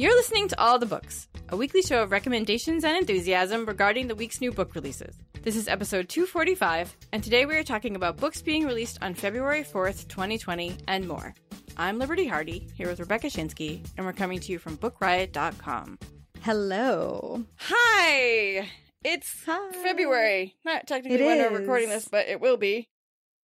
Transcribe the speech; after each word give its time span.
You're 0.00 0.16
listening 0.16 0.48
to 0.48 0.58
All 0.58 0.78
the 0.78 0.86
Books, 0.86 1.28
a 1.50 1.56
weekly 1.56 1.82
show 1.82 2.02
of 2.02 2.10
recommendations 2.10 2.84
and 2.84 2.96
enthusiasm 2.96 3.66
regarding 3.66 4.08
the 4.08 4.14
week's 4.14 4.40
new 4.40 4.50
book 4.50 4.74
releases. 4.74 5.14
This 5.42 5.56
is 5.56 5.68
episode 5.68 6.08
245, 6.08 6.96
and 7.12 7.22
today 7.22 7.44
we 7.44 7.54
are 7.56 7.62
talking 7.62 7.96
about 7.96 8.16
books 8.16 8.40
being 8.40 8.64
released 8.64 8.98
on 9.02 9.12
February 9.12 9.62
4th, 9.62 10.08
2020, 10.08 10.78
and 10.88 11.06
more. 11.06 11.34
I'm 11.76 11.98
Liberty 11.98 12.26
Hardy, 12.26 12.66
here 12.74 12.88
with 12.88 13.00
Rebecca 13.00 13.26
Schinsky, 13.26 13.86
and 13.98 14.06
we're 14.06 14.14
coming 14.14 14.40
to 14.40 14.52
you 14.52 14.58
from 14.58 14.78
BookRiot.com. 14.78 15.98
Hello. 16.42 17.44
Hi! 17.58 18.68
It's 19.04 19.44
Hi. 19.46 19.72
February. 19.72 20.56
Not 20.64 20.86
technically 20.86 21.18
It 21.22 21.26
when 21.26 21.38
is. 21.38 21.50
we're 21.50 21.58
recording 21.58 21.88
this, 21.90 22.08
but 22.08 22.28
it 22.28 22.40
will 22.40 22.56
be. 22.56 22.88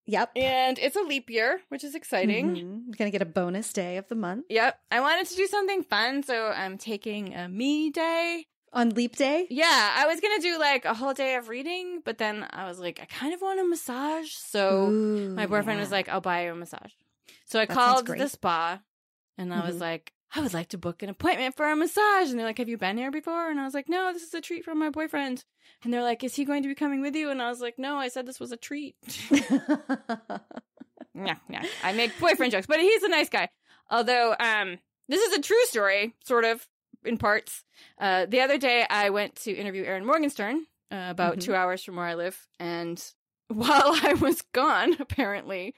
Yep. 0.07 0.33
And 0.37 0.79
it's 0.79 0.97
a 0.97 1.03
leap 1.03 1.29
year, 1.29 1.61
which 1.69 1.85
is 1.85 1.95
exciting. 1.95 2.51
Mhm. 2.57 2.85
You're 2.87 2.95
gonna 2.97 3.11
get 3.11 3.23
a 3.23 3.27
bonus 3.27 3.73
day 3.73 3.97
of 3.97 4.09
the 4.09 4.15
month 4.15 4.47
Yep. 4.49 4.81
I 4.91 5.01
wanted 5.01 5.27
to 5.27 5.35
do 5.37 5.47
something 5.47 5.83
fun, 5.83 6.23
so 6.23 6.47
I'm 6.49 6.79
taking 6.79 7.35
a 7.35 7.49
me 7.49 7.91
day. 7.91 8.47
on 8.73 8.91
Leap 8.91 9.17
Day. 9.17 9.47
Yeah, 9.49 9.95
I 9.97 10.07
was 10.07 10.21
gonna 10.21 10.41
do 10.41 10.59
like 10.59 10.85
a 10.85 10.93
whole 10.93 11.15
day 11.15 11.37
of 11.37 11.49
reading, 11.49 12.03
but 12.05 12.19
then 12.19 12.47
I 12.51 12.67
was 12.69 12.79
like, 12.79 13.01
I 13.01 13.07
kind 13.07 13.33
of 13.33 13.41
want 13.41 13.59
a 13.59 13.65
massage. 13.65 14.33
So 14.33 14.89
Ooh, 14.89 15.35
my 15.35 15.47
boyfriend 15.47 15.79
yeah. 15.79 15.83
was 15.83 15.91
like, 15.91 16.09
I'll 16.11 16.21
buy 16.21 16.45
you 16.45 16.53
a 16.53 16.55
massage. 16.55 16.93
So 17.47 17.59
I 17.59 17.65
That 17.65 17.73
called 17.75 18.07
the 18.07 18.29
spa 18.29 18.81
and 19.39 19.55
I 19.55 19.65
was 19.67 19.77
Mhm. 19.77 19.81
like, 19.81 20.13
I 20.37 20.41
would 20.41 20.53
like 20.55 20.69
to 20.69 20.79
book 20.79 21.03
an 21.03 21.09
appointment 21.09 21.57
for 21.57 21.67
a 21.71 21.75
massage. 21.75 22.29
And 22.31 22.39
they're 22.39 22.47
like, 22.47 22.59
Have 22.59 22.69
you 22.69 22.77
been 22.77 22.99
here 22.99 23.11
before? 23.11 23.51
And 23.51 23.59
I 23.59 23.65
was 23.65 23.75
like, 23.75 23.89
No, 23.89 24.13
this 24.13 24.23
is 24.23 24.35
a 24.35 24.41
treat 24.41 24.65
from 24.65 24.79
my 24.79 24.91
boyfriend. 24.91 25.45
And 25.83 25.93
they're 25.93 26.03
like, 26.03 26.23
Is 26.23 26.35
he 26.37 26.45
going 26.45 26.63
to 26.63 26.69
be 26.69 26.75
coming 26.75 27.01
with 27.01 27.17
you? 27.17 27.31
And 27.31 27.41
I 27.41 27.49
was 27.49 27.61
like, 27.61 27.79
No, 27.79 27.97
I 27.97 28.09
said 28.09 28.27
this 28.27 28.39
was 28.41 28.53
a 28.53 28.57
treat. 28.57 28.97
yeah, 31.15 31.37
yeah. 31.49 31.65
I 31.83 31.93
make 31.95 32.19
boyfriend 32.21 32.53
jokes, 32.53 32.67
but 32.67 32.81
he's 32.81 33.03
a 33.03 33.09
nice 33.09 33.29
guy. 33.29 33.49
Although, 33.91 34.35
um, 34.39 34.79
this 35.09 35.21
is 35.23 35.39
a 35.39 35.41
true 35.41 35.65
story, 35.67 36.15
sort 36.25 36.45
of, 36.45 36.67
in 37.05 37.17
parts. 37.19 37.65
Uh, 37.99 38.27
the 38.27 38.41
other 38.41 38.59
day, 38.59 38.85
I 38.89 39.11
went 39.11 39.37
to 39.37 39.53
interview 39.53 39.85
Erin 39.85 40.05
Morgenstern, 40.05 40.67
uh, 40.91 41.07
about 41.09 41.37
Mhm. 41.37 41.43
two 41.43 41.55
hours 41.55 41.83
from 41.85 41.97
where 41.97 42.07
I 42.07 42.15
live, 42.15 42.47
and 42.59 43.03
while 43.49 43.97
I 44.03 44.15
was 44.21 44.43
gone, 44.53 44.97
apparently, 45.01 45.75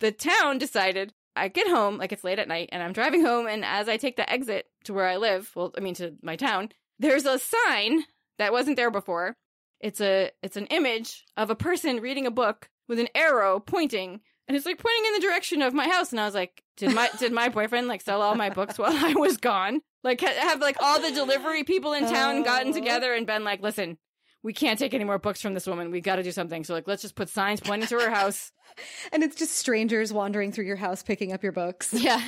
the 0.00 0.10
town 0.12 0.58
decided 0.58 1.14
I 1.36 1.48
get 1.48 1.68
home, 1.68 1.98
like 1.98 2.12
it's 2.12 2.24
late 2.24 2.38
at 2.38 2.48
night, 2.48 2.68
and 2.72 2.82
I'm 2.82 2.92
driving 2.92 3.24
home, 3.24 3.46
and 3.46 3.64
as 3.64 3.88
I 3.88 3.96
take 3.96 4.16
the 4.16 4.30
exit 4.30 4.66
to 4.84 4.94
where 4.94 5.06
I 5.06 5.16
live, 5.16 5.50
well, 5.54 5.72
I 5.76 5.80
mean 5.80 5.94
to 5.94 6.14
my 6.22 6.36
town, 6.36 6.70
there's 6.98 7.26
a 7.26 7.38
sign 7.38 8.04
that 8.38 8.52
wasn't 8.52 8.76
there 8.76 8.90
before. 8.90 9.36
It's 9.80 10.00
a 10.00 10.30
it's 10.42 10.56
an 10.56 10.66
image 10.66 11.24
of 11.36 11.50
a 11.50 11.54
person 11.56 12.00
reading 12.00 12.26
a 12.26 12.30
book 12.30 12.68
with 12.88 12.98
an 12.98 13.08
arrow 13.14 13.60
pointing, 13.60 14.20
and 14.46 14.56
it's 14.56 14.66
like 14.66 14.78
pointing 14.78 15.04
in 15.06 15.14
the 15.14 15.26
direction 15.26 15.60
of 15.62 15.74
my 15.74 15.88
house. 15.88 16.12
And 16.12 16.20
I 16.20 16.24
was 16.26 16.34
like, 16.34 16.62
did 16.76 16.94
my 16.94 17.08
did 17.18 17.32
my 17.32 17.48
boyfriend 17.48 17.88
like 17.88 18.00
sell 18.00 18.22
all 18.22 18.34
my 18.34 18.50
books 18.50 18.78
while 18.78 18.92
I 18.94 19.14
was 19.14 19.36
gone? 19.36 19.80
Like 20.04 20.20
ha- 20.20 20.48
have 20.48 20.60
like 20.60 20.76
all 20.80 21.00
the 21.00 21.10
delivery 21.10 21.64
people 21.64 21.92
in 21.94 22.04
town 22.04 22.42
gotten 22.44 22.68
Oh. 22.70 22.72
together 22.74 23.12
and 23.14 23.26
been 23.26 23.42
like, 23.44 23.60
listen, 23.62 23.98
we 24.44 24.52
can't 24.52 24.78
take 24.78 24.94
any 24.94 25.02
more 25.04 25.18
books 25.18 25.40
from 25.42 25.54
this 25.54 25.66
woman. 25.66 25.90
We 25.90 26.00
got 26.00 26.16
to 26.16 26.22
do 26.22 26.30
something. 26.30 26.62
So 26.62 26.74
like, 26.74 26.86
let's 26.86 27.02
just 27.02 27.16
put 27.16 27.28
signs 27.28 27.58
pointing 27.60 27.88
to 27.88 27.98
her 27.98 28.10
house. 28.10 28.52
and 29.12 29.22
it's 29.24 29.34
just 29.34 29.56
strangers 29.56 30.12
wandering 30.12 30.52
through 30.52 30.66
your 30.66 30.76
house 30.76 31.02
picking 31.02 31.32
up 31.32 31.42
your 31.42 31.52
books. 31.52 31.92
Yeah. 32.04 32.18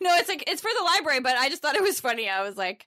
no, 0.00 0.14
it's 0.16 0.28
like 0.28 0.44
it's 0.46 0.60
for 0.60 0.70
the 0.76 0.84
library, 0.84 1.20
but 1.20 1.36
I 1.36 1.48
just 1.48 1.62
thought 1.62 1.76
it 1.76 1.82
was 1.82 2.00
funny. 2.00 2.28
I 2.28 2.42
was 2.42 2.56
like, 2.56 2.86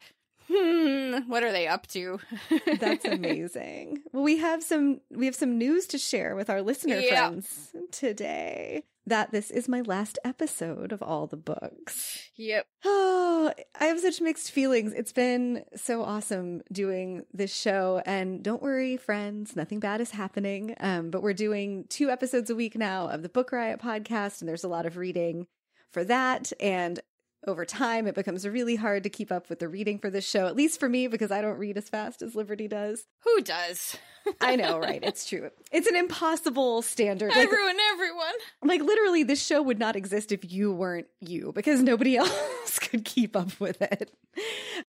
hmm, 0.52 1.20
what 1.30 1.44
are 1.44 1.52
they 1.52 1.68
up 1.68 1.88
to? 1.88 2.20
That's 2.80 3.06
amazing. 3.06 4.04
Well, 4.12 4.24
we 4.24 4.38
have 4.38 4.62
some 4.62 5.00
we 5.10 5.26
have 5.26 5.36
some 5.36 5.58
news 5.58 5.88
to 5.88 5.98
share 5.98 6.36
with 6.36 6.50
our 6.50 6.62
listener 6.62 7.00
Yeah. 7.00 7.28
friends 7.30 7.72
today. 7.92 8.84
That 9.08 9.32
this 9.32 9.52
is 9.52 9.70
my 9.70 9.82
last 9.82 10.18
episode 10.26 10.92
of 10.92 11.04
all 11.04 11.28
the 11.28 11.38
books. 11.38 12.30
yep. 12.36 12.66
Oh, 12.84 13.54
I 13.80 13.86
have 13.86 14.00
such 14.00 14.22
mixed 14.22 14.52
feelings. 14.52 14.94
It's 14.94 15.12
been 15.12 15.64
so 15.76 16.02
awesome 16.02 16.62
doing 16.72 17.26
this 17.34 17.54
show. 17.56 18.02
And 18.06 18.44
don't 18.44 18.64
worry, 18.64 18.98
friends, 18.98 19.56
nothing 19.56 19.80
bad 19.80 20.02
is 20.02 20.12
happening. 20.12 20.76
Um, 20.80 21.12
but 21.12 21.22
we're 21.22 21.34
doing 21.34 21.86
two 21.90 22.10
episodes 22.10 22.50
a 22.50 22.56
week 22.56 22.76
now 22.76 23.08
of 23.08 23.22
the 23.22 23.30
Book 23.30 23.52
Riot 23.52 23.80
podcast, 23.80 24.42
and 24.42 24.50
there's 24.50 24.64
a 24.64 24.70
lot 24.70 24.86
of 24.86 24.98
reading 24.98 25.48
for 25.92 26.04
that. 26.06 26.52
And 26.60 27.00
over 27.48 27.66
time, 27.66 28.08
it 28.08 28.16
becomes 28.16 28.48
really 28.48 28.76
hard 28.76 29.04
to 29.04 29.10
keep 29.10 29.32
up 29.32 29.50
with 29.50 29.60
the 29.60 29.68
reading 29.68 30.00
for 30.00 30.10
this 30.10 30.28
show, 30.28 30.48
at 30.48 30.56
least 30.56 30.80
for 30.80 30.90
me, 30.90 31.08
because 31.08 31.32
I 31.32 31.42
don't 31.42 31.58
read 31.58 31.78
as 31.78 31.90
fast 31.90 32.22
as 32.22 32.36
Liberty 32.36 32.68
does. 32.68 33.06
Who 33.24 33.42
does? 33.42 33.98
I 34.42 34.56
know, 34.56 34.78
right? 34.80 35.04
It's 35.04 35.28
true. 35.28 35.50
It's 35.72 35.88
an 35.88 35.96
impossible 35.96 36.82
standard. 36.82 37.32
I 37.34 37.40
Like, 37.40 37.52
ruin 37.52 37.78
everyone. 37.94 38.34
like 38.64 38.82
literally 38.82 39.24
this 39.24 39.46
show 39.46 39.62
would 39.62 39.80
not 39.80 39.96
exist 39.96 40.32
if 40.32 40.52
you 40.52 40.72
weren't 40.74 41.08
you 41.22 41.52
because 41.54 41.82
nobody 41.82 42.18
else 42.18 42.80
could 42.80 43.06
keep 43.06 43.36
up 43.36 43.60
with 43.60 43.82
it 43.82 44.12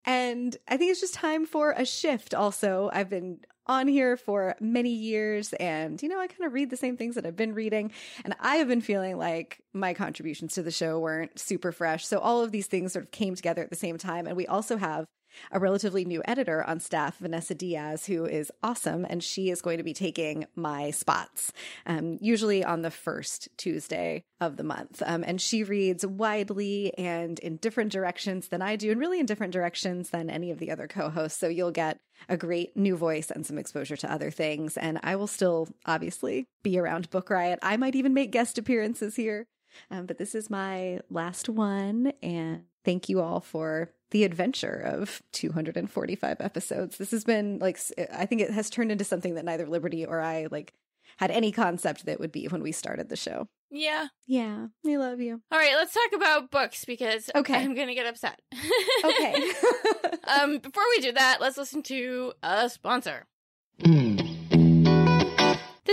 and 0.05 0.57
i 0.67 0.75
think 0.77 0.91
it's 0.91 0.99
just 1.01 1.13
time 1.13 1.45
for 1.45 1.72
a 1.72 1.85
shift 1.85 2.33
also 2.33 2.89
i've 2.93 3.09
been 3.09 3.39
on 3.67 3.87
here 3.87 4.17
for 4.17 4.55
many 4.59 4.91
years 4.91 5.53
and 5.53 6.01
you 6.03 6.09
know 6.09 6.19
i 6.19 6.27
kind 6.27 6.45
of 6.45 6.53
read 6.53 6.69
the 6.69 6.77
same 6.77 6.97
things 6.97 7.15
that 7.15 7.25
i've 7.25 7.35
been 7.35 7.53
reading 7.53 7.91
and 8.23 8.35
i 8.39 8.57
have 8.57 8.67
been 8.67 8.81
feeling 8.81 9.17
like 9.17 9.61
my 9.75 9.93
contributions 9.93 10.53
to 10.53 10.63
the 10.63 10.71
show 10.71 10.99
weren't 10.99 11.37
super 11.37 11.71
fresh. 11.71 12.07
So 12.07 12.19
all 12.19 12.41
of 12.41 12.51
these 12.51 12.67
things 12.67 12.93
sort 12.93 13.05
of 13.05 13.11
came 13.11 13.35
together 13.35 13.61
at 13.61 13.69
the 13.69 13.75
same 13.75 13.97
time 13.97 14.25
and 14.25 14.35
we 14.35 14.47
also 14.47 14.77
have 14.77 15.05
a 15.51 15.59
relatively 15.59 16.06
new 16.06 16.22
editor 16.25 16.63
on 16.63 16.79
staff, 16.79 17.18
Vanessa 17.18 17.56
Diaz, 17.56 18.06
who 18.06 18.25
is 18.25 18.51
awesome, 18.63 19.06
and 19.09 19.23
she 19.23 19.50
is 19.50 19.62
going 19.62 19.78
to 19.78 19.84
be 19.84 19.94
taking 19.94 20.46
my 20.56 20.91
spots, 20.91 21.51
um, 21.85 22.18
usually 22.22 22.63
on 22.63 22.81
the 22.81 22.91
first 22.91 23.50
Tuesday 23.57 24.23
of 24.40 24.57
the 24.57 24.63
month. 24.63 25.01
Um, 25.06 25.23
and 25.25 25.40
she 25.40 25.63
reads 25.63 26.06
widely 26.06 26.97
and 26.97 27.40
in 27.40 27.57
different 27.57 27.91
directions 27.91 28.50
than 28.50 28.62
I 28.62 28.75
do, 28.75 28.91
and 28.91 29.00
really 29.00 29.19
in 29.19 29.25
different 29.25 29.53
directions 29.53 30.09
than 30.09 30.29
any 30.29 30.51
of 30.51 30.59
the 30.59 30.72
other 30.72 30.88
co 30.88 31.09
hosts. 31.09 31.40
So 31.40 31.47
you'll 31.47 31.72
get 31.72 31.97
a 32.29 32.38
great 32.38 32.75
new 32.75 32.96
voice 32.96 33.31
and 33.31 33.46
some 33.46 33.57
exposure 33.57 33.97
to 33.97 34.12
other 34.12 34.31
things. 34.31 34.78
And 34.78 35.00
I 35.03 35.16
will 35.16 35.28
still 35.28 35.69
obviously 35.85 36.46
be 36.63 36.79
around 36.79 37.09
Book 37.09 37.29
Riot. 37.29 37.59
I 37.62 37.78
might 37.78 37.96
even 37.96 38.13
make 38.13 38.31
guest 38.31 38.57
appearances 38.57 39.16
here. 39.16 39.46
Um, 39.91 40.06
but 40.06 40.17
this 40.17 40.35
is 40.35 40.50
my 40.50 41.02
last 41.09 41.50
one, 41.50 42.13
and 42.23 42.63
thank 42.85 43.09
you 43.09 43.19
all 43.22 43.40
for 43.41 43.91
the 44.12 44.23
adventure 44.23 44.79
of 44.85 45.22
245 45.34 46.38
episodes. 46.40 46.97
This 46.97 47.12
has 47.12 47.23
been 47.23 47.59
like 47.59 47.79
I 48.13 48.25
think 48.25 48.41
it 48.41 48.51
has 48.51 48.69
turned 48.69 48.91
into 48.91 49.03
something 49.03 49.35
that 49.35 49.46
neither 49.46 49.68
Liberty 49.68 50.06
or 50.06 50.22
I 50.22 50.47
like 50.51 50.73
had 51.18 51.31
any 51.31 51.51
concept 51.51 52.06
that 52.06 52.19
would 52.19 52.31
be 52.31 52.47
when 52.47 52.62
we 52.62 52.72
started 52.72 53.09
the 53.09 53.16
show. 53.16 53.47
Yeah. 53.72 54.07
Yeah, 54.28 54.68
we 54.84 54.97
love 54.97 55.19
you. 55.19 55.41
All 55.51 55.59
right, 55.59 55.75
let's 55.75 55.94
talk 55.94 56.13
about 56.13 56.51
books 56.51 56.85
because 56.85 57.29
Okay. 57.35 57.56
I'm 57.56 57.73
going 57.73 57.88
to 57.88 57.94
get 57.96 58.06
upset. 58.06 58.40
Okay. 59.03 59.52
um, 60.23 60.59
before 60.59 60.84
we 60.96 61.02
do 61.02 61.12
that, 61.13 61.40
let's 61.41 61.57
listen 61.57 61.84
to 61.84 62.34
a 62.44 62.69
sponsor. 62.69 63.25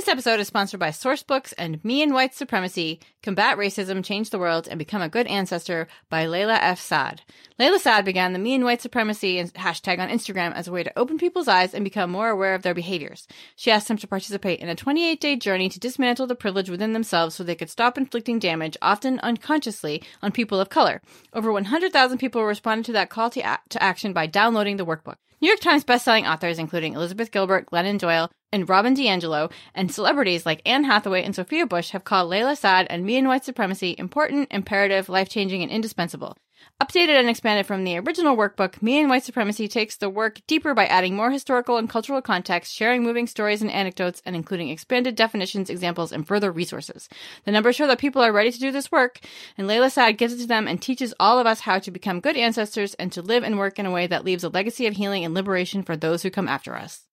This 0.03 0.09
episode 0.09 0.41
is 0.41 0.49
sponsored 0.49 0.81
by 0.81 0.89
Sourcebooks 0.89 1.55
and 1.57 1.83
Me 1.85 2.03
and 2.03 2.13
White 2.13 2.35
Supremacy 2.35 2.99
Combat 3.23 3.57
Racism, 3.57 4.05
Change 4.05 4.31
the 4.31 4.39
World, 4.41 4.67
and 4.67 4.77
Become 4.77 5.01
a 5.01 5.09
Good 5.09 5.29
Ancestor 5.29 5.87
by 6.11 6.27
Layla 6.27 6.59
F. 6.61 6.81
Saad. 6.81 7.23
Layla 7.57 7.79
Saad 7.79 8.05
began 8.05 8.33
the 8.33 8.41
Me 8.41 8.53
and 8.57 8.65
White 8.65 8.83
Supremacy 8.83 9.41
hashtag 9.41 10.01
on 10.01 10.09
Instagram 10.09 10.55
as 10.55 10.67
a 10.67 10.73
way 10.73 10.83
to 10.83 10.99
open 10.99 11.19
people's 11.19 11.47
eyes 11.47 11.73
and 11.73 11.85
become 11.85 12.11
more 12.11 12.31
aware 12.31 12.57
of 12.57 12.63
their 12.63 12.75
behaviors. 12.75 13.29
She 13.55 13.71
asked 13.71 13.87
them 13.87 13.97
to 13.99 14.09
participate 14.09 14.59
in 14.59 14.69
a 14.69 14.75
28 14.75 15.21
day 15.21 15.37
journey 15.37 15.69
to 15.69 15.79
dismantle 15.79 16.27
the 16.27 16.35
privilege 16.35 16.69
within 16.69 16.95
themselves 16.95 17.37
so 17.37 17.45
they 17.45 17.55
could 17.55 17.71
stop 17.71 17.97
inflicting 17.97 18.41
damage, 18.41 18.77
often 18.83 19.21
unconsciously, 19.21 20.03
on 20.21 20.33
people 20.33 20.59
of 20.59 20.69
color. 20.69 21.01
Over 21.33 21.53
100,000 21.53 22.19
people 22.19 22.45
responded 22.45 22.87
to 22.87 22.93
that 22.95 23.09
call 23.09 23.31
to, 23.31 23.41
a- 23.41 23.61
to 23.69 23.81
action 23.81 24.13
by 24.13 24.27
downloading 24.27 24.79
the 24.79 24.87
workbook. 24.87 25.19
New 25.43 25.49
York 25.49 25.59
Times 25.59 25.85
bestselling 25.85 26.33
authors 26.33 26.57
including 26.57 26.95
Elizabeth 26.95 27.33
Gilbert, 27.33 27.69
Glennon 27.69 27.99
Doyle, 27.99 28.31
and 28.53 28.69
Robin 28.69 28.95
DiAngelo, 28.95 29.51
and 29.75 29.91
celebrities 29.91 30.47
like 30.47 30.63
Anne 30.65 30.85
Hathaway 30.85 31.25
and 31.25 31.35
Sophia 31.35 31.67
Bush 31.67 31.91
have 31.91 32.05
called 32.05 32.31
Layla 32.31 32.57
Saad 32.57 32.87
and 32.89 33.05
Me 33.05 33.17
and 33.17 33.27
White 33.27 33.45
Supremacy 33.45 33.97
important, 33.99 34.47
imperative, 34.53 35.09
life 35.09 35.29
changing, 35.29 35.61
and 35.61 35.73
indispensable. 35.73 36.37
Updated 36.83 37.19
and 37.21 37.31
expanded 37.31 37.65
from 37.65 37.85
the 37.85 37.97
original 37.97 38.37
workbook, 38.37 38.83
Me 38.83 38.99
and 38.99 39.09
White 39.09 39.23
Supremacy 39.23 39.69
takes 39.69 39.97
the 39.97 40.11
work 40.11 40.41
deeper 40.49 40.75
by 40.75 40.87
adding 40.87 41.15
more 41.15 41.31
historical 41.31 41.77
and 41.77 41.89
cultural 41.89 42.21
context, 42.21 42.75
sharing 42.75 43.05
moving 43.05 43.29
stories 43.29 43.63
and 43.63 43.71
anecdotes, 43.71 44.21
and 44.27 44.35
including 44.35 44.69
expanded 44.69 45.15
definitions, 45.15 45.71
examples, 45.71 46.11
and 46.11 46.27
further 46.27 46.51
resources. 46.51 47.09
The 47.45 47.53
numbers 47.53 47.77
show 47.77 47.87
that 47.87 48.01
people 48.01 48.21
are 48.21 48.33
ready 48.33 48.51
to 48.51 48.59
do 48.59 48.73
this 48.73 48.91
work, 48.91 49.21
and 49.57 49.69
Layla 49.69 49.93
Saad 49.93 50.19
gives 50.19 50.33
it 50.35 50.39
to 50.39 50.47
them 50.47 50.67
and 50.67 50.83
teaches 50.83 51.15
all 51.21 51.39
of 51.39 51.47
us 51.47 51.61
how 51.61 51.79
to 51.79 51.91
become 51.93 52.19
good 52.19 52.37
ancestors 52.37 52.95
and 52.95 53.13
to 53.13 53.23
live 53.23 53.45
and 53.45 53.59
work 53.59 53.79
in 53.79 53.87
a 53.87 53.93
way 53.93 54.09
that 54.09 54.25
leaves 54.25 54.43
a 54.43 54.49
legacy 54.49 54.89
of 54.89 54.95
healing 54.95 55.25
and 55.25 55.35
liberation 55.35 55.85
for 55.85 55.97
those 55.97 56.25
who 56.25 56.31
come 56.31 56.49
after 56.49 56.75
us. 56.75 57.07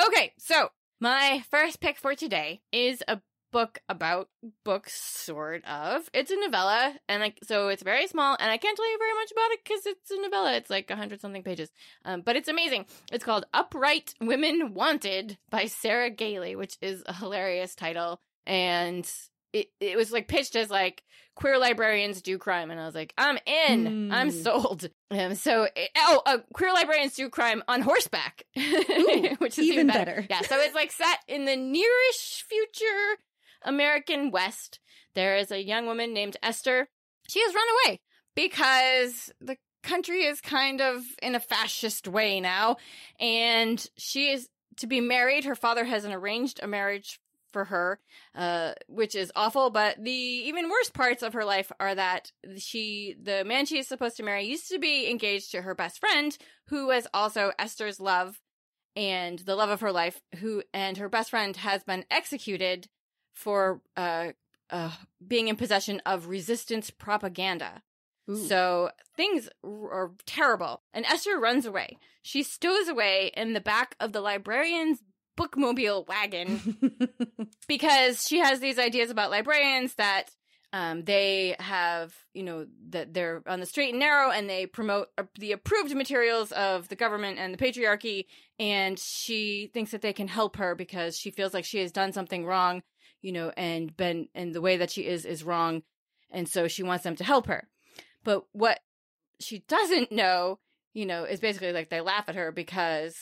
Okay, 0.00 0.32
so 0.38 0.68
my 1.00 1.42
first 1.50 1.80
pick 1.80 1.98
for 1.98 2.14
today 2.14 2.62
is 2.72 3.02
a 3.08 3.20
book 3.54 3.78
about 3.88 4.28
books, 4.64 4.92
sort 4.92 5.64
of. 5.64 6.10
It's 6.12 6.30
a 6.32 6.36
novella, 6.40 6.92
and 7.08 7.22
like 7.22 7.38
so, 7.44 7.68
it's 7.68 7.84
very 7.84 8.06
small, 8.08 8.36
and 8.40 8.50
I 8.50 8.56
can't 8.58 8.76
tell 8.76 8.90
you 8.90 8.98
very 8.98 9.14
much 9.14 9.30
about 9.30 9.50
it 9.52 9.60
because 9.64 9.86
it's 9.86 10.10
a 10.10 10.20
novella. 10.20 10.54
It's 10.56 10.68
like 10.70 10.90
a 10.90 10.96
hundred 10.96 11.20
something 11.20 11.44
pages, 11.44 11.70
um, 12.04 12.20
but 12.22 12.34
it's 12.36 12.48
amazing. 12.48 12.86
It's 13.12 13.24
called 13.24 13.46
"Upright 13.54 14.12
Women 14.20 14.74
Wanted" 14.74 15.38
by 15.50 15.66
Sarah 15.66 16.10
Gailey, 16.10 16.56
which 16.56 16.76
is 16.82 17.02
a 17.06 17.12
hilarious 17.14 17.74
title, 17.76 18.20
and 18.44 19.08
it 19.52 19.68
it 19.80 19.96
was 19.96 20.10
like 20.10 20.26
pitched 20.26 20.56
as 20.56 20.68
like 20.68 21.04
queer 21.36 21.58
librarians 21.58 22.22
do 22.22 22.38
crime, 22.38 22.70
and 22.72 22.80
I 22.80 22.86
was 22.86 22.94
like, 22.94 23.12
I'm 23.18 23.38
in, 23.46 24.12
I'm 24.12 24.30
Mm. 24.30 24.42
sold. 24.42 24.88
Um, 25.10 25.34
so 25.36 25.68
it- 25.76 25.90
oh, 25.96 26.22
uh, 26.26 26.38
queer 26.52 26.72
librarians 26.72 27.14
do 27.14 27.28
crime 27.28 27.62
on 27.68 27.80
horseback, 27.82 28.44
which 28.56 29.58
is 29.58 29.64
even, 29.64 29.72
even 29.74 29.86
better. 29.88 30.04
better. 30.04 30.26
Yeah, 30.30 30.40
so 30.42 30.56
it's 30.60 30.74
like 30.76 30.90
set 30.92 31.18
in 31.28 31.44
the 31.44 31.56
nearish 31.56 32.42
future 32.48 33.18
American 33.64 34.30
West. 34.30 34.80
There 35.14 35.36
is 35.36 35.50
a 35.50 35.62
young 35.62 35.86
woman 35.86 36.12
named 36.12 36.36
Esther. 36.42 36.88
She 37.28 37.40
has 37.40 37.54
run 37.54 37.64
away 37.86 38.00
because 38.34 39.32
the 39.40 39.56
country 39.82 40.24
is 40.24 40.40
kind 40.40 40.80
of 40.80 41.02
in 41.22 41.34
a 41.34 41.40
fascist 41.40 42.08
way 42.08 42.40
now, 42.40 42.76
and 43.20 43.86
she 43.96 44.30
is 44.30 44.48
to 44.78 44.86
be 44.86 45.00
married. 45.00 45.44
Her 45.44 45.54
father 45.54 45.84
has 45.84 46.04
an 46.04 46.12
arranged 46.12 46.60
a 46.62 46.66
marriage 46.66 47.20
for 47.54 47.64
her, 47.66 48.00
uh, 48.34 48.72
which 48.88 49.14
is 49.14 49.32
awful. 49.36 49.70
But 49.70 50.02
the 50.02 50.10
even 50.10 50.68
worse 50.68 50.90
parts 50.90 51.22
of 51.22 51.32
her 51.32 51.44
life 51.44 51.70
are 51.80 51.94
that 51.94 52.32
she, 52.56 53.14
the 53.22 53.44
man 53.44 53.64
she 53.64 53.78
is 53.78 53.88
supposed 53.88 54.16
to 54.18 54.22
marry, 54.22 54.44
used 54.44 54.68
to 54.70 54.78
be 54.78 55.08
engaged 55.08 55.52
to 55.52 55.62
her 55.62 55.74
best 55.74 56.00
friend, 56.00 56.36
who 56.66 56.88
was 56.88 57.06
also 57.14 57.52
Esther's 57.58 58.00
love 58.00 58.40
and 58.96 59.38
the 59.40 59.56
love 59.56 59.70
of 59.70 59.80
her 59.80 59.92
life. 59.92 60.20
Who 60.40 60.62
and 60.74 60.98
her 60.98 61.08
best 61.08 61.30
friend 61.30 61.56
has 61.56 61.84
been 61.84 62.04
executed 62.10 62.88
for 63.34 63.80
uh, 63.96 64.28
uh, 64.70 64.90
being 65.26 65.48
in 65.48 65.56
possession 65.56 66.00
of 66.06 66.28
resistance 66.28 66.90
propaganda. 66.90 67.82
Ooh. 68.30 68.36
So 68.46 68.90
things 69.16 69.48
r- 69.62 69.70
are 69.70 70.10
terrible. 70.26 70.82
And 70.92 71.04
Esther 71.04 71.38
runs 71.38 71.66
away. 71.66 71.98
She 72.22 72.42
stows 72.42 72.88
away 72.88 73.32
in 73.36 73.52
the 73.52 73.60
back 73.60 73.96
of 74.00 74.12
the 74.12 74.20
librarian's 74.20 75.02
bookmobile 75.36 76.06
wagon 76.06 77.10
because 77.68 78.26
she 78.26 78.38
has 78.38 78.60
these 78.60 78.78
ideas 78.78 79.10
about 79.10 79.30
librarians 79.30 79.94
that 79.94 80.30
um, 80.72 81.04
they 81.04 81.54
have, 81.60 82.12
you 82.32 82.42
know, 82.42 82.66
that 82.88 83.14
they're 83.14 83.42
on 83.46 83.60
the 83.60 83.66
straight 83.66 83.90
and 83.90 84.00
narrow 84.00 84.32
and 84.32 84.50
they 84.50 84.66
promote 84.66 85.08
uh, 85.16 85.22
the 85.38 85.52
approved 85.52 85.94
materials 85.94 86.50
of 86.50 86.88
the 86.88 86.96
government 86.96 87.38
and 87.38 87.54
the 87.54 87.58
patriarchy. 87.58 88.24
And 88.58 88.98
she 88.98 89.70
thinks 89.72 89.92
that 89.92 90.02
they 90.02 90.12
can 90.12 90.26
help 90.26 90.56
her 90.56 90.74
because 90.74 91.16
she 91.16 91.30
feels 91.30 91.54
like 91.54 91.64
she 91.64 91.78
has 91.78 91.92
done 91.92 92.12
something 92.12 92.44
wrong, 92.44 92.82
you 93.24 93.32
know, 93.32 93.50
and 93.56 93.96
been, 93.96 94.28
and 94.34 94.54
the 94.54 94.60
way 94.60 94.76
that 94.76 94.90
she 94.90 95.06
is 95.06 95.24
is 95.24 95.42
wrong. 95.42 95.82
And 96.30 96.46
so 96.46 96.68
she 96.68 96.82
wants 96.82 97.04
them 97.04 97.16
to 97.16 97.24
help 97.24 97.46
her. 97.46 97.68
But 98.22 98.44
what 98.52 98.80
she 99.40 99.60
doesn't 99.60 100.12
know, 100.12 100.58
you 100.92 101.06
know, 101.06 101.24
is 101.24 101.40
basically 101.40 101.72
like 101.72 101.88
they 101.88 102.02
laugh 102.02 102.28
at 102.28 102.34
her 102.34 102.52
because 102.52 103.16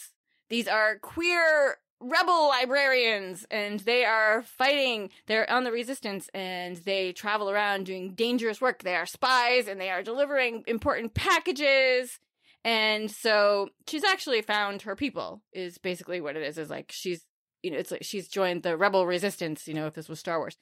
these 0.49 0.66
are 0.66 0.99
queer 0.99 1.76
rebel 2.00 2.49
librarians 2.49 3.46
and 3.49 3.78
they 3.81 4.04
are 4.04 4.43
fighting 4.43 5.08
they're 5.28 5.49
on 5.49 5.62
the 5.62 5.70
resistance 5.70 6.28
and 6.34 6.78
they 6.78 7.12
travel 7.12 7.48
around 7.48 7.87
doing 7.87 8.12
dangerous 8.12 8.60
work 8.60 8.82
they 8.82 8.96
are 8.96 9.06
spies 9.06 9.69
and 9.69 9.81
they 9.81 9.88
are 9.88 10.02
delivering 10.02 10.64
important 10.66 11.14
packages 11.14 12.19
and 12.64 13.08
so 13.08 13.69
she's 13.87 14.02
actually 14.02 14.43
found 14.43 14.82
her 14.82 14.96
people 14.96 15.43
is 15.52 15.78
basically 15.78 16.20
what 16.20 16.34
it 16.34 16.43
is 16.43 16.58
is 16.58 16.69
like 16.69 16.90
she's 16.90 17.25
you 17.62 17.70
know 17.70 17.79
it's 17.79 17.91
like 17.91 18.05
she's 18.05 18.29
joined 18.29 18.62
the 18.62 18.76
rebel 18.76 19.06
resistance 19.06 19.67
you 19.67 19.75
know 19.75 19.87
if 19.87 19.94
this 19.94 20.09
was 20.09 20.20
star 20.20 20.38
wars. 20.38 20.56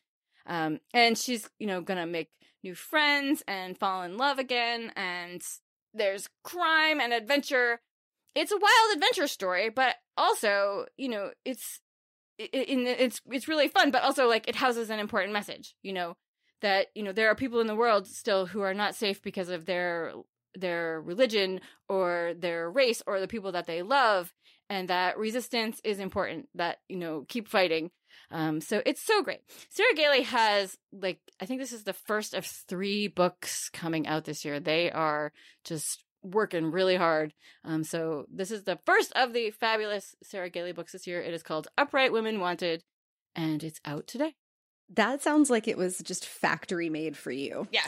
Um 0.47 0.81
and 0.95 1.17
she's 1.17 1.49
you 1.59 1.67
know 1.67 1.81
gonna 1.81 2.07
make 2.07 2.31
new 2.63 2.75
friends 2.75 3.43
and 3.49 3.79
fall 3.79 4.03
in 4.03 4.17
love 4.17 4.39
again 4.39 4.93
and 4.97 5.43
there's 5.95 6.29
crime 6.45 7.01
and 7.01 7.13
adventure. 7.13 7.81
It's 8.35 8.53
a 8.53 8.57
wild 8.57 8.95
adventure 8.95 9.27
story, 9.27 9.71
but 9.71 9.97
also, 10.17 10.87
you 10.97 11.09
know, 11.09 11.31
it's 11.45 11.81
in 12.39 12.87
it's 12.87 13.21
it's 13.31 13.49
really 13.49 13.69
fun, 13.69 13.91
but 13.91 14.03
also 14.03 14.29
like 14.29 14.49
it 14.49 14.57
houses 14.57 14.91
an 14.91 14.99
important 15.01 15.33
message, 15.33 15.75
you 15.83 15.93
know, 15.93 16.17
that 16.63 16.89
you 16.95 17.03
know 17.03 17.13
there 17.13 17.29
are 17.29 17.35
people 17.35 17.61
in 17.61 17.67
the 17.67 17.75
world 17.75 18.07
still 18.07 18.47
who 18.47 18.61
are 18.61 18.75
not 18.75 18.95
safe 18.95 19.21
because 19.23 19.49
of 19.49 19.67
their 19.67 20.13
their 20.55 21.01
religion 21.01 21.61
or 21.89 22.33
their 22.37 22.71
race 22.71 23.03
or 23.07 23.21
the 23.21 23.29
people 23.29 23.53
that 23.53 23.67
they 23.67 23.83
love 23.83 24.33
and 24.71 24.89
that 24.89 25.19
resistance 25.19 25.81
is 25.85 25.99
important 25.99 26.49
that 26.55 26.79
you 26.89 26.97
know 26.97 27.27
keep 27.29 27.49
fighting 27.49 27.91
um 28.31 28.61
so 28.63 28.81
it's 28.87 29.03
so 29.03 29.23
great 29.23 29.41
sarah 29.69 29.95
gailey 29.95 30.23
has 30.23 30.79
like 30.93 31.19
i 31.41 31.45
think 31.45 31.61
this 31.61 31.73
is 31.73 31.85
the 31.85 31.93
first 31.93 32.33
of 32.33 32.47
three 32.47 33.09
books 33.09 33.69
coming 33.71 34.07
out 34.07 34.25
this 34.25 34.45
year 34.45 34.59
they 34.61 34.91
are 34.91 35.33
just 35.65 36.05
working 36.23 36.71
really 36.71 36.97
hard 36.97 37.33
um, 37.65 37.85
so 37.85 38.27
this 38.33 38.51
is 38.51 38.65
the 38.65 38.79
first 38.87 39.13
of 39.15 39.33
the 39.33 39.51
fabulous 39.51 40.15
Sarah 40.23 40.51
Gailey 40.51 40.73
books 40.73 40.93
this 40.93 41.07
year. 41.07 41.21
It 41.21 41.35
is 41.35 41.43
called 41.43 41.69
Upright 41.77 42.13
Women 42.13 42.41
Wanted, 42.41 42.83
and 43.35 43.63
it's 43.63 43.81
out 43.85 44.07
today. 44.07 44.35
that 44.95 45.23
sounds 45.23 45.51
like 45.51 45.69
it 45.69 45.77
was 45.77 45.99
just 45.99 46.27
factory 46.27 46.89
made 46.89 47.17
for 47.17 47.31
you. 47.31 47.69
Yeah, 47.71 47.87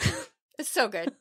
it's 0.59 0.69
so 0.69 0.87
good. 0.87 1.13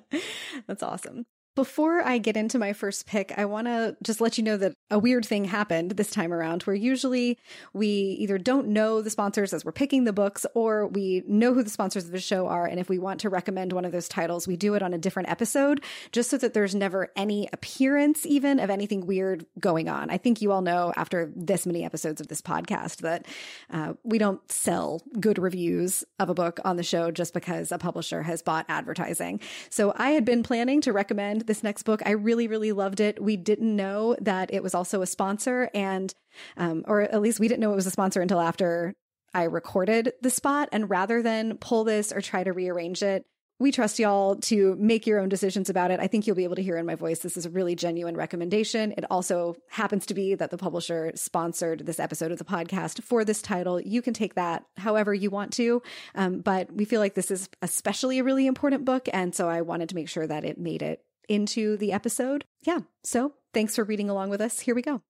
That's 0.66 0.82
awesome. 0.82 1.26
Before 1.54 2.00
I 2.00 2.16
get 2.16 2.34
into 2.34 2.58
my 2.58 2.72
first 2.72 3.04
pick, 3.04 3.30
I 3.36 3.44
want 3.44 3.66
to 3.66 3.94
just 4.02 4.22
let 4.22 4.38
you 4.38 4.44
know 4.44 4.56
that 4.56 4.72
a 4.90 4.98
weird 4.98 5.26
thing 5.26 5.44
happened 5.44 5.90
this 5.92 6.10
time 6.10 6.32
around 6.32 6.62
where 6.62 6.74
usually 6.74 7.38
we 7.74 7.88
either 8.20 8.38
don't 8.38 8.68
know 8.68 9.02
the 9.02 9.10
sponsors 9.10 9.52
as 9.52 9.62
we're 9.62 9.70
picking 9.72 10.04
the 10.04 10.14
books 10.14 10.46
or 10.54 10.86
we 10.86 11.22
know 11.26 11.52
who 11.52 11.62
the 11.62 11.68
sponsors 11.68 12.06
of 12.06 12.10
the 12.10 12.20
show 12.20 12.46
are. 12.46 12.64
And 12.64 12.80
if 12.80 12.88
we 12.88 12.98
want 12.98 13.20
to 13.20 13.28
recommend 13.28 13.74
one 13.74 13.84
of 13.84 13.92
those 13.92 14.08
titles, 14.08 14.48
we 14.48 14.56
do 14.56 14.72
it 14.72 14.82
on 14.82 14.94
a 14.94 14.98
different 14.98 15.28
episode 15.28 15.84
just 16.10 16.30
so 16.30 16.38
that 16.38 16.54
there's 16.54 16.74
never 16.74 17.12
any 17.16 17.50
appearance 17.52 18.24
even 18.24 18.58
of 18.58 18.70
anything 18.70 19.06
weird 19.06 19.44
going 19.60 19.90
on. 19.90 20.08
I 20.08 20.16
think 20.16 20.40
you 20.40 20.52
all 20.52 20.62
know 20.62 20.94
after 20.96 21.30
this 21.36 21.66
many 21.66 21.84
episodes 21.84 22.22
of 22.22 22.28
this 22.28 22.40
podcast 22.40 23.02
that 23.02 23.26
uh, 23.68 23.92
we 24.04 24.16
don't 24.16 24.40
sell 24.50 25.02
good 25.20 25.38
reviews 25.38 26.02
of 26.18 26.30
a 26.30 26.34
book 26.34 26.60
on 26.64 26.76
the 26.76 26.82
show 26.82 27.10
just 27.10 27.34
because 27.34 27.70
a 27.72 27.76
publisher 27.76 28.22
has 28.22 28.40
bought 28.40 28.64
advertising. 28.70 29.38
So 29.68 29.92
I 29.96 30.12
had 30.12 30.24
been 30.24 30.42
planning 30.42 30.80
to 30.80 30.94
recommend 30.94 31.41
this 31.46 31.62
next 31.62 31.82
book. 31.84 32.02
I 32.04 32.12
really, 32.12 32.48
really 32.48 32.72
loved 32.72 33.00
it. 33.00 33.22
We 33.22 33.36
didn't 33.36 33.74
know 33.74 34.16
that 34.20 34.52
it 34.52 34.62
was 34.62 34.74
also 34.74 35.02
a 35.02 35.06
sponsor, 35.06 35.70
and 35.74 36.14
um, 36.56 36.84
or 36.86 37.02
at 37.02 37.20
least 37.20 37.40
we 37.40 37.48
didn't 37.48 37.60
know 37.60 37.72
it 37.72 37.76
was 37.76 37.86
a 37.86 37.90
sponsor 37.90 38.20
until 38.20 38.40
after 38.40 38.94
I 39.34 39.44
recorded 39.44 40.12
the 40.20 40.30
spot. 40.30 40.68
And 40.72 40.90
rather 40.90 41.22
than 41.22 41.56
pull 41.58 41.84
this 41.84 42.12
or 42.12 42.20
try 42.20 42.44
to 42.44 42.52
rearrange 42.52 43.02
it, 43.02 43.24
we 43.62 43.70
trust 43.70 44.00
y'all 44.00 44.36
to 44.36 44.74
make 44.78 45.06
your 45.06 45.20
own 45.20 45.28
decisions 45.28 45.70
about 45.70 45.92
it. 45.92 46.00
I 46.00 46.08
think 46.08 46.26
you'll 46.26 46.34
be 46.34 46.42
able 46.44 46.56
to 46.56 46.62
hear 46.62 46.76
in 46.76 46.84
my 46.84 46.96
voice. 46.96 47.20
This 47.20 47.36
is 47.36 47.46
a 47.46 47.50
really 47.50 47.76
genuine 47.76 48.16
recommendation. 48.16 48.92
It 48.96 49.04
also 49.08 49.54
happens 49.70 50.04
to 50.06 50.14
be 50.14 50.34
that 50.34 50.50
the 50.50 50.58
publisher 50.58 51.12
sponsored 51.14 51.86
this 51.86 52.00
episode 52.00 52.32
of 52.32 52.38
the 52.38 52.44
podcast 52.44 53.04
for 53.04 53.24
this 53.24 53.40
title. 53.40 53.80
You 53.80 54.02
can 54.02 54.14
take 54.14 54.34
that 54.34 54.64
however 54.76 55.14
you 55.14 55.30
want 55.30 55.52
to. 55.54 55.80
Um, 56.16 56.40
but 56.40 56.72
we 56.72 56.84
feel 56.84 57.00
like 57.00 57.14
this 57.14 57.30
is 57.30 57.48
especially 57.62 58.18
a 58.18 58.24
really 58.24 58.48
important 58.48 58.84
book. 58.84 59.08
And 59.12 59.32
so 59.32 59.48
I 59.48 59.60
wanted 59.60 59.90
to 59.90 59.94
make 59.94 60.08
sure 60.08 60.26
that 60.26 60.44
it 60.44 60.58
made 60.58 60.82
it 60.82 61.04
into 61.32 61.76
the 61.78 61.92
episode. 61.92 62.44
Yeah. 62.62 62.80
So 63.02 63.32
thanks 63.54 63.74
for 63.74 63.84
reading 63.84 64.10
along 64.10 64.30
with 64.30 64.40
us. 64.40 64.60
Here 64.60 64.74
we 64.74 64.82
go. 64.82 65.00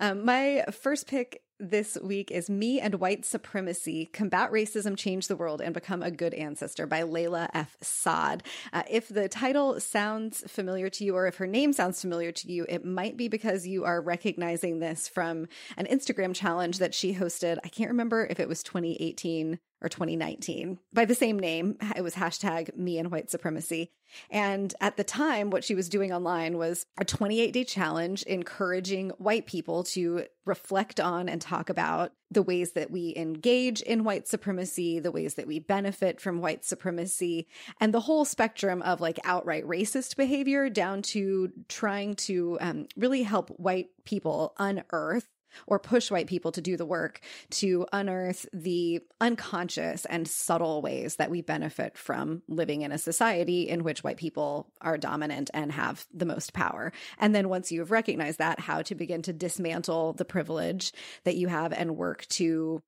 Um, 0.00 0.24
my 0.24 0.64
first 0.72 1.06
pick 1.06 1.42
this 1.60 1.96
week 2.02 2.30
is 2.30 2.50
Me 2.50 2.80
and 2.80 2.96
White 2.96 3.24
Supremacy 3.24 4.06
Combat 4.06 4.50
Racism, 4.50 4.96
Change 4.96 5.28
the 5.28 5.36
World, 5.36 5.60
and 5.60 5.72
Become 5.72 6.02
a 6.02 6.10
Good 6.10 6.34
Ancestor 6.34 6.86
by 6.86 7.02
Layla 7.02 7.48
F. 7.54 7.76
Saad. 7.80 8.42
Uh, 8.72 8.82
if 8.90 9.08
the 9.08 9.28
title 9.28 9.78
sounds 9.78 10.42
familiar 10.50 10.88
to 10.88 11.04
you, 11.04 11.14
or 11.14 11.26
if 11.26 11.36
her 11.36 11.46
name 11.46 11.72
sounds 11.72 12.00
familiar 12.00 12.32
to 12.32 12.50
you, 12.50 12.66
it 12.68 12.84
might 12.84 13.16
be 13.16 13.28
because 13.28 13.66
you 13.66 13.84
are 13.84 14.00
recognizing 14.00 14.80
this 14.80 15.06
from 15.06 15.46
an 15.76 15.86
Instagram 15.86 16.34
challenge 16.34 16.78
that 16.78 16.94
she 16.94 17.14
hosted. 17.14 17.58
I 17.62 17.68
can't 17.68 17.90
remember 17.90 18.26
if 18.28 18.40
it 18.40 18.48
was 18.48 18.62
2018 18.62 19.60
or 19.82 19.88
2019 19.88 20.78
by 20.92 21.04
the 21.04 21.14
same 21.14 21.38
name. 21.38 21.76
It 21.96 22.02
was 22.02 22.14
hashtag 22.14 22.76
me 22.76 22.98
and 22.98 23.10
white 23.10 23.30
supremacy. 23.30 23.90
And 24.30 24.74
at 24.80 24.96
the 24.96 25.04
time, 25.04 25.50
what 25.50 25.64
she 25.64 25.74
was 25.74 25.88
doing 25.88 26.12
online 26.12 26.58
was 26.58 26.86
a 26.98 27.04
28 27.04 27.52
day 27.52 27.64
challenge 27.64 28.22
encouraging 28.24 29.10
white 29.10 29.46
people 29.46 29.84
to 29.84 30.24
reflect 30.44 30.98
on 31.00 31.28
and 31.28 31.40
talk 31.40 31.70
about 31.70 32.12
the 32.30 32.42
ways 32.42 32.72
that 32.72 32.90
we 32.90 33.14
engage 33.16 33.80
in 33.82 34.04
white 34.04 34.28
supremacy, 34.28 34.98
the 34.98 35.10
ways 35.10 35.34
that 35.34 35.46
we 35.46 35.58
benefit 35.58 36.20
from 36.20 36.40
white 36.40 36.64
supremacy, 36.64 37.46
and 37.80 37.94
the 37.94 38.00
whole 38.00 38.24
spectrum 38.24 38.82
of 38.82 39.00
like 39.00 39.18
outright 39.24 39.66
racist 39.66 40.16
behavior 40.16 40.68
down 40.68 41.02
to 41.02 41.50
trying 41.68 42.14
to 42.14 42.58
um, 42.60 42.86
really 42.96 43.22
help 43.22 43.50
white 43.50 43.88
people 44.04 44.54
unearth 44.58 45.28
or 45.66 45.78
push 45.78 46.10
white 46.10 46.26
people 46.26 46.52
to 46.52 46.60
do 46.60 46.76
the 46.76 46.86
work 46.86 47.20
to 47.50 47.86
unearth 47.92 48.46
the 48.52 49.00
unconscious 49.20 50.04
and 50.06 50.26
subtle 50.26 50.82
ways 50.82 51.16
that 51.16 51.30
we 51.30 51.42
benefit 51.42 51.96
from 51.96 52.42
living 52.48 52.82
in 52.82 52.92
a 52.92 52.98
society 52.98 53.68
in 53.68 53.84
which 53.84 54.04
white 54.04 54.16
people 54.16 54.70
are 54.80 54.98
dominant 54.98 55.50
and 55.54 55.72
have 55.72 56.06
the 56.12 56.26
most 56.26 56.52
power. 56.52 56.92
And 57.18 57.34
then 57.34 57.48
once 57.48 57.72
you've 57.72 57.90
recognized 57.90 58.38
that, 58.38 58.60
how 58.60 58.82
to 58.82 58.94
begin 58.94 59.22
to 59.22 59.32
dismantle 59.32 60.14
the 60.14 60.24
privilege 60.24 60.92
that 61.24 61.36
you 61.36 61.48
have 61.48 61.72
and 61.72 61.96
work 61.96 62.26
to 62.28 62.82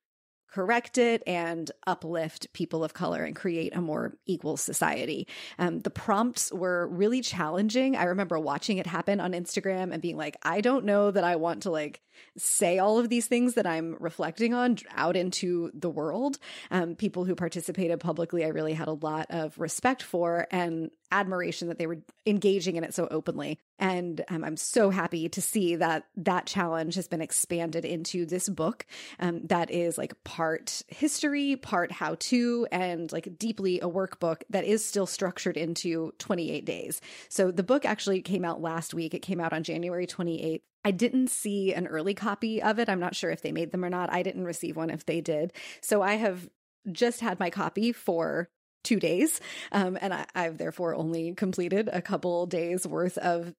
correct 0.53 0.99
it 0.99 1.23
and 1.27 1.71
uplift 1.87 2.53
people 2.53 2.85
of 2.85 2.93
color 2.93 3.25
and 3.25 3.35
create 3.35 3.75
a 3.75 3.81
more 3.81 4.17
equal 4.27 4.57
society. 4.57 5.27
Um, 5.59 5.81
the 5.81 5.91
prompts 5.91 6.53
were 6.53 6.87
really 6.89 7.23
challenging. 7.23 7.97
I 7.97 8.05
remember 8.05 8.39
watching 8.39 8.79
it 8.79 8.87
happen 8.87 9.19
on 9.19 9.33
Instagram 9.33 9.93
and 9.93 10.03
being 10.03 10.17
like, 10.17 10.37
I 10.43 10.61
don't 10.61 10.85
know 10.85 11.11
that 11.11 11.25
I 11.25 11.37
want 11.37 11.63
to 11.63 11.71
like 11.71 12.03
say 12.37 12.79
all 12.79 12.99
of 12.99 13.09
these 13.09 13.27
things 13.27 13.55
that 13.55 13.67
I'm 13.67 13.97
reflecting 13.99 14.53
on 14.53 14.77
out 14.95 15.17
into 15.17 15.71
the 15.75 15.91
world. 15.91 16.39
Um, 16.71 16.97
people 16.97 17.25
who 17.25 17.35
participated 17.35 18.01
publicly, 18.01 18.45
I 18.45 18.49
really 18.49 18.75
had 18.75 18.89
a 18.89 18.93
lot 18.93 19.27
of 19.31 19.59
respect 19.59 20.03
for 20.03 20.47
and 20.51 20.91
admiration 21.13 21.69
that 21.69 21.79
they 21.79 21.87
were 21.87 21.99
engaging 22.27 22.77
in 22.77 22.85
it 22.85 22.95
so 22.95 23.07
openly. 23.11 23.59
And 23.79 24.25
um, 24.29 24.45
I'm 24.45 24.57
so 24.57 24.91
happy 24.91 25.29
to 25.29 25.43
see 25.43 25.77
that 25.77 26.07
that 26.17 26.47
challenge 26.47 26.95
has 26.95 27.09
been 27.09 27.21
expanded 27.21 27.85
into 27.85 28.27
this 28.27 28.49
book 28.49 28.87
um, 29.21 29.47
that 29.47 29.71
is 29.71 29.99
like 29.99 30.23
part 30.25 30.83
history, 30.89 31.57
part 31.57 31.93
how 31.93 32.17
to, 32.19 32.67
and 32.73 33.13
like 33.13 33.39
deeply 33.39 33.81
a 33.81 33.89
workbook 33.89 34.43
that 34.51 34.65
is 34.65 34.85
still 34.85 35.07
structured 35.07 35.57
into 35.57 36.13
28 36.19 36.65
days. 36.65 37.01
So 37.29 37.51
the 37.51 37.63
book 37.63 37.85
actually 37.85 38.23
came 38.23 38.45
out 38.45 38.61
last 38.61 38.95
week. 38.95 39.15
It 39.15 39.23
came 39.23 39.41
out 39.41 39.53
on 39.53 39.63
January 39.63 40.07
28th. 40.07 40.63
I 40.85 40.91
didn't 40.91 41.29
see 41.29 41.75
an 41.75 41.87
early 41.87 42.15
copy 42.15 42.61
of 42.63 42.79
it. 42.79 42.89
I'm 42.89 43.01
not 43.01 43.15
sure 43.15 43.31
if 43.31 43.43
they 43.43 43.53
made 43.53 43.71
them 43.71 43.85
or 43.85 43.91
not. 43.91 44.13
I 44.13 44.23
didn't 44.23 44.45
receive 44.45 44.77
one 44.77 44.91
if 44.91 45.07
they 45.07 45.21
did. 45.21 45.53
So 45.81 46.03
I 46.03 46.15
have 46.15 46.49
just 46.91 47.21
had 47.21 47.39
my 47.39 47.51
copy 47.51 47.93
for 47.93 48.49
two 48.83 49.01
days. 49.01 49.41
Um, 49.71 49.99
and 50.01 50.13
I, 50.13 50.27
I've 50.35 50.59
therefore 50.59 50.95
only 50.95 51.35
completed 51.35 51.89
a 51.93 52.03
couple 52.03 52.47
days 52.47 52.87
worth 52.87 53.19
of 53.19 53.55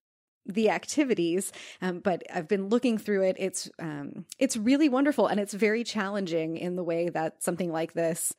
the 0.45 0.69
activities 0.69 1.53
um, 1.81 1.99
but 1.99 2.21
i've 2.33 2.49
been 2.49 2.67
looking 2.67 2.97
through 2.97 3.23
it 3.23 3.37
it's 3.39 3.69
um, 3.79 4.25
it's 4.37 4.57
really 4.57 4.89
wonderful 4.89 5.27
and 5.27 5.39
it's 5.39 5.53
very 5.53 5.85
challenging 5.85 6.57
in 6.57 6.75
the 6.75 6.83
way 6.83 7.07
that 7.07 7.41
something 7.41 7.71
like 7.71 7.93
this 7.93 8.33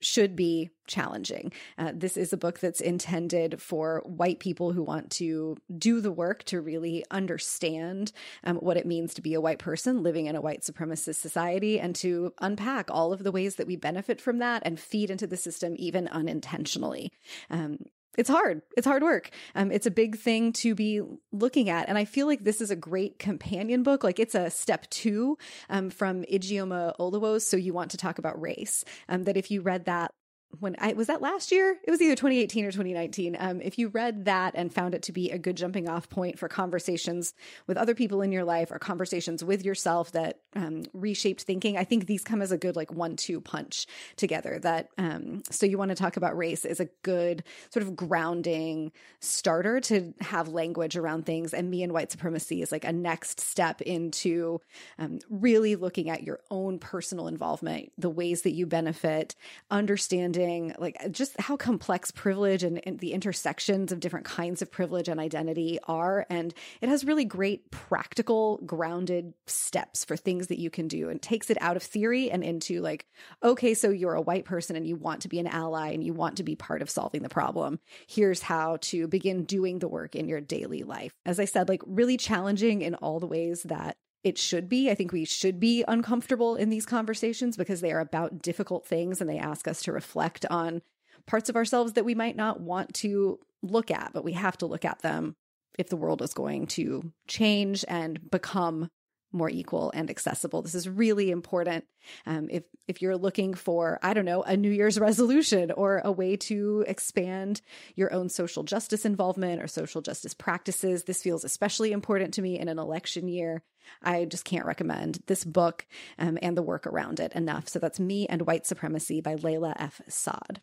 should 0.00 0.34
be 0.34 0.70
challenging. 0.86 1.52
Uh, 1.78 1.92
this 1.94 2.16
is 2.16 2.32
a 2.32 2.36
book 2.36 2.58
that's 2.58 2.80
intended 2.80 3.60
for 3.60 4.02
white 4.04 4.40
people 4.40 4.72
who 4.72 4.82
want 4.82 5.10
to 5.10 5.56
do 5.78 6.00
the 6.00 6.10
work 6.10 6.42
to 6.44 6.60
really 6.60 7.04
understand 7.10 8.12
um, 8.44 8.56
what 8.56 8.76
it 8.76 8.86
means 8.86 9.14
to 9.14 9.22
be 9.22 9.34
a 9.34 9.40
white 9.40 9.58
person 9.58 10.02
living 10.02 10.26
in 10.26 10.36
a 10.36 10.40
white 10.40 10.62
supremacist 10.62 11.16
society 11.16 11.78
and 11.78 11.94
to 11.94 12.32
unpack 12.40 12.90
all 12.90 13.12
of 13.12 13.22
the 13.22 13.32
ways 13.32 13.56
that 13.56 13.66
we 13.66 13.76
benefit 13.76 14.20
from 14.20 14.38
that 14.38 14.62
and 14.64 14.80
feed 14.80 15.10
into 15.10 15.26
the 15.26 15.36
system 15.36 15.74
even 15.78 16.08
unintentionally. 16.08 17.12
Um, 17.50 17.78
it's 18.18 18.28
hard. 18.28 18.62
It's 18.76 18.86
hard 18.86 19.02
work. 19.02 19.30
Um, 19.54 19.70
it's 19.70 19.86
a 19.86 19.90
big 19.90 20.16
thing 20.18 20.52
to 20.54 20.74
be 20.74 21.00
looking 21.32 21.68
at. 21.68 21.88
And 21.88 21.96
I 21.96 22.04
feel 22.04 22.26
like 22.26 22.44
this 22.44 22.60
is 22.60 22.70
a 22.70 22.76
great 22.76 23.18
companion 23.18 23.82
book. 23.82 24.02
Like 24.02 24.18
it's 24.18 24.34
a 24.34 24.50
step 24.50 24.88
two 24.90 25.38
um, 25.68 25.90
from 25.90 26.22
Ijeoma 26.24 26.96
Oluo's 26.98 27.46
So 27.46 27.56
You 27.56 27.72
Want 27.72 27.92
to 27.92 27.96
Talk 27.96 28.18
About 28.18 28.40
Race. 28.40 28.84
Um, 29.08 29.24
that 29.24 29.36
if 29.36 29.50
you 29.50 29.60
read 29.62 29.84
that 29.84 30.12
when 30.58 30.74
I 30.78 30.94
was 30.94 31.06
that 31.06 31.22
last 31.22 31.52
year, 31.52 31.78
it 31.84 31.90
was 31.90 32.02
either 32.02 32.16
2018 32.16 32.64
or 32.64 32.72
2019. 32.72 33.36
Um, 33.38 33.60
if 33.60 33.78
you 33.78 33.88
read 33.88 34.24
that 34.24 34.54
and 34.56 34.72
found 34.72 34.94
it 34.94 35.02
to 35.02 35.12
be 35.12 35.30
a 35.30 35.38
good 35.38 35.56
jumping 35.56 35.88
off 35.88 36.08
point 36.08 36.38
for 36.38 36.48
conversations 36.48 37.34
with 37.68 37.76
other 37.76 37.94
people 37.94 38.20
in 38.20 38.32
your 38.32 38.42
life 38.42 38.72
or 38.72 38.78
conversations 38.78 39.44
with 39.44 39.64
yourself 39.64 40.10
that 40.12 40.40
um, 40.56 40.82
reshaped 40.92 41.42
thinking, 41.42 41.76
I 41.76 41.84
think 41.84 42.06
these 42.06 42.24
come 42.24 42.42
as 42.42 42.50
a 42.50 42.58
good 42.58 42.74
like 42.74 42.92
one 42.92 43.14
two 43.14 43.40
punch 43.40 43.86
together. 44.16 44.58
That 44.58 44.88
um, 44.98 45.42
so 45.50 45.66
you 45.66 45.78
want 45.78 45.90
to 45.90 45.94
talk 45.94 46.16
about 46.16 46.36
race 46.36 46.64
is 46.64 46.80
a 46.80 46.88
good 47.02 47.44
sort 47.70 47.84
of 47.84 47.94
grounding 47.94 48.90
starter 49.20 49.80
to 49.82 50.12
have 50.20 50.48
language 50.48 50.96
around 50.96 51.26
things. 51.26 51.54
And 51.54 51.70
me 51.70 51.84
and 51.84 51.92
white 51.92 52.10
supremacy 52.10 52.60
is 52.60 52.72
like 52.72 52.84
a 52.84 52.92
next 52.92 53.40
step 53.40 53.80
into 53.82 54.60
um, 54.98 55.20
really 55.30 55.76
looking 55.76 56.10
at 56.10 56.24
your 56.24 56.40
own 56.50 56.80
personal 56.80 57.28
involvement, 57.28 57.92
the 57.96 58.10
ways 58.10 58.42
that 58.42 58.52
you 58.52 58.66
benefit, 58.66 59.36
understanding 59.70 60.39
understanding 60.40 60.74
like 60.78 61.12
just 61.12 61.38
how 61.40 61.56
complex 61.56 62.10
privilege 62.10 62.62
and, 62.62 62.80
and, 62.86 62.98
the 63.00 63.12
intersections 63.12 63.92
of 63.92 64.00
different 64.00 64.26
kinds 64.26 64.62
of 64.62 64.70
privilege 64.70 65.08
and 65.08 65.18
identity 65.18 65.78
are. 65.86 66.26
And 66.28 66.52
it 66.80 66.88
has 66.88 67.04
really 67.04 67.24
great 67.24 67.70
practical, 67.70 68.58
grounded 68.66 69.32
steps 69.46 70.04
for 70.04 70.16
things 70.16 70.48
that 70.48 70.58
you 70.58 70.70
can 70.70 70.88
do 70.88 71.08
and 71.08 71.20
takes 71.20 71.50
it 71.50 71.58
out 71.60 71.76
of 71.76 71.82
theory 71.82 72.30
and 72.30 72.42
into 72.42 72.80
like, 72.80 73.06
okay, 73.42 73.74
so 73.74 73.90
you're 73.90 74.14
a 74.14 74.20
white 74.20 74.44
person 74.44 74.76
and 74.76 74.86
you 74.86 74.96
want 74.96 75.22
to 75.22 75.28
be 75.28 75.38
an 75.38 75.46
ally 75.46 75.90
and 75.90 76.04
you 76.04 76.12
want 76.12 76.36
to 76.36 76.42
be 76.42 76.56
part 76.56 76.82
of 76.82 76.90
solving 76.90 77.22
the 77.22 77.28
problem. 77.28 77.78
Here's 78.06 78.42
how 78.42 78.78
to 78.82 79.08
begin 79.08 79.44
doing 79.44 79.78
the 79.78 79.88
work 79.88 80.14
in 80.14 80.28
your 80.28 80.40
daily 80.40 80.82
life. 80.82 81.14
As 81.24 81.40
I 81.40 81.44
said, 81.44 81.68
like 81.68 81.82
really 81.86 82.16
challenging 82.16 82.82
in 82.82 82.94
all 82.96 83.20
the 83.20 83.26
ways 83.26 83.62
that 83.64 83.96
it 84.22 84.38
should 84.38 84.68
be. 84.68 84.90
I 84.90 84.94
think 84.94 85.12
we 85.12 85.24
should 85.24 85.58
be 85.58 85.84
uncomfortable 85.88 86.56
in 86.56 86.70
these 86.70 86.86
conversations 86.86 87.56
because 87.56 87.80
they 87.80 87.92
are 87.92 88.00
about 88.00 88.42
difficult 88.42 88.86
things 88.86 89.20
and 89.20 89.28
they 89.28 89.38
ask 89.38 89.66
us 89.66 89.82
to 89.82 89.92
reflect 89.92 90.44
on 90.50 90.82
parts 91.26 91.48
of 91.48 91.56
ourselves 91.56 91.94
that 91.94 92.04
we 92.04 92.14
might 92.14 92.36
not 92.36 92.60
want 92.60 92.94
to 92.94 93.38
look 93.62 93.90
at, 93.90 94.12
but 94.12 94.24
we 94.24 94.32
have 94.32 94.58
to 94.58 94.66
look 94.66 94.84
at 94.84 95.00
them 95.00 95.36
if 95.78 95.88
the 95.88 95.96
world 95.96 96.22
is 96.22 96.34
going 96.34 96.66
to 96.66 97.12
change 97.26 97.84
and 97.88 98.30
become 98.30 98.90
more 99.32 99.50
equal 99.50 99.90
and 99.94 100.10
accessible. 100.10 100.62
This 100.62 100.74
is 100.74 100.88
really 100.88 101.30
important. 101.30 101.84
Um, 102.26 102.48
if 102.50 102.64
if 102.88 103.00
you're 103.02 103.16
looking 103.16 103.54
for, 103.54 103.98
I 104.02 104.14
don't 104.14 104.24
know, 104.24 104.42
a 104.42 104.56
New 104.56 104.70
Year's 104.70 104.98
resolution 104.98 105.70
or 105.70 106.00
a 106.04 106.12
way 106.12 106.36
to 106.36 106.84
expand 106.88 107.60
your 107.94 108.12
own 108.12 108.28
social 108.28 108.62
justice 108.62 109.04
involvement 109.04 109.62
or 109.62 109.66
social 109.66 110.02
justice 110.02 110.34
practices, 110.34 111.04
this 111.04 111.22
feels 111.22 111.44
especially 111.44 111.92
important 111.92 112.34
to 112.34 112.42
me 112.42 112.58
in 112.58 112.68
an 112.68 112.78
election 112.78 113.28
year. 113.28 113.62
I 114.02 114.24
just 114.24 114.44
can't 114.44 114.66
recommend 114.66 115.20
this 115.26 115.44
book 115.44 115.86
um, 116.18 116.38
and 116.42 116.56
the 116.56 116.62
work 116.62 116.86
around 116.86 117.20
it 117.20 117.32
enough. 117.32 117.68
So 117.68 117.78
that's 117.78 118.00
Me 118.00 118.26
and 118.26 118.42
White 118.42 118.66
Supremacy 118.66 119.20
by 119.20 119.36
Layla 119.36 119.74
F. 119.76 120.00
Saad. 120.08 120.60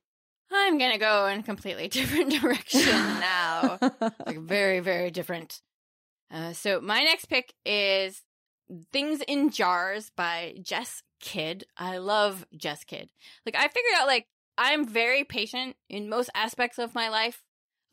I'm 0.51 0.77
gonna 0.77 0.97
go 0.97 1.27
in 1.27 1.39
a 1.39 1.43
completely 1.43 1.87
different 1.89 2.31
direction 2.41 2.81
now, 2.85 3.79
like 4.25 4.39
very, 4.39 4.79
very 4.79 5.11
different. 5.11 5.61
Uh, 6.31 6.53
so 6.53 6.81
my 6.81 7.03
next 7.03 7.25
pick 7.25 7.53
is 7.65 8.21
Things 8.91 9.21
in 9.27 9.49
Jars 9.49 10.11
by 10.15 10.55
Jess 10.61 11.03
Kidd. 11.19 11.65
I 11.77 11.97
love 11.97 12.45
Jess 12.55 12.83
Kidd. 12.83 13.09
Like 13.45 13.55
I 13.55 13.67
figured 13.67 13.93
out 13.97 14.07
like 14.07 14.27
I'm 14.57 14.87
very 14.87 15.23
patient 15.23 15.75
in 15.89 16.09
most 16.09 16.29
aspects 16.35 16.77
of 16.77 16.95
my 16.95 17.09
life. 17.09 17.43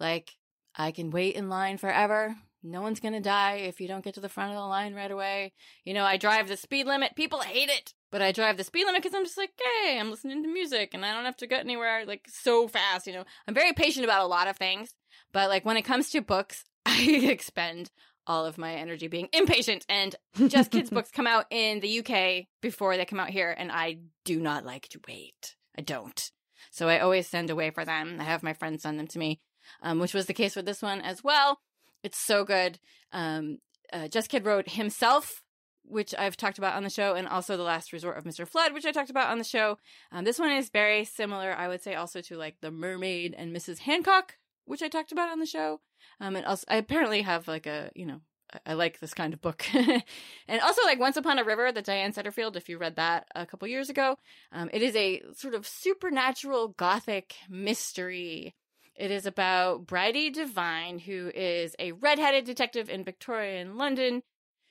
Like 0.00 0.32
I 0.76 0.90
can 0.90 1.10
wait 1.10 1.36
in 1.36 1.48
line 1.48 1.78
forever. 1.78 2.36
No 2.66 2.80
one's 2.80 3.00
going 3.00 3.12
to 3.12 3.20
die 3.20 3.56
if 3.56 3.78
you 3.78 3.86
don't 3.86 4.02
get 4.02 4.14
to 4.14 4.20
the 4.20 4.28
front 4.28 4.52
of 4.52 4.56
the 4.56 4.62
line 4.62 4.94
right 4.94 5.10
away. 5.10 5.52
You 5.84 5.92
know, 5.92 6.04
I 6.04 6.16
drive 6.16 6.48
the 6.48 6.56
speed 6.56 6.86
limit. 6.86 7.14
People 7.14 7.40
hate 7.40 7.68
it, 7.68 7.92
but 8.10 8.22
I 8.22 8.32
drive 8.32 8.56
the 8.56 8.64
speed 8.64 8.86
limit 8.86 9.02
because 9.02 9.14
I'm 9.14 9.24
just 9.24 9.36
like, 9.36 9.50
hey, 9.82 9.98
I'm 10.00 10.10
listening 10.10 10.42
to 10.42 10.48
music 10.48 10.94
and 10.94 11.04
I 11.04 11.12
don't 11.12 11.26
have 11.26 11.36
to 11.38 11.46
get 11.46 11.60
anywhere 11.60 12.06
like 12.06 12.26
so 12.26 12.66
fast. 12.66 13.06
You 13.06 13.12
know, 13.12 13.24
I'm 13.46 13.54
very 13.54 13.74
patient 13.74 14.04
about 14.04 14.22
a 14.22 14.26
lot 14.26 14.48
of 14.48 14.56
things, 14.56 14.94
but 15.30 15.50
like 15.50 15.66
when 15.66 15.76
it 15.76 15.82
comes 15.82 16.08
to 16.10 16.22
books, 16.22 16.64
I 16.86 17.02
expend 17.28 17.90
all 18.26 18.46
of 18.46 18.58
my 18.58 18.74
energy 18.74 19.08
being 19.08 19.28
impatient. 19.32 19.84
And 19.88 20.14
Jess 20.48 20.68
Kidd's 20.68 20.90
books 20.90 21.10
come 21.10 21.26
out 21.26 21.46
in 21.50 21.80
the 21.80 22.00
UK 22.00 22.46
before 22.60 22.96
they 22.96 23.04
come 23.04 23.20
out 23.20 23.30
here, 23.30 23.54
and 23.56 23.70
I 23.70 23.98
do 24.24 24.40
not 24.40 24.64
like 24.64 24.88
to 24.88 25.00
wait. 25.06 25.56
I 25.76 25.82
don't. 25.82 26.30
So 26.70 26.88
I 26.88 26.98
always 26.98 27.28
send 27.28 27.50
away 27.50 27.70
for 27.70 27.84
them. 27.84 28.16
I 28.20 28.24
have 28.24 28.42
my 28.42 28.52
friends 28.52 28.82
send 28.82 28.98
them 28.98 29.06
to 29.08 29.18
me, 29.18 29.40
um, 29.82 29.98
which 29.98 30.14
was 30.14 30.26
the 30.26 30.34
case 30.34 30.56
with 30.56 30.66
this 30.66 30.82
one 30.82 31.00
as 31.00 31.22
well. 31.22 31.60
It's 32.02 32.18
so 32.18 32.44
good. 32.44 32.78
Um, 33.12 33.58
uh, 33.92 34.08
Jess 34.08 34.26
Kidd 34.26 34.44
wrote 34.44 34.70
himself, 34.70 35.42
which 35.84 36.14
I've 36.18 36.36
talked 36.36 36.58
about 36.58 36.74
on 36.74 36.82
the 36.82 36.90
show, 36.90 37.14
and 37.14 37.28
also 37.28 37.56
The 37.56 37.62
Last 37.62 37.92
Resort 37.92 38.18
of 38.18 38.24
Mr. 38.24 38.46
Flood, 38.46 38.72
which 38.72 38.86
I 38.86 38.92
talked 38.92 39.10
about 39.10 39.30
on 39.30 39.38
the 39.38 39.44
show. 39.44 39.78
Um, 40.10 40.24
this 40.24 40.38
one 40.38 40.50
is 40.50 40.68
very 40.70 41.04
similar, 41.04 41.52
I 41.52 41.68
would 41.68 41.82
say, 41.82 41.94
also 41.94 42.20
to 42.22 42.36
like 42.36 42.56
The 42.60 42.70
Mermaid 42.70 43.34
and 43.36 43.54
Mrs. 43.54 43.80
Hancock, 43.80 44.36
which 44.64 44.82
I 44.82 44.88
talked 44.88 45.12
about 45.12 45.30
on 45.30 45.40
the 45.40 45.46
show. 45.46 45.80
Um, 46.20 46.36
and 46.36 46.46
also, 46.46 46.64
I 46.68 46.76
apparently 46.76 47.22
have 47.22 47.48
like 47.48 47.66
a, 47.66 47.90
you 47.94 48.06
know, 48.06 48.20
I 48.66 48.74
like 48.74 49.00
this 49.00 49.14
kind 49.14 49.32
of 49.32 49.40
book. 49.40 49.66
and 49.74 50.60
also, 50.62 50.82
like 50.84 51.00
Once 51.00 51.16
Upon 51.16 51.38
a 51.38 51.44
River, 51.44 51.72
the 51.72 51.82
Diane 51.82 52.12
Setterfield, 52.12 52.56
if 52.56 52.68
you 52.68 52.78
read 52.78 52.96
that 52.96 53.26
a 53.34 53.46
couple 53.46 53.66
years 53.68 53.90
ago, 53.90 54.16
um, 54.52 54.70
it 54.72 54.82
is 54.82 54.94
a 54.96 55.22
sort 55.34 55.54
of 55.54 55.66
supernatural 55.66 56.68
gothic 56.68 57.34
mystery. 57.48 58.54
It 58.94 59.10
is 59.10 59.26
about 59.26 59.86
Bridie 59.86 60.30
Devine, 60.30 61.00
who 61.00 61.30
is 61.34 61.74
a 61.78 61.92
redheaded 61.92 62.44
detective 62.44 62.88
in 62.88 63.04
Victorian 63.04 63.76
London. 63.76 64.22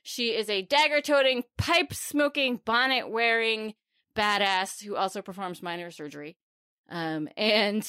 She 0.01 0.29
is 0.29 0.49
a 0.49 0.61
dagger 0.61 1.01
toting, 1.01 1.43
pipe 1.57 1.93
smoking, 1.93 2.61
bonnet 2.63 3.09
wearing 3.09 3.73
badass 4.15 4.83
who 4.83 4.95
also 4.95 5.21
performs 5.21 5.61
minor 5.61 5.91
surgery. 5.91 6.37
Um, 6.89 7.27
and 7.35 7.87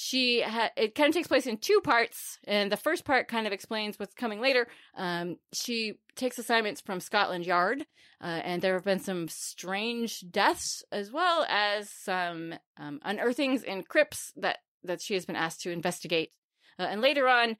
she 0.00 0.42
ha- 0.42 0.70
it 0.76 0.94
kind 0.94 1.08
of 1.08 1.14
takes 1.14 1.26
place 1.26 1.48
in 1.48 1.56
two 1.56 1.80
parts 1.82 2.38
and 2.46 2.70
the 2.70 2.76
first 2.76 3.04
part 3.04 3.26
kind 3.26 3.48
of 3.48 3.52
explains 3.52 3.98
what's 3.98 4.14
coming 4.14 4.40
later 4.40 4.68
um, 4.96 5.36
she 5.52 5.94
takes 6.14 6.38
assignments 6.38 6.80
from 6.80 7.00
scotland 7.00 7.44
yard 7.44 7.84
uh, 8.22 8.40
and 8.44 8.62
there 8.62 8.74
have 8.74 8.84
been 8.84 9.00
some 9.00 9.26
strange 9.26 10.24
deaths 10.30 10.84
as 10.92 11.10
well 11.10 11.44
as 11.48 11.90
some 11.90 12.54
um, 12.76 13.00
unearthings 13.04 13.64
in 13.64 13.82
crypts 13.82 14.32
that 14.36 14.58
that 14.84 15.02
she 15.02 15.14
has 15.14 15.26
been 15.26 15.34
asked 15.34 15.62
to 15.62 15.72
investigate 15.72 16.30
uh, 16.78 16.82
and 16.82 17.00
later 17.00 17.26
on 17.26 17.56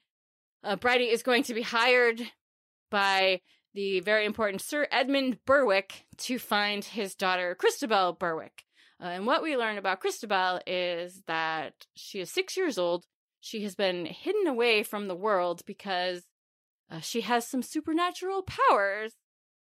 uh, 0.63 0.77
Bridie 0.77 1.09
is 1.09 1.23
going 1.23 1.43
to 1.43 1.53
be 1.53 1.61
hired 1.61 2.21
by 2.89 3.41
the 3.73 3.99
very 3.99 4.25
important 4.25 4.61
Sir 4.61 4.87
Edmund 4.91 5.39
Berwick 5.45 6.05
to 6.19 6.39
find 6.39 6.83
his 6.83 7.15
daughter 7.15 7.55
Christabel 7.55 8.13
Berwick. 8.13 8.65
Uh, 9.01 9.07
and 9.07 9.25
what 9.25 9.41
we 9.41 9.55
learn 9.55 9.77
about 9.77 10.01
Christabel 10.01 10.59
is 10.67 11.23
that 11.27 11.87
she 11.95 12.19
is 12.19 12.29
six 12.29 12.57
years 12.57 12.77
old. 12.77 13.05
She 13.39 13.63
has 13.63 13.75
been 13.75 14.05
hidden 14.05 14.47
away 14.47 14.83
from 14.83 15.07
the 15.07 15.15
world 15.15 15.61
because 15.65 16.23
uh, 16.91 16.99
she 16.99 17.21
has 17.21 17.47
some 17.47 17.61
supernatural 17.61 18.43
powers. 18.43 19.13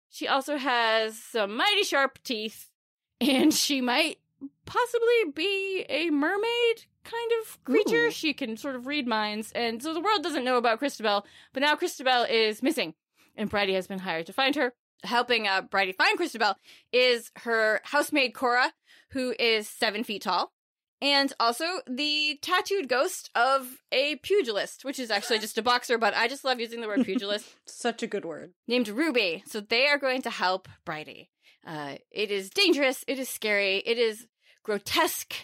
She 0.09 0.29
also 0.29 0.57
has 0.57 1.19
some 1.19 1.57
mighty 1.57 1.83
sharp 1.83 2.21
teeth, 2.23 2.71
and 3.21 3.53
she 3.53 3.81
might 3.81 4.19
possibly 4.67 5.33
be 5.35 5.85
a 5.89 6.11
mermaid 6.11 6.85
kind 7.03 7.31
of 7.41 7.63
creature. 7.65 8.07
Ooh. 8.07 8.11
She 8.11 8.33
can 8.33 8.57
sort 8.57 8.77
of 8.77 8.87
read 8.87 9.09
minds, 9.09 9.51
and 9.53 9.83
so 9.83 9.93
the 9.93 10.01
world 10.01 10.23
doesn't 10.23 10.45
know 10.45 10.57
about 10.57 10.79
Christabel, 10.79 11.27
but 11.53 11.61
now 11.61 11.75
Christabel 11.75 12.25
is 12.25 12.63
missing, 12.63 12.95
and 13.37 13.51
Bridie 13.51 13.75
has 13.75 13.87
been 13.87 14.01
hired 14.01 14.27
to 14.27 14.33
find 14.33 14.55
her. 14.55 14.73
Helping 15.03 15.47
uh, 15.47 15.61
Bridie 15.63 15.93
find 15.93 16.17
Christabel 16.17 16.57
is 16.93 17.31
her 17.39 17.81
housemaid 17.85 18.33
Cora, 18.33 18.73
who 19.13 19.35
is 19.39 19.69
seven 19.69 20.05
feet 20.05 20.23
tall, 20.23 20.53
and 21.01 21.33
also 21.39 21.65
the 21.87 22.39
tattooed 22.43 22.89
ghost 22.89 23.31
of 23.35 23.79
a 23.93 24.17
pugilist, 24.17 24.85
which 24.85 24.99
is 24.99 25.11
actually 25.11 25.39
just 25.39 25.59
a 25.59 25.63
boxer, 25.63 25.99
but 25.99 26.15
I 26.15 26.29
just 26.29 26.45
love 26.45 26.61
using 26.61 26.81
the 26.81 26.87
word 26.87 27.05
pugilist 27.05 27.47
Such 27.67 28.03
a 28.03 28.07
good 28.07 28.25
word. 28.25 28.53
named 28.67 28.89
Ruby. 28.89 29.43
So 29.47 29.61
they 29.61 29.87
are 29.89 29.99
going 29.99 30.23
to 30.23 30.31
help 30.31 30.69
Bridie. 30.85 31.31
Uh, 31.67 31.97
it 32.11 32.31
is 32.31 32.51
dangerous. 32.51 33.05
It 33.09 33.19
is 33.19 33.29
scary. 33.29 33.79
It 33.79 33.99
is 33.99 34.27
grotesque. 34.63 35.35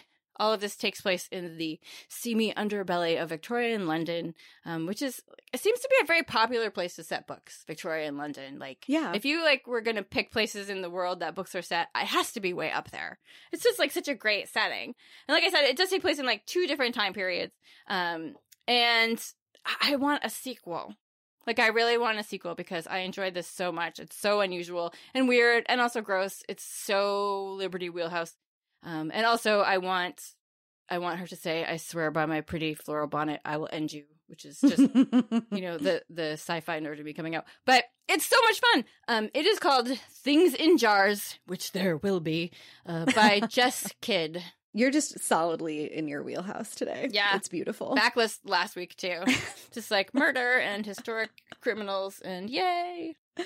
All 0.41 0.51
of 0.53 0.59
this 0.59 0.75
takes 0.75 1.01
place 1.01 1.27
in 1.31 1.57
the 1.57 1.79
seamy 2.09 2.51
underbelly 2.55 3.21
of 3.21 3.29
Victorian 3.29 3.85
London, 3.85 4.33
um, 4.65 4.87
which 4.87 5.03
is 5.03 5.21
it 5.53 5.59
seems 5.59 5.79
to 5.79 5.87
be 5.89 5.97
a 6.01 6.05
very 6.07 6.23
popular 6.23 6.71
place 6.71 6.95
to 6.95 7.03
set 7.03 7.27
books. 7.27 7.63
Victorian 7.67 8.17
London, 8.17 8.57
like 8.57 8.83
Yeah. 8.87 9.13
if 9.13 9.23
you 9.23 9.43
like 9.43 9.67
were 9.67 9.81
gonna 9.81 10.01
pick 10.01 10.31
places 10.31 10.67
in 10.67 10.81
the 10.81 10.89
world 10.89 11.19
that 11.19 11.35
books 11.35 11.53
are 11.53 11.61
set, 11.61 11.89
it 11.95 12.07
has 12.07 12.31
to 12.33 12.39
be 12.39 12.53
way 12.53 12.71
up 12.71 12.89
there. 12.89 13.19
It's 13.51 13.61
just 13.63 13.77
like 13.77 13.91
such 13.91 14.07
a 14.07 14.15
great 14.15 14.49
setting, 14.49 14.95
and 15.27 15.35
like 15.35 15.43
I 15.43 15.49
said, 15.49 15.65
it 15.65 15.77
does 15.77 15.89
take 15.91 16.01
place 16.01 16.17
in 16.19 16.25
like 16.25 16.45
two 16.47 16.65
different 16.65 16.95
time 16.95 17.13
periods. 17.13 17.53
Um, 17.87 18.35
and 18.67 19.23
I 19.65 19.93
I 19.93 19.95
want 19.97 20.25
a 20.25 20.29
sequel. 20.31 20.95
Like 21.47 21.59
I 21.59 21.67
really 21.67 21.97
want 21.97 22.19
a 22.19 22.23
sequel 22.23 22.55
because 22.55 22.85
I 22.87 22.99
enjoyed 22.99 23.33
this 23.33 23.47
so 23.47 23.71
much. 23.71 23.99
It's 23.99 24.15
so 24.15 24.41
unusual 24.41 24.93
and 25.13 25.27
weird 25.27 25.65
and 25.67 25.81
also 25.81 26.01
gross. 26.01 26.43
It's 26.49 26.63
so 26.63 27.53
Liberty 27.57 27.89
Wheelhouse. 27.89 28.33
Um, 28.83 29.11
and 29.13 29.25
also 29.25 29.61
I 29.61 29.77
want, 29.77 30.21
I 30.89 30.97
want 30.97 31.19
her 31.19 31.27
to 31.27 31.35
say, 31.35 31.65
"I 31.65 31.77
swear 31.77 32.11
by 32.11 32.25
my 32.25 32.41
pretty 32.41 32.73
floral 32.73 33.07
bonnet, 33.07 33.41
I 33.45 33.57
will 33.57 33.69
end 33.71 33.93
you," 33.93 34.05
which 34.27 34.45
is 34.45 34.59
just 34.59 34.79
you 34.79 35.61
know 35.61 35.77
the 35.77 36.03
the 36.09 36.31
sci-fi 36.31 36.79
nerd 36.79 36.97
to 36.97 37.03
be 37.03 37.13
coming 37.13 37.35
out. 37.35 37.45
But 37.65 37.85
it's 38.07 38.25
so 38.25 38.41
much 38.41 38.59
fun. 38.59 38.85
Um, 39.07 39.29
it 39.33 39.45
is 39.45 39.59
called 39.59 39.87
Things 39.87 40.53
in 40.53 40.77
Jars, 40.77 41.39
which 41.45 41.71
there 41.71 41.97
will 41.97 42.19
be, 42.19 42.51
uh, 42.85 43.05
by 43.15 43.39
Jess 43.49 43.93
Kidd. 44.01 44.43
You're 44.73 44.91
just 44.91 45.19
solidly 45.19 45.93
in 45.93 46.07
your 46.07 46.23
wheelhouse 46.23 46.75
today. 46.75 47.09
Yeah. 47.11 47.35
It's 47.35 47.49
beautiful. 47.49 47.95
Backlist 47.95 48.39
last 48.45 48.75
week 48.75 48.95
too, 48.95 49.21
just 49.71 49.91
like 49.91 50.13
murder 50.13 50.59
and 50.59 50.85
historic 50.85 51.29
criminals 51.59 52.21
and 52.21 52.49
yay. 52.49 53.15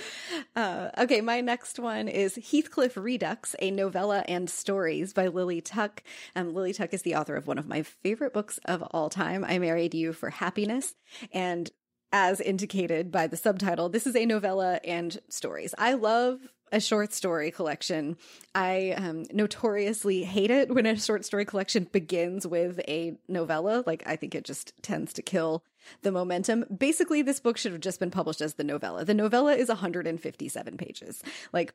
Uh, 0.56 0.90
okay, 0.98 1.20
my 1.20 1.42
next 1.42 1.80
one 1.80 2.08
is 2.08 2.36
Heathcliff 2.36 2.96
Redux, 2.96 3.56
a 3.60 3.72
novella 3.72 4.24
and 4.26 4.50
stories 4.50 5.12
by 5.12 5.28
Lily 5.28 5.60
Tuck. 5.60 6.02
Um, 6.34 6.54
Lily 6.54 6.72
Tuck 6.72 6.94
is 6.94 7.02
the 7.02 7.16
author 7.16 7.36
of 7.36 7.46
one 7.46 7.58
of 7.58 7.68
my 7.68 7.84
favorite 7.84 8.34
books 8.34 8.58
of 8.64 8.82
all 8.92 9.10
time, 9.10 9.44
I 9.44 9.60
Married 9.60 9.94
You 9.94 10.14
for 10.14 10.30
Happiness. 10.30 10.96
And 11.34 11.70
as 12.14 12.40
indicated 12.40 13.12
by 13.12 13.28
the 13.28 13.36
subtitle, 13.36 13.90
this 13.90 14.08
is 14.08 14.16
a 14.16 14.26
novella 14.26 14.80
and 14.86 15.20
stories. 15.30 15.76
I 15.78 15.94
love 15.94 16.40
a 16.72 16.80
short 16.80 17.14
story 17.14 17.52
collection. 17.52 18.18
I 18.54 18.92
um, 18.92 19.26
notoriously 19.32 20.24
hate 20.24 20.52
it 20.52 20.74
when 20.74 20.86
a 20.86 20.98
short 20.98 21.26
story 21.26 21.46
collection 21.46 21.86
begins 21.92 22.46
with 22.46 22.80
a 22.88 23.18
novella. 23.28 23.84
Like, 23.86 24.04
I 24.06 24.16
think 24.16 24.36
it 24.36 24.44
just 24.44 24.74
tends 24.82 25.14
to 25.14 25.22
kill 25.22 25.64
the 26.02 26.12
momentum. 26.12 26.66
Basically, 26.76 27.22
this 27.22 27.40
book 27.40 27.58
should 27.58 27.72
have 27.72 27.82
just 27.82 28.00
been 28.00 28.12
published 28.12 28.42
as 28.42 28.56
the 28.56 28.64
novella. 28.64 29.06
The 29.06 29.14
novella 29.14 29.54
is 29.54 29.70
157 29.70 30.78
pages. 30.78 31.24
Like, 31.54 31.74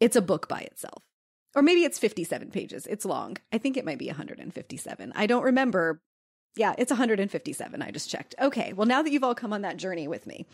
it's 0.00 0.16
a 0.16 0.22
book 0.22 0.48
by 0.48 0.60
itself. 0.60 1.02
Or 1.54 1.62
maybe 1.62 1.84
it's 1.84 1.98
57 1.98 2.50
pages. 2.50 2.86
It's 2.86 3.04
long. 3.04 3.36
I 3.52 3.58
think 3.58 3.76
it 3.76 3.84
might 3.84 3.98
be 3.98 4.06
157. 4.06 5.12
I 5.14 5.26
don't 5.26 5.44
remember. 5.44 6.00
Yeah, 6.56 6.74
it's 6.76 6.90
157. 6.90 7.82
I 7.82 7.90
just 7.90 8.10
checked. 8.10 8.34
Okay, 8.40 8.72
well, 8.72 8.86
now 8.86 9.02
that 9.02 9.12
you've 9.12 9.22
all 9.22 9.34
come 9.34 9.52
on 9.52 9.62
that 9.62 9.76
journey 9.76 10.08
with 10.08 10.26
me, 10.26 10.46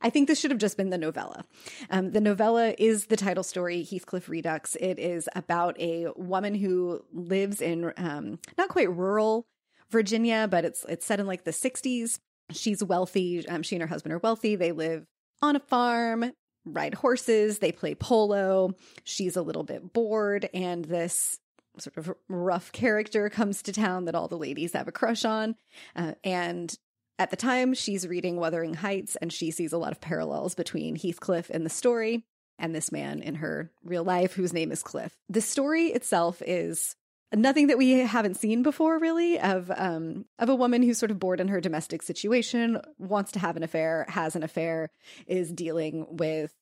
I 0.00 0.08
think 0.08 0.28
this 0.28 0.38
should 0.38 0.52
have 0.52 0.60
just 0.60 0.76
been 0.76 0.90
the 0.90 0.98
novella. 0.98 1.44
Um, 1.90 2.12
the 2.12 2.20
novella 2.20 2.74
is 2.78 3.06
the 3.06 3.16
title 3.16 3.42
story, 3.42 3.82
Heathcliff 3.82 4.28
Redux. 4.28 4.76
It 4.76 4.98
is 5.00 5.28
about 5.34 5.78
a 5.80 6.08
woman 6.14 6.54
who 6.54 7.04
lives 7.12 7.60
in 7.60 7.92
um, 7.96 8.38
not 8.56 8.68
quite 8.68 8.94
rural 8.94 9.46
Virginia, 9.90 10.46
but 10.48 10.64
it's 10.64 10.84
it's 10.88 11.06
set 11.06 11.18
in 11.18 11.26
like 11.26 11.44
the 11.44 11.50
60s. 11.50 12.18
She's 12.52 12.84
wealthy. 12.84 13.46
Um, 13.48 13.62
she 13.62 13.74
and 13.76 13.82
her 13.82 13.88
husband 13.88 14.12
are 14.12 14.18
wealthy. 14.18 14.54
They 14.54 14.72
live 14.72 15.06
on 15.42 15.56
a 15.56 15.60
farm, 15.60 16.32
ride 16.64 16.94
horses, 16.94 17.58
they 17.58 17.72
play 17.72 17.94
polo. 17.94 18.74
She's 19.04 19.36
a 19.36 19.42
little 19.42 19.64
bit 19.64 19.92
bored, 19.92 20.48
and 20.54 20.84
this 20.84 21.38
sort 21.80 21.96
of 21.96 22.14
rough 22.28 22.72
character 22.72 23.28
comes 23.28 23.62
to 23.62 23.72
town 23.72 24.04
that 24.06 24.14
all 24.14 24.28
the 24.28 24.38
ladies 24.38 24.72
have 24.72 24.88
a 24.88 24.92
crush 24.92 25.24
on. 25.24 25.56
Uh, 25.94 26.12
and 26.24 26.76
at 27.18 27.30
the 27.30 27.36
time, 27.36 27.74
she's 27.74 28.06
reading 28.06 28.36
Wuthering 28.36 28.74
Heights, 28.74 29.16
and 29.16 29.32
she 29.32 29.50
sees 29.50 29.72
a 29.72 29.78
lot 29.78 29.92
of 29.92 30.00
parallels 30.00 30.54
between 30.54 30.96
Heathcliff 30.96 31.50
in 31.50 31.64
the 31.64 31.70
story 31.70 32.24
and 32.58 32.74
this 32.74 32.92
man 32.92 33.22
in 33.22 33.36
her 33.36 33.70
real 33.84 34.04
life 34.04 34.34
whose 34.34 34.52
name 34.52 34.72
is 34.72 34.82
Cliff. 34.82 35.16
The 35.28 35.40
story 35.40 35.86
itself 35.86 36.42
is 36.44 36.96
nothing 37.34 37.68
that 37.68 37.78
we 37.78 37.90
haven't 37.90 38.36
seen 38.36 38.62
before 38.62 38.98
really 38.98 39.38
of 39.38 39.70
um 39.76 40.24
of 40.38 40.48
a 40.48 40.54
woman 40.54 40.82
who's 40.82 40.98
sort 40.98 41.10
of 41.10 41.18
bored 41.18 41.40
in 41.40 41.48
her 41.48 41.60
domestic 41.60 42.02
situation 42.02 42.80
wants 42.98 43.32
to 43.32 43.38
have 43.38 43.56
an 43.56 43.62
affair 43.62 44.06
has 44.08 44.34
an 44.34 44.42
affair 44.42 44.90
is 45.26 45.52
dealing 45.52 46.06
with 46.08 46.54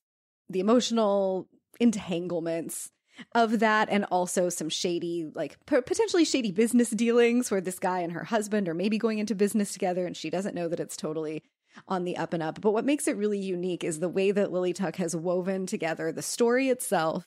the 0.49 0.59
emotional 0.59 1.47
entanglements 1.79 2.89
of 3.33 3.59
that 3.59 3.89
and 3.89 4.05
also 4.05 4.49
some 4.49 4.69
shady 4.69 5.29
like 5.33 5.57
potentially 5.65 6.25
shady 6.25 6.51
business 6.51 6.89
dealings 6.89 7.49
where 7.49 7.61
this 7.61 7.79
guy 7.79 7.99
and 7.99 8.11
her 8.13 8.23
husband 8.23 8.67
are 8.69 8.73
maybe 8.73 8.97
going 8.97 9.19
into 9.19 9.35
business 9.35 9.73
together 9.73 10.05
and 10.05 10.15
she 10.15 10.29
doesn't 10.29 10.55
know 10.55 10.67
that 10.67 10.79
it's 10.79 10.97
totally 10.97 11.43
on 11.87 12.05
the 12.05 12.17
up 12.17 12.33
and 12.33 12.41
up. 12.41 12.59
But 12.61 12.71
what 12.71 12.85
makes 12.85 13.07
it 13.07 13.17
really 13.17 13.39
unique 13.39 13.83
is 13.83 13.99
the 13.99 14.09
way 14.09 14.31
that 14.31 14.51
lily 14.51 14.73
tuck 14.73 14.95
has 14.97 15.15
woven 15.15 15.65
together 15.65 16.11
the 16.11 16.21
story 16.21 16.69
itself 16.69 17.25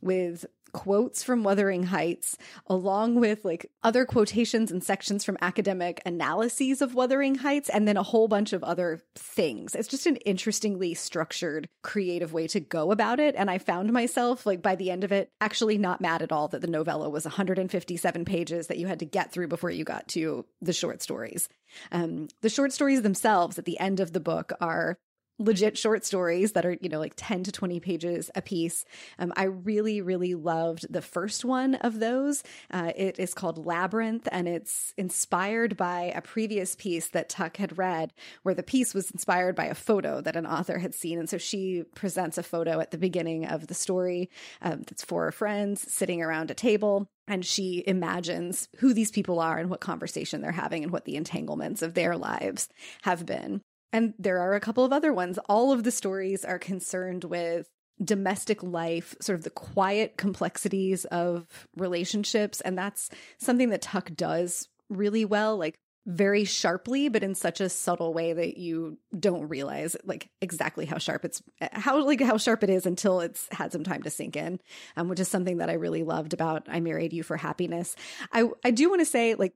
with 0.00 0.46
quotes 0.72 1.22
from 1.22 1.42
Wuthering 1.42 1.84
Heights, 1.84 2.36
along 2.66 3.16
with 3.16 3.44
like 3.44 3.70
other 3.82 4.04
quotations 4.04 4.70
and 4.70 4.82
sections 4.82 5.24
from 5.24 5.38
academic 5.40 6.00
analyses 6.04 6.82
of 6.82 6.94
Wuthering 6.94 7.36
Heights, 7.36 7.68
and 7.68 7.86
then 7.86 7.96
a 7.96 8.02
whole 8.02 8.28
bunch 8.28 8.52
of 8.52 8.62
other 8.64 9.00
things. 9.14 9.74
It's 9.74 9.88
just 9.88 10.06
an 10.06 10.16
interestingly 10.16 10.94
structured, 10.94 11.68
creative 11.82 12.32
way 12.32 12.46
to 12.48 12.60
go 12.60 12.90
about 12.90 13.20
it. 13.20 13.34
And 13.36 13.50
I 13.50 13.58
found 13.58 13.92
myself, 13.92 14.46
like, 14.46 14.62
by 14.62 14.76
the 14.76 14.90
end 14.90 15.04
of 15.04 15.12
it, 15.12 15.30
actually 15.40 15.78
not 15.78 16.00
mad 16.00 16.22
at 16.22 16.32
all 16.32 16.48
that 16.48 16.60
the 16.60 16.66
novella 16.66 17.08
was 17.08 17.24
157 17.24 18.24
pages 18.24 18.66
that 18.68 18.78
you 18.78 18.86
had 18.86 19.00
to 19.00 19.06
get 19.06 19.32
through 19.32 19.48
before 19.48 19.70
you 19.70 19.84
got 19.84 20.08
to 20.08 20.44
the 20.60 20.72
short 20.72 21.02
stories. 21.02 21.48
Um, 21.92 22.28
the 22.40 22.48
short 22.48 22.72
stories 22.72 23.02
themselves 23.02 23.58
at 23.58 23.64
the 23.64 23.78
end 23.78 24.00
of 24.00 24.12
the 24.12 24.20
book 24.20 24.52
are 24.60 24.98
legit 25.40 25.76
short 25.76 26.04
stories 26.04 26.52
that 26.52 26.64
are 26.64 26.76
you 26.80 26.88
know 26.88 27.00
like 27.00 27.14
10 27.16 27.44
to 27.44 27.52
20 27.52 27.80
pages 27.80 28.30
a 28.34 28.42
piece 28.42 28.84
um, 29.18 29.32
i 29.36 29.44
really 29.44 30.00
really 30.00 30.34
loved 30.34 30.86
the 30.90 31.02
first 31.02 31.44
one 31.44 31.74
of 31.76 32.00
those. 32.00 32.42
Uh, 32.70 32.92
it 32.96 33.18
is 33.18 33.34
called 33.34 33.64
labyrinth 33.64 34.28
and 34.32 34.48
it's 34.48 34.92
inspired 34.96 35.76
by 35.76 36.12
a 36.14 36.20
previous 36.20 36.74
piece 36.76 37.08
that 37.08 37.28
tuck 37.28 37.56
had 37.56 37.78
read 37.78 38.12
where 38.42 38.54
the 38.54 38.62
piece 38.62 38.94
was 38.94 39.10
inspired 39.10 39.54
by 39.54 39.66
a 39.66 39.74
photo 39.74 40.20
that 40.20 40.36
an 40.36 40.46
author 40.46 40.78
had 40.78 40.94
seen. 40.94 41.18
And 41.18 41.28
so 41.28 41.38
she 41.38 41.84
presents 41.94 42.38
a 42.38 42.42
photo 42.42 42.80
at 42.80 42.90
the 42.90 42.98
beginning 42.98 43.46
of 43.46 43.66
the 43.66 43.74
story 43.74 44.30
um, 44.62 44.82
that's 44.82 45.04
four 45.04 45.30
friends 45.30 45.92
sitting 45.92 46.22
around 46.22 46.50
a 46.50 46.54
table 46.54 47.08
and 47.28 47.44
she 47.44 47.84
imagines 47.86 48.68
who 48.78 48.92
these 48.92 49.10
people 49.10 49.38
are 49.38 49.58
and 49.58 49.70
what 49.70 49.80
conversation 49.80 50.40
they're 50.40 50.52
having 50.52 50.82
and 50.82 50.92
what 50.92 51.04
the 51.04 51.16
entanglements 51.16 51.82
of 51.82 51.94
their 51.94 52.16
lives 52.16 52.68
have 53.02 53.24
been 53.24 53.60
and 53.92 54.14
there 54.18 54.38
are 54.38 54.54
a 54.54 54.60
couple 54.60 54.84
of 54.84 54.92
other 54.92 55.12
ones. 55.12 55.38
All 55.48 55.72
of 55.72 55.84
the 55.84 55.90
stories 55.90 56.44
are 56.44 56.58
concerned 56.58 57.24
with 57.24 57.68
domestic 58.02 58.62
life, 58.62 59.14
sort 59.20 59.38
of 59.38 59.44
the 59.44 59.50
quiet 59.50 60.16
complexities 60.16 61.04
of 61.06 61.68
relationships. 61.76 62.60
And 62.60 62.76
that's 62.78 63.10
something 63.38 63.70
that 63.70 63.82
Tuck 63.82 64.10
does 64.14 64.68
really 64.88 65.24
well, 65.24 65.56
like 65.56 65.74
very 66.06 66.44
sharply, 66.44 67.08
but 67.08 67.22
in 67.22 67.34
such 67.34 67.60
a 67.60 67.68
subtle 67.68 68.14
way 68.14 68.32
that 68.32 68.56
you 68.56 68.98
don't 69.18 69.48
realize 69.48 69.96
like 70.04 70.30
exactly 70.40 70.86
how 70.86 70.98
sharp 70.98 71.24
it's 71.26 71.42
how 71.72 72.02
like 72.04 72.22
how 72.22 72.38
sharp 72.38 72.64
it 72.64 72.70
is 72.70 72.86
until 72.86 73.20
it's 73.20 73.46
had 73.52 73.70
some 73.70 73.84
time 73.84 74.02
to 74.02 74.10
sink 74.10 74.34
in. 74.34 74.60
Um, 74.96 75.08
which 75.08 75.20
is 75.20 75.28
something 75.28 75.58
that 75.58 75.68
I 75.68 75.74
really 75.74 76.02
loved 76.02 76.32
about 76.32 76.66
I 76.68 76.80
Married 76.80 77.12
You 77.12 77.22
for 77.22 77.36
Happiness. 77.36 77.96
I 78.32 78.48
I 78.64 78.70
do 78.70 78.88
want 78.88 79.02
to 79.02 79.06
say 79.06 79.34
like 79.34 79.54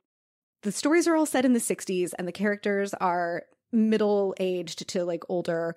the 0.63 0.73
stories 0.73 1.09
are 1.09 1.17
all 1.17 1.27
set 1.27 1.45
in 1.45 1.53
the 1.53 1.61
60s 1.61 2.13
and 2.19 2.29
the 2.29 2.33
characters 2.33 2.95
are 2.95 3.45
middle 3.75 4.35
aged 4.39 4.89
to 4.89 5.05
like 5.05 5.25
older 5.29 5.75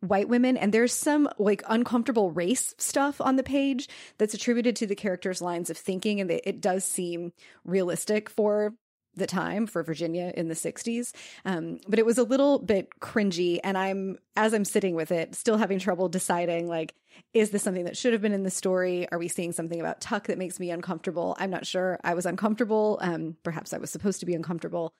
white 0.00 0.28
women 0.28 0.56
and 0.56 0.72
there's 0.72 0.94
some 0.94 1.28
like 1.38 1.62
uncomfortable 1.68 2.30
race 2.30 2.74
stuff 2.78 3.20
on 3.20 3.36
the 3.36 3.42
page 3.42 3.88
that's 4.16 4.32
attributed 4.32 4.74
to 4.76 4.86
the 4.86 4.94
characters 4.94 5.42
lines 5.42 5.68
of 5.68 5.76
thinking 5.76 6.20
and 6.20 6.30
it 6.30 6.60
does 6.60 6.84
seem 6.84 7.32
realistic 7.64 8.30
for 8.30 8.72
the 9.14 9.26
time 9.26 9.66
for 9.66 9.82
Virginia 9.82 10.32
in 10.36 10.48
the 10.48 10.54
60s. 10.54 11.12
Um, 11.44 11.78
but 11.88 11.98
it 11.98 12.06
was 12.06 12.18
a 12.18 12.22
little 12.22 12.58
bit 12.58 12.88
cringy. 13.00 13.58
And 13.62 13.76
I'm, 13.76 14.18
as 14.36 14.52
I'm 14.52 14.64
sitting 14.64 14.94
with 14.94 15.10
it, 15.10 15.34
still 15.34 15.56
having 15.56 15.78
trouble 15.78 16.08
deciding 16.08 16.68
like, 16.68 16.94
is 17.34 17.50
this 17.50 17.62
something 17.62 17.84
that 17.84 17.96
should 17.96 18.12
have 18.12 18.22
been 18.22 18.32
in 18.32 18.44
the 18.44 18.50
story? 18.50 19.10
Are 19.10 19.18
we 19.18 19.28
seeing 19.28 19.52
something 19.52 19.80
about 19.80 20.00
Tuck 20.00 20.28
that 20.28 20.38
makes 20.38 20.60
me 20.60 20.70
uncomfortable? 20.70 21.36
I'm 21.38 21.50
not 21.50 21.66
sure. 21.66 21.98
I 22.04 22.14
was 22.14 22.26
uncomfortable. 22.26 22.98
Um, 23.02 23.36
perhaps 23.42 23.72
I 23.72 23.78
was 23.78 23.90
supposed 23.90 24.20
to 24.20 24.26
be 24.26 24.34
uncomfortable, 24.34 24.92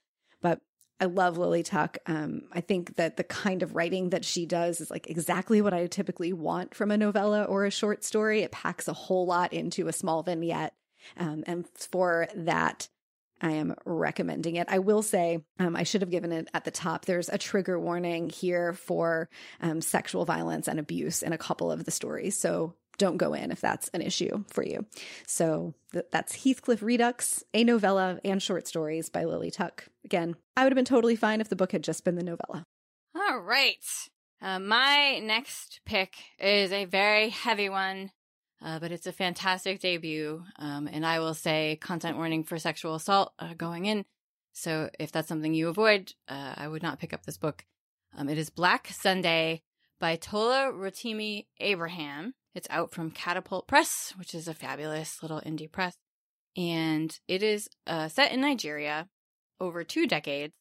but 0.43 0.61
I 1.01 1.07
love 1.07 1.39
Lily 1.39 1.63
Tuck. 1.63 1.97
Um, 2.07 2.43
I 2.53 2.61
think 2.61 2.97
that 2.97 3.17
the 3.17 3.25
kind 3.25 3.63
of 3.63 3.75
writing 3.75 4.11
that 4.11 4.25
she 4.25 4.45
does 4.45 4.81
is 4.81 4.91
like 4.91 5.09
exactly 5.09 5.63
what 5.63 5.73
I 5.73 5.87
typically 5.87 6.33
want 6.33 6.75
from 6.75 6.91
a 6.91 6.99
novella 6.99 7.45
or 7.45 7.65
a 7.65 7.71
short 7.71 8.05
story. 8.05 8.43
It 8.43 8.53
packs 8.53 8.87
a 8.87 8.93
whole 8.93 9.27
lot 9.27 9.53
into 9.53 9.89
a 9.89 9.93
small 9.93 10.23
vignette. 10.23 10.75
Um, 11.17 11.43
and 11.47 11.67
for 11.75 12.29
that, 12.35 12.89
I 13.41 13.53
am 13.53 13.75
recommending 13.87 14.57
it. 14.57 14.67
I 14.69 14.81
will 14.81 15.01
say, 15.03 15.43
um, 15.59 15.75
I 15.75 15.85
should 15.85 16.03
have 16.03 16.11
given 16.11 16.33
it 16.33 16.49
at 16.53 16.65
the 16.65 16.71
top. 16.71 17.07
There's 17.07 17.31
a 17.31 17.39
trigger 17.39 17.81
warning 17.81 18.29
here 18.29 18.75
for 18.75 19.31
um, 19.63 19.81
sexual 19.81 20.27
violence 20.27 20.69
and 20.69 20.79
abuse 20.79 21.23
in 21.23 21.33
a 21.33 21.39
couple 21.39 21.73
of 21.73 21.85
the 21.85 21.91
stories. 21.91 22.37
So 22.37 22.75
don't 23.01 23.17
go 23.17 23.33
in 23.33 23.51
if 23.51 23.61
that's 23.61 23.89
an 23.89 24.03
issue 24.03 24.45
for 24.49 24.63
you. 24.63 24.85
So 25.27 25.75
th- 25.93 26.05
that's 26.13 26.45
Heathcliff 26.45 26.83
Redux, 26.83 27.43
a 27.55 27.65
novella 27.65 28.21
and 28.25 28.43
short 28.43 28.69
stories 28.69 29.09
by 29.09 29.25
Lily 29.25 29.51
Tuck. 29.51 29.87
Again, 30.05 30.37
I 30.57 30.63
would 30.63 30.73
have 30.73 30.77
been 30.77 30.85
totally 30.85 31.17
fine 31.17 31.41
if 31.41 31.49
the 31.49 31.57
book 31.57 31.73
had 31.73 31.83
just 31.83 32.05
been 32.05 32.17
the 32.17 32.23
novella. 32.23 32.65
All 33.17 33.41
right. 33.41 33.85
Uh, 34.43 34.59
my 34.59 35.19
next 35.19 35.81
pick 35.85 36.15
is 36.39 36.73
a 36.73 36.85
very 36.85 37.31
heavy 37.31 37.71
one, 37.71 38.11
uh, 38.63 38.79
but 38.79 38.93
it's 38.93 39.07
a 39.07 39.13
fantastic 39.13 39.81
debut. 39.81 40.45
Um, 40.59 40.87
and 40.87 41.05
I 41.05 41.19
will 41.21 41.35
say 41.35 41.79
content 41.81 42.19
warning 42.19 42.45
for 42.45 42.59
sexual 42.59 42.95
assault 42.95 43.33
uh, 43.39 43.55
going 43.55 43.87
in. 43.87 44.05
So 44.53 44.91
if 44.99 45.11
that's 45.11 45.29
something 45.29 45.55
you 45.55 45.69
avoid, 45.69 46.13
uh, 46.29 46.55
I 46.57 46.69
would 46.69 46.83
not 46.83 46.99
pick 46.99 47.15
up 47.15 47.25
this 47.25 47.39
book. 47.39 47.65
Um, 48.17 48.29
it 48.29 48.37
is 48.37 48.51
Black 48.51 48.89
Sunday 48.89 49.63
by 50.01 50.17
Tola 50.17 50.73
Rotimi 50.73 51.47
Abraham. 51.61 52.35
It's 52.55 52.69
out 52.71 52.93
from 52.93 53.11
Catapult 53.11 53.69
Press, 53.69 54.13
which 54.17 54.35
is 54.35 54.49
a 54.49 54.55
fabulous 54.55 55.23
little 55.23 55.41
indie 55.41 55.71
press. 55.71 55.97
And 56.57 57.17
it 57.29 57.43
is 57.43 57.69
uh, 57.87 58.09
set 58.09 58.33
in 58.33 58.41
Nigeria 58.41 59.09
over 59.61 59.85
two 59.85 60.07
decades. 60.07 60.53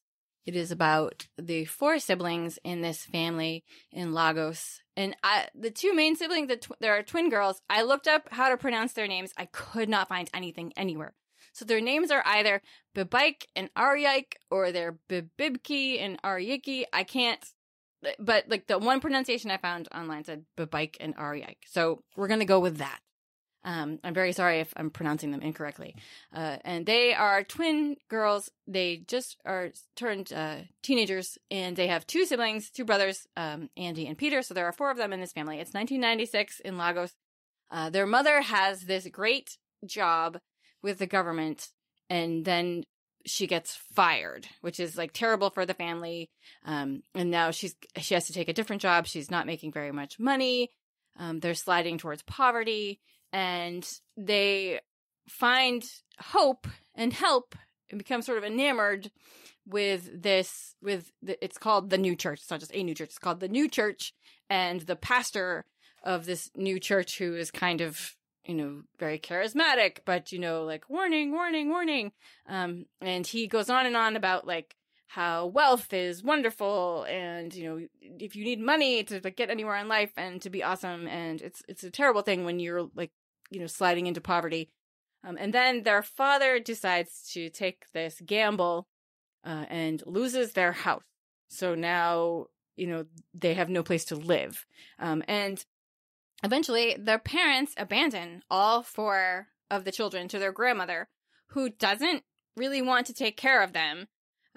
It 0.45 0.56
is 0.56 0.71
about 0.71 1.28
the 1.38 1.65
four 1.65 1.99
siblings 1.99 2.58
in 2.63 2.82
this 2.82 3.04
family 3.04 3.63
in 3.91 4.13
Lagos. 4.13 4.82
And 4.95 5.15
I, 5.23 5.47
the 5.54 5.71
two 5.71 5.93
main 5.93 6.15
siblings, 6.15 6.47
the 6.47 6.58
tw- 6.58 6.80
there 6.80 6.97
are 6.97 7.04
twin 7.04 7.30
girls. 7.30 7.62
I 7.69 7.84
looked 7.84 8.08
up 8.08 8.30
how 8.32 8.49
to 8.49 8.58
pronounce 8.58 8.93
their 8.93 9.08
names. 9.08 9.32
I 9.38 9.45
could 9.45 9.89
not 9.89 10.10
find 10.10 10.30
anything 10.34 10.73
anywhere. 10.75 11.13
So 11.54 11.65
their 11.65 11.82
names 11.82 12.12
are 12.12 12.23
either 12.25 12.62
Bibike 12.95 13.45
and 13.56 13.73
Aryike 13.75 14.34
or 14.49 14.71
they're 14.71 14.97
Bibibki 15.10 15.99
and 15.99 16.21
Aryiki. 16.21 16.84
I 16.93 17.04
can't 17.04 17.43
but 18.19 18.45
like 18.47 18.67
the 18.67 18.79
one 18.79 18.99
pronunciation 18.99 19.51
I 19.51 19.57
found 19.57 19.88
online 19.93 20.23
said 20.23 20.45
Babike 20.57 20.97
and 20.99 21.15
Aryike. 21.15 21.57
So 21.65 22.03
we're 22.15 22.27
going 22.27 22.39
to 22.39 22.45
go 22.45 22.59
with 22.59 22.77
that. 22.77 22.99
Um, 23.63 23.99
I'm 24.03 24.13
very 24.13 24.31
sorry 24.31 24.62
if 24.62 24.73
I'm 24.77 24.89
pronouncing 24.89 25.31
them 25.31 25.41
incorrectly. 25.41 25.95
Uh, 26.33 26.57
and 26.63 26.85
they 26.85 27.13
are 27.13 27.43
twin 27.43 27.97
girls. 28.09 28.49
They 28.67 29.03
just 29.07 29.38
are 29.45 29.71
turned 29.95 30.31
uh, 30.31 30.59
teenagers, 30.81 31.38
and 31.51 31.75
they 31.75 31.88
have 31.88 32.07
two 32.07 32.25
siblings, 32.25 32.69
two 32.69 32.85
brothers, 32.85 33.27
um, 33.35 33.69
Andy 33.75 34.07
and 34.07 34.17
Peter. 34.17 34.41
So 34.41 34.53
there 34.53 34.65
are 34.65 34.71
four 34.71 34.91
of 34.91 34.97
them 34.97 35.12
in 35.12 35.19
this 35.19 35.33
family. 35.33 35.59
It's 35.59 35.73
1996 35.73 36.62
in 36.62 36.77
Lagos. 36.77 37.15
Uh, 37.69 37.89
their 37.89 38.07
mother 38.07 38.41
has 38.41 38.83
this 38.83 39.07
great 39.07 39.57
job 39.85 40.39
with 40.81 40.97
the 40.97 41.05
government, 41.05 41.69
and 42.09 42.45
then 42.45 42.85
she 43.25 43.47
gets 43.47 43.75
fired, 43.75 44.47
which 44.62 44.79
is 44.79 44.97
like 44.97 45.13
terrible 45.13 45.49
for 45.49 45.65
the 45.65 45.73
family. 45.73 46.29
Um, 46.65 47.03
and 47.13 47.29
now 47.29 47.51
she's 47.51 47.75
she 47.97 48.13
has 48.13 48.27
to 48.27 48.34
take 48.34 48.49
a 48.49 48.53
different 48.53 48.82
job. 48.82 49.05
She's 49.05 49.32
not 49.32 49.45
making 49.45 49.71
very 49.71 49.91
much 49.91 50.19
money. 50.19 50.71
Um, 51.17 51.39
they're 51.39 51.53
sliding 51.53 51.97
towards 51.97 52.23
poverty, 52.23 52.99
and 53.34 53.88
they 54.17 54.79
find 55.27 55.84
hope 56.19 56.67
and 56.95 57.13
help 57.13 57.55
and 57.89 57.97
become 57.97 58.21
sort 58.21 58.38
of 58.38 58.43
enamored 58.43 59.12
with 59.65 60.21
this. 60.21 60.75
With 60.82 61.12
the, 61.21 61.43
it's 61.43 61.58
called 61.58 61.89
the 61.89 61.97
New 61.97 62.15
Church. 62.15 62.39
It's 62.41 62.51
not 62.51 62.62
just 62.62 62.73
a 62.73 62.84
new 62.84 62.95
church. 62.95 63.10
It's 63.10 63.19
called 63.19 63.41
the 63.41 63.49
New 63.49 63.67
Church, 63.67 64.13
and 64.49 64.82
the 64.82 64.95
pastor 64.95 65.65
of 66.03 66.25
this 66.25 66.49
new 66.55 66.79
church, 66.79 67.17
who 67.17 67.36
is 67.36 67.51
kind 67.51 67.82
of 67.82 68.15
you 68.45 68.56
know, 68.56 68.82
very 68.99 69.19
charismatic, 69.19 69.99
but 70.06 70.32
you 70.32 70.39
know, 70.39 70.63
like 70.63 70.89
warning, 70.89 71.32
warning, 71.32 71.69
warning. 71.69 72.12
Um, 72.47 72.86
and 73.02 73.25
he 73.25 73.47
goes 73.47 73.69
on 73.69 73.86
and 73.86 73.95
on 73.95 74.15
about 74.15 74.47
like 74.47 74.75
how 75.08 75.47
wealth 75.47 75.91
is 75.93 76.23
wonderful, 76.23 77.04
and 77.10 77.54
you 77.54 77.63
know, 77.67 77.88
if 78.02 78.36
you 78.36 78.43
need 78.43 78.60
money 78.60 79.04
to 79.04 79.19
like, 79.23 79.36
get 79.36 79.49
anywhere 79.49 79.78
in 79.78 79.88
life 79.88 80.12
and 80.17 80.41
to 80.41 80.49
be 80.49 80.63
awesome, 80.63 81.08
and 81.08 81.41
it's 81.41 81.62
it's 81.67 81.84
a 81.84 81.91
terrible 81.91 82.21
thing 82.21 82.45
when 82.45 82.60
you're 82.60 82.89
like, 82.95 83.12
you 83.49 83.60
know, 83.60 83.67
sliding 83.67 84.08
into 84.08 84.21
poverty. 84.21 84.69
Um, 85.23 85.38
and 85.39 85.54
then 85.54 85.84
their 85.84 86.02
father 86.02 86.60
decides 86.60 87.30
to 87.34 87.49
take 87.49 87.84
this 87.93 88.21
gamble 88.25 88.88
uh, 89.43 89.65
and 89.69 90.02
loses 90.06 90.54
their 90.54 90.71
house. 90.71 91.04
So 91.49 91.75
now, 91.75 92.45
you 92.78 92.88
know, 92.88 93.06
they 93.34 93.56
have 93.56 93.69
no 93.69 93.84
place 93.84 94.06
to 94.06 94.15
live. 94.15 94.65
Um, 94.97 95.23
and 95.28 95.63
Eventually, 96.43 96.95
their 96.97 97.19
parents 97.19 97.73
abandon 97.78 98.43
all 98.49 98.82
four 98.84 99.47
of 99.69 99.84
the 99.84 99.91
children 99.91 100.28
to 100.30 100.39
their 100.39 100.52
grandmother, 100.52 101.10
who 101.49 101.69
doesn't 101.69 102.23
really 102.56 102.82
want 102.82 103.08
to 103.08 103.13
take 103.13 103.38
care 103.38 103.62
of 103.62 103.73
them, 103.73 104.08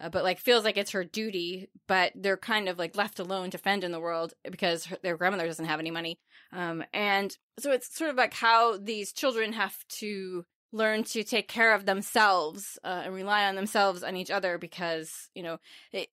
uh, 0.01 0.09
but 0.09 0.25
like 0.25 0.39
feels 0.39 0.65
like 0.65 0.77
it's 0.77 0.93
her 0.93 1.05
duty. 1.05 1.69
But 1.89 2.13
they're 2.15 2.37
kind 2.37 2.69
of 2.69 2.79
like 2.79 2.97
left 2.97 3.19
alone 3.19 3.51
to 3.51 3.59
fend 3.59 3.85
in 3.85 3.93
the 3.93 4.01
world 4.01 4.35
because 4.49 4.87
her, 4.87 4.99
their 5.03 5.17
grandmother 5.17 5.47
doesn't 5.47 5.65
have 5.65 5.81
any 5.81 5.91
money. 5.91 6.19
Um, 6.53 6.85
and 6.93 7.37
so 7.59 7.73
it's 7.73 7.95
sort 7.97 8.11
of 8.11 8.17
like 8.17 8.35
how 8.35 8.77
these 8.79 9.13
children 9.13 9.53
have 9.53 9.77
to 10.01 10.45
learn 10.73 11.05
to 11.05 11.23
take 11.23 11.49
care 11.49 11.75
of 11.75 11.85
themselves 11.85 12.79
uh, 12.83 13.03
and 13.05 13.15
rely 13.15 13.47
on 13.47 13.55
themselves 13.55 14.03
and 14.03 14.17
each 14.17 14.31
other 14.31 14.57
because 14.57 15.29
you 15.35 15.43
know 15.43 15.59
it, 15.93 16.09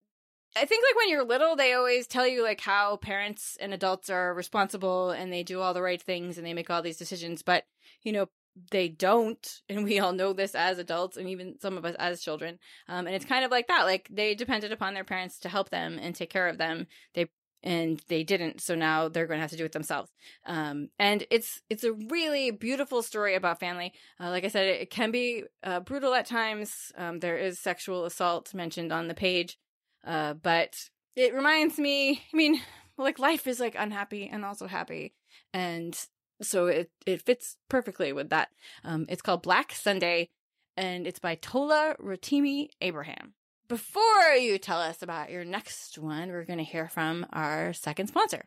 I 0.56 0.66
think 0.66 0.84
like 0.84 0.96
when 0.96 1.10
you're 1.10 1.24
little, 1.24 1.56
they 1.56 1.74
always 1.74 2.08
tell 2.08 2.28
you 2.28 2.44
like 2.44 2.62
how 2.62 2.98
parents 2.98 3.58
and 3.62 3.74
adults 3.74 4.10
are 4.10 4.34
responsible 4.34 5.12
and 5.12 5.32
they 5.32 5.44
do 5.44 5.62
all 5.62 5.74
the 5.74 5.82
right 5.82 6.02
things 6.02 6.38
and 6.38 6.46
they 6.46 6.54
make 6.54 6.70
all 6.70 6.82
these 6.82 6.98
decisions, 6.98 7.42
but 7.42 7.66
you 8.04 8.12
know 8.12 8.28
they 8.72 8.90
don't, 8.90 9.62
and 9.70 9.84
we 9.84 10.00
all 10.00 10.12
know 10.12 10.34
this 10.34 10.56
as 10.56 10.80
adults 10.80 11.18
and 11.18 11.30
even 11.30 11.56
some 11.62 11.78
of 11.78 11.86
us 11.86 11.96
as 12.00 12.22
children. 12.22 12.60
Um, 12.88 13.08
and 13.08 13.16
it's 13.16 13.26
kind 13.26 13.46
of 13.46 13.52
like 13.52 13.68
that, 13.68 13.84
like 13.84 14.08
they 14.12 14.36
depended 14.36 14.72
upon 14.72 14.94
their 14.94 15.04
parents 15.04 15.40
to 15.40 15.50
help 15.50 15.70
them 15.70 16.00
and 16.02 16.16
take 16.16 16.30
care 16.30 16.48
of 16.48 16.58
them. 16.58 16.88
They 17.14 17.30
and 17.62 18.02
they 18.08 18.24
didn't 18.24 18.62
so 18.62 18.74
now 18.74 19.10
they're 19.10 19.28
going 19.28 19.38
to 19.38 19.42
have 19.42 19.52
to 19.52 19.58
do 19.58 19.66
it 19.66 19.74
themselves 19.74 20.10
um, 20.46 20.90
and 20.98 21.26
it's 21.30 21.62
it's 21.70 21.84
a 21.84 21.92
really 21.92 22.52
beautiful 22.52 23.02
story 23.02 23.36
about 23.36 23.60
family 23.60 23.92
uh, 24.20 24.30
like 24.30 24.46
i 24.46 24.48
said 24.48 24.66
it, 24.66 24.82
it 24.82 24.90
can 24.90 25.12
be 25.12 25.44
uh, 25.64 25.80
brutal 25.82 26.14
at 26.14 26.26
times 26.26 26.92
um, 26.98 27.20
there 27.20 27.38
is 27.38 27.60
sexual 27.60 28.06
assault 28.06 28.54
mentioned 28.54 28.94
on 28.94 29.10
the 29.10 29.14
page 29.14 29.58
uh, 30.06 30.34
but 30.34 30.76
it 31.16 31.34
reminds 31.34 31.78
me, 31.78 32.24
I 32.34 32.38
mean, 32.38 32.62
like 32.98 33.20
life 33.20 33.48
is 33.48 33.60
like 33.60 33.76
unhappy 33.78 34.30
and 34.32 34.44
also 34.44 34.68
happy. 34.68 35.14
And 35.54 35.98
so 36.42 36.68
it, 36.68 36.92
it 37.06 37.22
fits 37.22 37.58
perfectly 37.70 38.14
with 38.14 38.30
that. 38.30 38.50
Um, 38.84 39.06
it's 39.10 39.22
called 39.22 39.42
Black 39.42 39.74
Sunday 39.74 40.30
and 40.78 41.06
it's 41.06 41.20
by 41.20 41.36
Tola 41.36 41.96
Rotimi 42.00 42.70
Abraham. 42.82 43.34
Before 43.68 44.34
you 44.40 44.58
tell 44.58 44.80
us 44.80 45.04
about 45.04 45.30
your 45.30 45.46
next 45.46 45.98
one, 45.98 46.30
we're 46.30 46.46
going 46.46 46.58
to 46.58 46.66
hear 46.66 46.88
from 46.88 47.26
our 47.32 47.74
second 47.74 48.08
sponsor. 48.08 48.46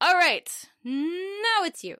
All 0.00 0.14
right, 0.14 0.48
now 0.84 1.64
it's 1.64 1.82
you. 1.82 1.96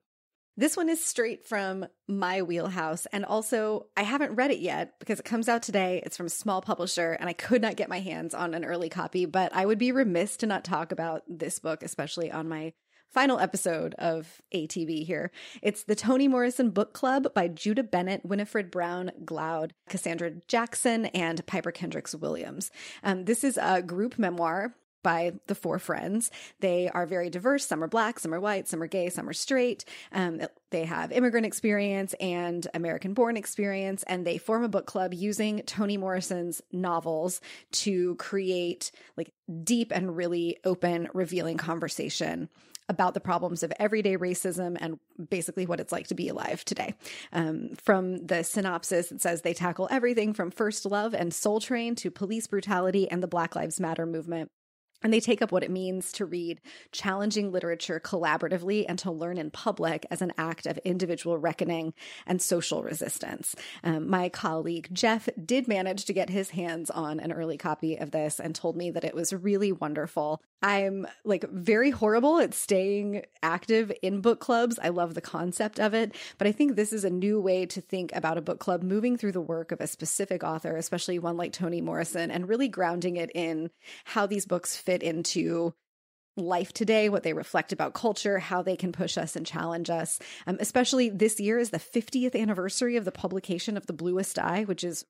This 0.58 0.76
one 0.76 0.88
is 0.88 1.04
straight 1.04 1.46
from 1.46 1.86
my 2.08 2.40
wheelhouse. 2.40 3.06
And 3.06 3.26
also, 3.26 3.88
I 3.94 4.04
haven't 4.04 4.36
read 4.36 4.50
it 4.50 4.58
yet 4.58 4.98
because 4.98 5.20
it 5.20 5.26
comes 5.26 5.50
out 5.50 5.62
today. 5.62 6.02
It's 6.04 6.16
from 6.16 6.26
a 6.26 6.30
small 6.30 6.62
publisher, 6.62 7.12
and 7.12 7.28
I 7.28 7.34
could 7.34 7.60
not 7.60 7.76
get 7.76 7.90
my 7.90 8.00
hands 8.00 8.32
on 8.32 8.54
an 8.54 8.64
early 8.64 8.88
copy. 8.88 9.26
But 9.26 9.54
I 9.54 9.66
would 9.66 9.78
be 9.78 9.92
remiss 9.92 10.38
to 10.38 10.46
not 10.46 10.64
talk 10.64 10.92
about 10.92 11.24
this 11.28 11.58
book, 11.58 11.82
especially 11.82 12.32
on 12.32 12.48
my 12.48 12.72
final 13.10 13.38
episode 13.38 13.94
of 13.98 14.40
ATB 14.54 15.04
here. 15.04 15.30
It's 15.62 15.84
the 15.84 15.94
Toni 15.94 16.26
Morrison 16.26 16.70
Book 16.70 16.94
Club 16.94 17.34
by 17.34 17.48
Juda 17.48 17.82
Bennett, 17.82 18.24
Winnifred 18.24 18.70
Brown 18.70 19.12
Glaude, 19.24 19.72
Cassandra 19.88 20.32
Jackson, 20.48 21.06
and 21.06 21.46
Piper 21.46 21.72
Kendrix 21.72 22.18
Williams. 22.18 22.70
Um, 23.02 23.26
this 23.26 23.44
is 23.44 23.58
a 23.60 23.82
group 23.82 24.18
memoir 24.18 24.74
by 25.06 25.30
the 25.46 25.54
four 25.54 25.78
friends. 25.78 26.32
They 26.58 26.88
are 26.88 27.06
very 27.06 27.30
diverse. 27.30 27.64
Some 27.64 27.80
are 27.84 27.86
black, 27.86 28.18
some 28.18 28.34
are 28.34 28.40
white, 28.40 28.66
some 28.66 28.82
are 28.82 28.88
gay, 28.88 29.08
some 29.08 29.28
are 29.28 29.32
straight. 29.32 29.84
Um, 30.10 30.40
they 30.70 30.84
have 30.84 31.12
immigrant 31.12 31.46
experience 31.46 32.12
and 32.14 32.66
American 32.74 33.14
born 33.14 33.36
experience, 33.36 34.02
and 34.08 34.26
they 34.26 34.36
form 34.36 34.64
a 34.64 34.68
book 34.68 34.86
club 34.86 35.14
using 35.14 35.62
Toni 35.62 35.96
Morrison's 35.96 36.60
novels 36.72 37.40
to 37.84 38.16
create 38.16 38.90
like 39.16 39.30
deep 39.62 39.92
and 39.94 40.16
really 40.16 40.58
open, 40.64 41.06
revealing 41.14 41.56
conversation 41.56 42.48
about 42.88 43.14
the 43.14 43.20
problems 43.20 43.62
of 43.62 43.72
everyday 43.78 44.16
racism 44.16 44.76
and 44.80 44.98
basically 45.30 45.66
what 45.66 45.78
it's 45.78 45.92
like 45.92 46.08
to 46.08 46.14
be 46.16 46.28
alive 46.28 46.64
today. 46.64 46.94
Um, 47.32 47.76
from 47.80 48.26
the 48.26 48.42
synopsis, 48.42 49.12
it 49.12 49.22
says 49.22 49.42
they 49.42 49.54
tackle 49.54 49.86
everything 49.88 50.34
from 50.34 50.50
first 50.50 50.84
love 50.84 51.14
and 51.14 51.32
soul 51.32 51.60
train 51.60 51.94
to 51.96 52.10
police 52.10 52.48
brutality 52.48 53.08
and 53.08 53.22
the 53.22 53.28
Black 53.28 53.54
Lives 53.54 53.78
Matter 53.78 54.04
movement. 54.04 54.50
And 55.02 55.12
they 55.12 55.20
take 55.20 55.42
up 55.42 55.52
what 55.52 55.62
it 55.62 55.70
means 55.70 56.12
to 56.12 56.24
read 56.24 56.60
challenging 56.92 57.52
literature 57.52 58.00
collaboratively 58.00 58.84
and 58.88 58.98
to 59.00 59.10
learn 59.10 59.38
in 59.38 59.50
public 59.50 60.06
as 60.10 60.22
an 60.22 60.32
act 60.38 60.66
of 60.66 60.78
individual 60.78 61.38
reckoning 61.38 61.94
and 62.26 62.40
social 62.40 62.82
resistance. 62.82 63.54
Um, 63.84 64.08
my 64.08 64.28
colleague 64.28 64.88
Jeff 64.92 65.28
did 65.44 65.68
manage 65.68 66.04
to 66.06 66.12
get 66.12 66.30
his 66.30 66.50
hands 66.50 66.90
on 66.90 67.20
an 67.20 67.32
early 67.32 67.58
copy 67.58 67.96
of 67.96 68.10
this 68.10 68.40
and 68.40 68.54
told 68.54 68.76
me 68.76 68.90
that 68.90 69.04
it 69.04 69.14
was 69.14 69.32
really 69.32 69.72
wonderful. 69.72 70.40
I'm 70.62 71.06
like 71.24 71.48
very 71.50 71.90
horrible 71.90 72.38
at 72.38 72.54
staying 72.54 73.22
active 73.42 73.92
in 74.02 74.20
book 74.20 74.40
clubs. 74.40 74.78
I 74.82 74.88
love 74.88 75.14
the 75.14 75.20
concept 75.20 75.78
of 75.78 75.94
it, 75.94 76.14
but 76.38 76.46
I 76.46 76.52
think 76.52 76.74
this 76.74 76.92
is 76.92 77.04
a 77.04 77.10
new 77.10 77.40
way 77.40 77.66
to 77.66 77.80
think 77.80 78.14
about 78.14 78.38
a 78.38 78.42
book 78.42 78.58
club 78.58 78.82
moving 78.82 79.16
through 79.16 79.32
the 79.32 79.40
work 79.40 79.70
of 79.70 79.80
a 79.80 79.86
specific 79.86 80.42
author, 80.42 80.76
especially 80.76 81.18
one 81.18 81.36
like 81.36 81.52
Toni 81.52 81.80
Morrison, 81.80 82.30
and 82.30 82.48
really 82.48 82.68
grounding 82.68 83.16
it 83.16 83.30
in 83.34 83.70
how 84.04 84.26
these 84.26 84.46
books 84.46 84.76
fit 84.76 85.02
into 85.02 85.74
life 86.36 86.72
today, 86.72 87.08
what 87.08 87.22
they 87.22 87.32
reflect 87.32 87.72
about 87.72 87.94
culture, 87.94 88.38
how 88.38 88.62
they 88.62 88.76
can 88.76 88.92
push 88.92 89.16
us 89.16 89.36
and 89.36 89.46
challenge 89.46 89.90
us. 89.90 90.18
Um, 90.46 90.56
especially 90.60 91.08
this 91.08 91.40
year 91.40 91.58
is 91.58 91.70
the 91.70 91.78
50th 91.78 92.38
anniversary 92.38 92.96
of 92.96 93.04
the 93.04 93.12
publication 93.12 93.76
of 93.76 93.86
The 93.86 93.92
Bluest 93.92 94.38
Eye, 94.38 94.64
which 94.64 94.84
is 94.84 95.04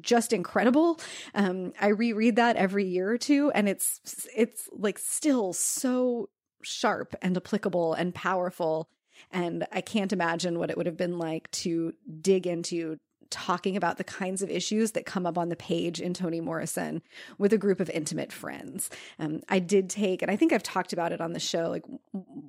just 0.00 0.32
incredible. 0.32 1.00
Um, 1.34 1.72
I 1.80 1.88
reread 1.88 2.36
that 2.36 2.56
every 2.56 2.84
year 2.84 3.10
or 3.10 3.18
two, 3.18 3.50
and 3.52 3.68
it's 3.68 4.00
it's 4.34 4.68
like 4.72 4.98
still 4.98 5.52
so 5.52 6.28
sharp 6.62 7.14
and 7.22 7.36
applicable 7.36 7.94
and 7.94 8.14
powerful. 8.14 8.88
And 9.30 9.66
I 9.72 9.80
can't 9.80 10.12
imagine 10.12 10.58
what 10.58 10.70
it 10.70 10.76
would 10.76 10.86
have 10.86 10.96
been 10.96 11.18
like 11.18 11.50
to 11.52 11.94
dig 12.20 12.46
into 12.46 12.98
talking 13.30 13.76
about 13.76 13.98
the 13.98 14.04
kinds 14.04 14.42
of 14.42 14.50
issues 14.50 14.92
that 14.92 15.06
come 15.06 15.26
up 15.26 15.38
on 15.38 15.48
the 15.48 15.56
page 15.56 16.00
in 16.00 16.14
Toni 16.14 16.40
Morrison 16.40 17.02
with 17.38 17.52
a 17.52 17.58
group 17.58 17.80
of 17.80 17.90
intimate 17.90 18.32
friends. 18.32 18.90
Um, 19.18 19.40
I 19.48 19.58
did 19.58 19.90
take, 19.90 20.22
and 20.22 20.30
I 20.30 20.36
think 20.36 20.52
I've 20.52 20.62
talked 20.62 20.92
about 20.92 21.12
it 21.12 21.20
on 21.20 21.32
the 21.32 21.40
show, 21.40 21.68
like 21.70 21.84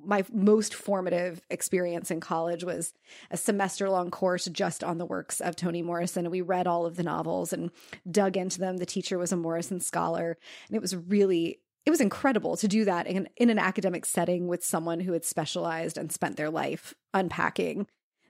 my 0.04 0.24
most 0.32 0.74
formative 0.74 1.40
experience 1.50 2.10
in 2.10 2.20
college 2.20 2.64
was 2.64 2.94
a 3.30 3.36
semester 3.36 3.88
long 3.90 4.10
course 4.10 4.46
just 4.46 4.82
on 4.84 4.98
the 4.98 5.06
works 5.06 5.40
of 5.40 5.56
Toni 5.56 5.82
Morrison. 5.82 6.26
And 6.26 6.32
we 6.32 6.40
read 6.40 6.66
all 6.66 6.86
of 6.86 6.96
the 6.96 7.02
novels 7.02 7.52
and 7.52 7.70
dug 8.10 8.36
into 8.36 8.58
them. 8.58 8.78
The 8.78 8.86
teacher 8.86 9.18
was 9.18 9.32
a 9.32 9.36
Morrison 9.36 9.80
scholar, 9.80 10.36
and 10.68 10.76
it 10.76 10.82
was 10.82 10.96
really 10.96 11.60
it 11.86 11.90
was 11.90 12.00
incredible 12.02 12.54
to 12.58 12.68
do 12.68 12.84
that 12.84 13.06
in, 13.06 13.30
in 13.38 13.48
an 13.48 13.58
academic 13.58 14.04
setting 14.04 14.46
with 14.46 14.62
someone 14.62 15.00
who 15.00 15.14
had 15.14 15.24
specialized 15.24 15.96
and 15.96 16.12
spent 16.12 16.36
their 16.36 16.50
life 16.50 16.92
unpacking 17.14 17.86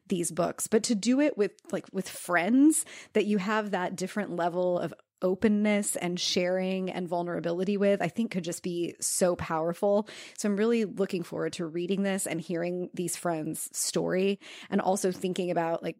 these 0.08 0.30
books 0.30 0.66
but 0.66 0.82
to 0.82 0.94
do 0.94 1.20
it 1.20 1.36
with 1.36 1.52
like 1.72 1.86
with 1.92 2.08
friends 2.08 2.84
that 3.12 3.26
you 3.26 3.38
have 3.38 3.70
that 3.70 3.96
different 3.96 4.34
level 4.34 4.78
of 4.78 4.92
openness 5.22 5.96
and 5.96 6.18
sharing 6.18 6.90
and 6.90 7.08
vulnerability 7.08 7.76
with, 7.76 8.00
I 8.02 8.08
think 8.08 8.30
could 8.30 8.44
just 8.44 8.62
be 8.62 8.94
so 9.00 9.36
powerful. 9.36 10.08
So 10.36 10.48
I'm 10.48 10.56
really 10.56 10.84
looking 10.84 11.22
forward 11.22 11.54
to 11.54 11.66
reading 11.66 12.02
this 12.02 12.26
and 12.26 12.40
hearing 12.40 12.90
these 12.94 13.16
friends' 13.16 13.68
story 13.76 14.38
and 14.70 14.80
also 14.80 15.12
thinking 15.12 15.50
about 15.50 15.82
like 15.82 15.96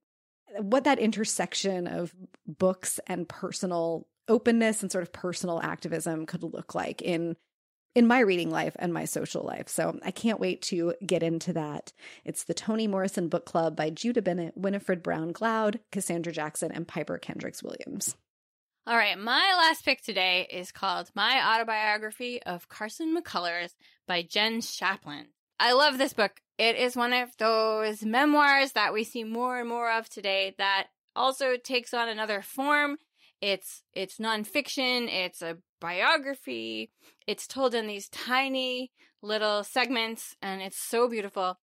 what 0.61 0.85
that 0.85 0.99
intersection 0.99 1.87
of 1.87 2.15
books 2.47 3.01
and 3.07 3.29
personal 3.29 4.07
openness 4.29 4.83
and 4.83 4.93
sort 4.93 5.03
of 5.03 5.13
personal 5.13 5.61
activism 5.63 6.27
could 6.27 6.43
look 6.43 6.75
like 6.75 7.03
in 7.03 7.37
in 7.99 8.07
my 8.07 8.21
reading 8.21 8.49
life 8.49 8.77
and 8.79 8.95
my 8.95 9.05
social 9.05 9.43
life. 9.43 9.69
So 9.69 9.99
I 10.05 10.13
can't 10.13 10.39
wait 10.39 10.63
to 10.63 10.95
get 11.05 11.25
into 11.25 11.53
that. 11.55 11.93
It's 12.25 12.45
the 12.45 12.55
Toni 12.55 12.87
Morrison 12.87 13.27
Book 13.29 13.45
Club 13.45 13.75
by 13.75 13.91
Juda 13.91 14.23
Bennett, 14.23 14.57
Winnifred 14.57 15.03
Brown 15.03 15.33
Glaude, 15.33 15.81
Cassandra 15.91 16.33
Jackson, 16.33 16.71
and 16.71 16.87
Piper 16.87 17.19
Kendrix 17.19 17.61
Williams. 17.61 18.15
All 18.87 18.97
right, 18.97 19.19
my 19.19 19.53
last 19.59 19.85
pick 19.85 20.01
today 20.01 20.47
is 20.49 20.71
called 20.71 21.11
My 21.17 21.57
Autobiography 21.57 22.41
of 22.45 22.69
Carson 22.69 23.17
McCullers 23.17 23.73
by 24.07 24.23
Jenn 24.23 24.61
Shapland. 24.61 25.27
I 25.59 25.73
love 25.73 25.99
this 25.99 26.13
book. 26.13 26.41
It 26.57 26.77
is 26.77 26.95
one 26.95 27.13
of 27.13 27.37
those 27.39 28.05
memoirs 28.05 28.73
that 28.73 28.93
we 28.93 29.03
see 29.03 29.25
more 29.25 29.59
and 29.59 29.69
more 29.69 29.91
of 29.91 30.09
today 30.09 30.55
that 30.59 30.87
also 31.17 31.57
takes 31.57 31.93
on 31.93 32.09
another 32.09 32.43
form. 32.43 32.97
It's 33.41 33.83
it's 33.93 34.19
nonfiction, 34.19 35.09
it's 35.13 35.43
a 35.43 35.59
biography. 35.81 36.91
It's 37.27 37.47
told 37.47 37.75
in 37.75 37.87
these 37.87 38.09
tiny 38.09 38.93
little 39.23 39.65
segments, 39.65 40.37
and 40.43 40.63
it's 40.63 40.79
so 40.79 41.09
beautiful. 41.09 41.59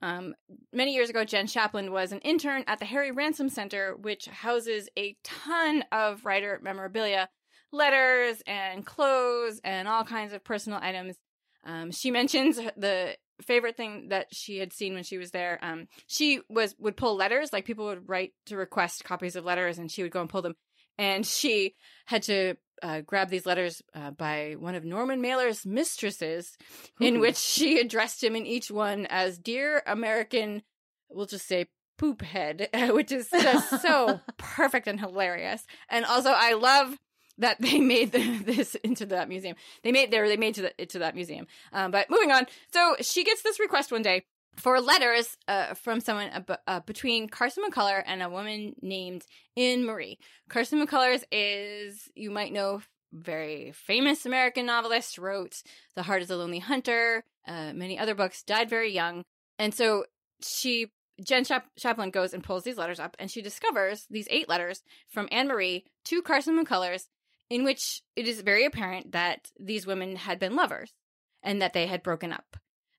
Um, 0.00 0.34
many 0.72 0.94
years 0.94 1.10
ago, 1.10 1.24
Jenn 1.24 1.46
Shapland 1.46 1.90
was 1.90 2.10
an 2.10 2.18
intern 2.20 2.64
at 2.66 2.80
the 2.80 2.84
Harry 2.84 3.12
Ransom 3.12 3.48
Center, 3.48 3.94
which 3.96 4.26
houses 4.26 4.88
a 4.98 5.16
ton 5.22 5.84
of 5.92 6.24
writer 6.24 6.58
memorabilia, 6.62 7.28
letters 7.70 8.42
and 8.46 8.84
clothes, 8.84 9.60
and 9.62 9.86
all 9.86 10.04
kinds 10.04 10.32
of 10.32 10.42
personal 10.42 10.80
items. 10.82 11.16
Um, 11.64 11.92
she 11.92 12.10
mentions 12.10 12.56
the 12.76 13.16
favorite 13.42 13.76
thing 13.76 14.08
that 14.08 14.26
she 14.32 14.58
had 14.58 14.72
seen 14.72 14.94
when 14.94 15.04
she 15.04 15.18
was 15.18 15.30
there. 15.30 15.58
Um, 15.62 15.86
she 16.08 16.40
was 16.48 16.74
would 16.78 16.96
pull 16.96 17.16
letters, 17.16 17.52
like 17.52 17.64
people 17.64 17.86
would 17.86 18.08
write 18.08 18.32
to 18.46 18.56
request 18.56 19.04
copies 19.04 19.36
of 19.36 19.44
letters, 19.44 19.78
and 19.78 19.90
she 19.90 20.02
would 20.02 20.12
go 20.12 20.20
and 20.20 20.30
pull 20.30 20.42
them. 20.42 20.56
And 20.98 21.24
she 21.24 21.74
had 22.06 22.24
to 22.24 22.56
uh, 22.82 23.00
grabbed 23.00 23.30
these 23.30 23.46
letters 23.46 23.82
uh, 23.94 24.10
by 24.10 24.56
one 24.58 24.74
of 24.74 24.84
Norman 24.84 25.20
Mailer's 25.20 25.64
mistresses, 25.64 26.56
in 27.00 27.20
which 27.20 27.36
she 27.36 27.78
addressed 27.78 28.22
him 28.22 28.36
in 28.36 28.46
each 28.46 28.70
one 28.70 29.06
as 29.06 29.38
"Dear 29.38 29.82
American," 29.86 30.62
we'll 31.08 31.26
just 31.26 31.46
say 31.46 31.66
poop 31.98 32.22
head, 32.22 32.68
which 32.90 33.12
is 33.12 33.30
just 33.30 33.80
so 33.82 34.20
perfect 34.36 34.88
and 34.88 34.98
hilarious. 34.98 35.64
And 35.88 36.04
also, 36.04 36.30
I 36.30 36.54
love 36.54 36.98
that 37.38 37.60
they 37.60 37.78
made 37.80 38.12
the, 38.12 38.38
this 38.38 38.74
into 38.76 39.06
that 39.06 39.28
museum. 39.28 39.56
They 39.82 39.92
made 39.92 40.10
there 40.10 40.28
they 40.28 40.36
made 40.36 40.56
to 40.56 40.62
the 40.62 40.86
to 40.86 40.98
that 41.00 41.14
museum. 41.14 41.46
Um, 41.72 41.90
but 41.90 42.10
moving 42.10 42.32
on, 42.32 42.46
so 42.72 42.96
she 43.00 43.24
gets 43.24 43.42
this 43.42 43.60
request 43.60 43.92
one 43.92 44.02
day 44.02 44.24
for 44.56 44.80
letters 44.80 45.36
uh, 45.48 45.74
from 45.74 46.00
someone 46.00 46.44
uh, 46.66 46.80
between 46.80 47.28
Carson 47.28 47.64
McCullers 47.68 48.02
and 48.06 48.22
a 48.22 48.28
woman 48.28 48.74
named 48.82 49.24
Anne 49.56 49.84
Marie. 49.84 50.18
Carson 50.48 50.84
McCullers 50.84 51.24
is, 51.30 52.08
you 52.14 52.30
might 52.30 52.52
know, 52.52 52.82
very 53.12 53.72
famous 53.72 54.24
American 54.24 54.66
novelist, 54.66 55.18
wrote 55.18 55.62
The 55.96 56.02
Heart 56.02 56.22
is 56.22 56.30
a 56.30 56.36
Lonely 56.36 56.60
Hunter, 56.60 57.24
uh, 57.46 57.72
many 57.74 57.98
other 57.98 58.14
books, 58.14 58.42
died 58.42 58.70
very 58.70 58.92
young. 58.92 59.24
And 59.58 59.74
so 59.74 60.04
she, 60.42 60.92
Jenn 61.24 61.44
Chap- 61.44 61.70
Shapland 61.78 62.12
goes 62.12 62.32
and 62.32 62.42
pulls 62.42 62.64
these 62.64 62.78
letters 62.78 63.00
up 63.00 63.16
and 63.18 63.30
she 63.30 63.42
discovers 63.42 64.06
these 64.10 64.28
eight 64.30 64.48
letters 64.48 64.82
from 65.08 65.28
Anne 65.30 65.48
Marie 65.48 65.84
to 66.06 66.22
Carson 66.22 66.62
McCullers 66.62 67.06
in 67.50 67.64
which 67.64 68.00
it 68.16 68.26
is 68.26 68.40
very 68.40 68.64
apparent 68.64 69.12
that 69.12 69.50
these 69.60 69.86
women 69.86 70.16
had 70.16 70.38
been 70.38 70.56
lovers 70.56 70.94
and 71.42 71.60
that 71.60 71.74
they 71.74 71.86
had 71.86 72.02
broken 72.02 72.32
up. 72.32 72.56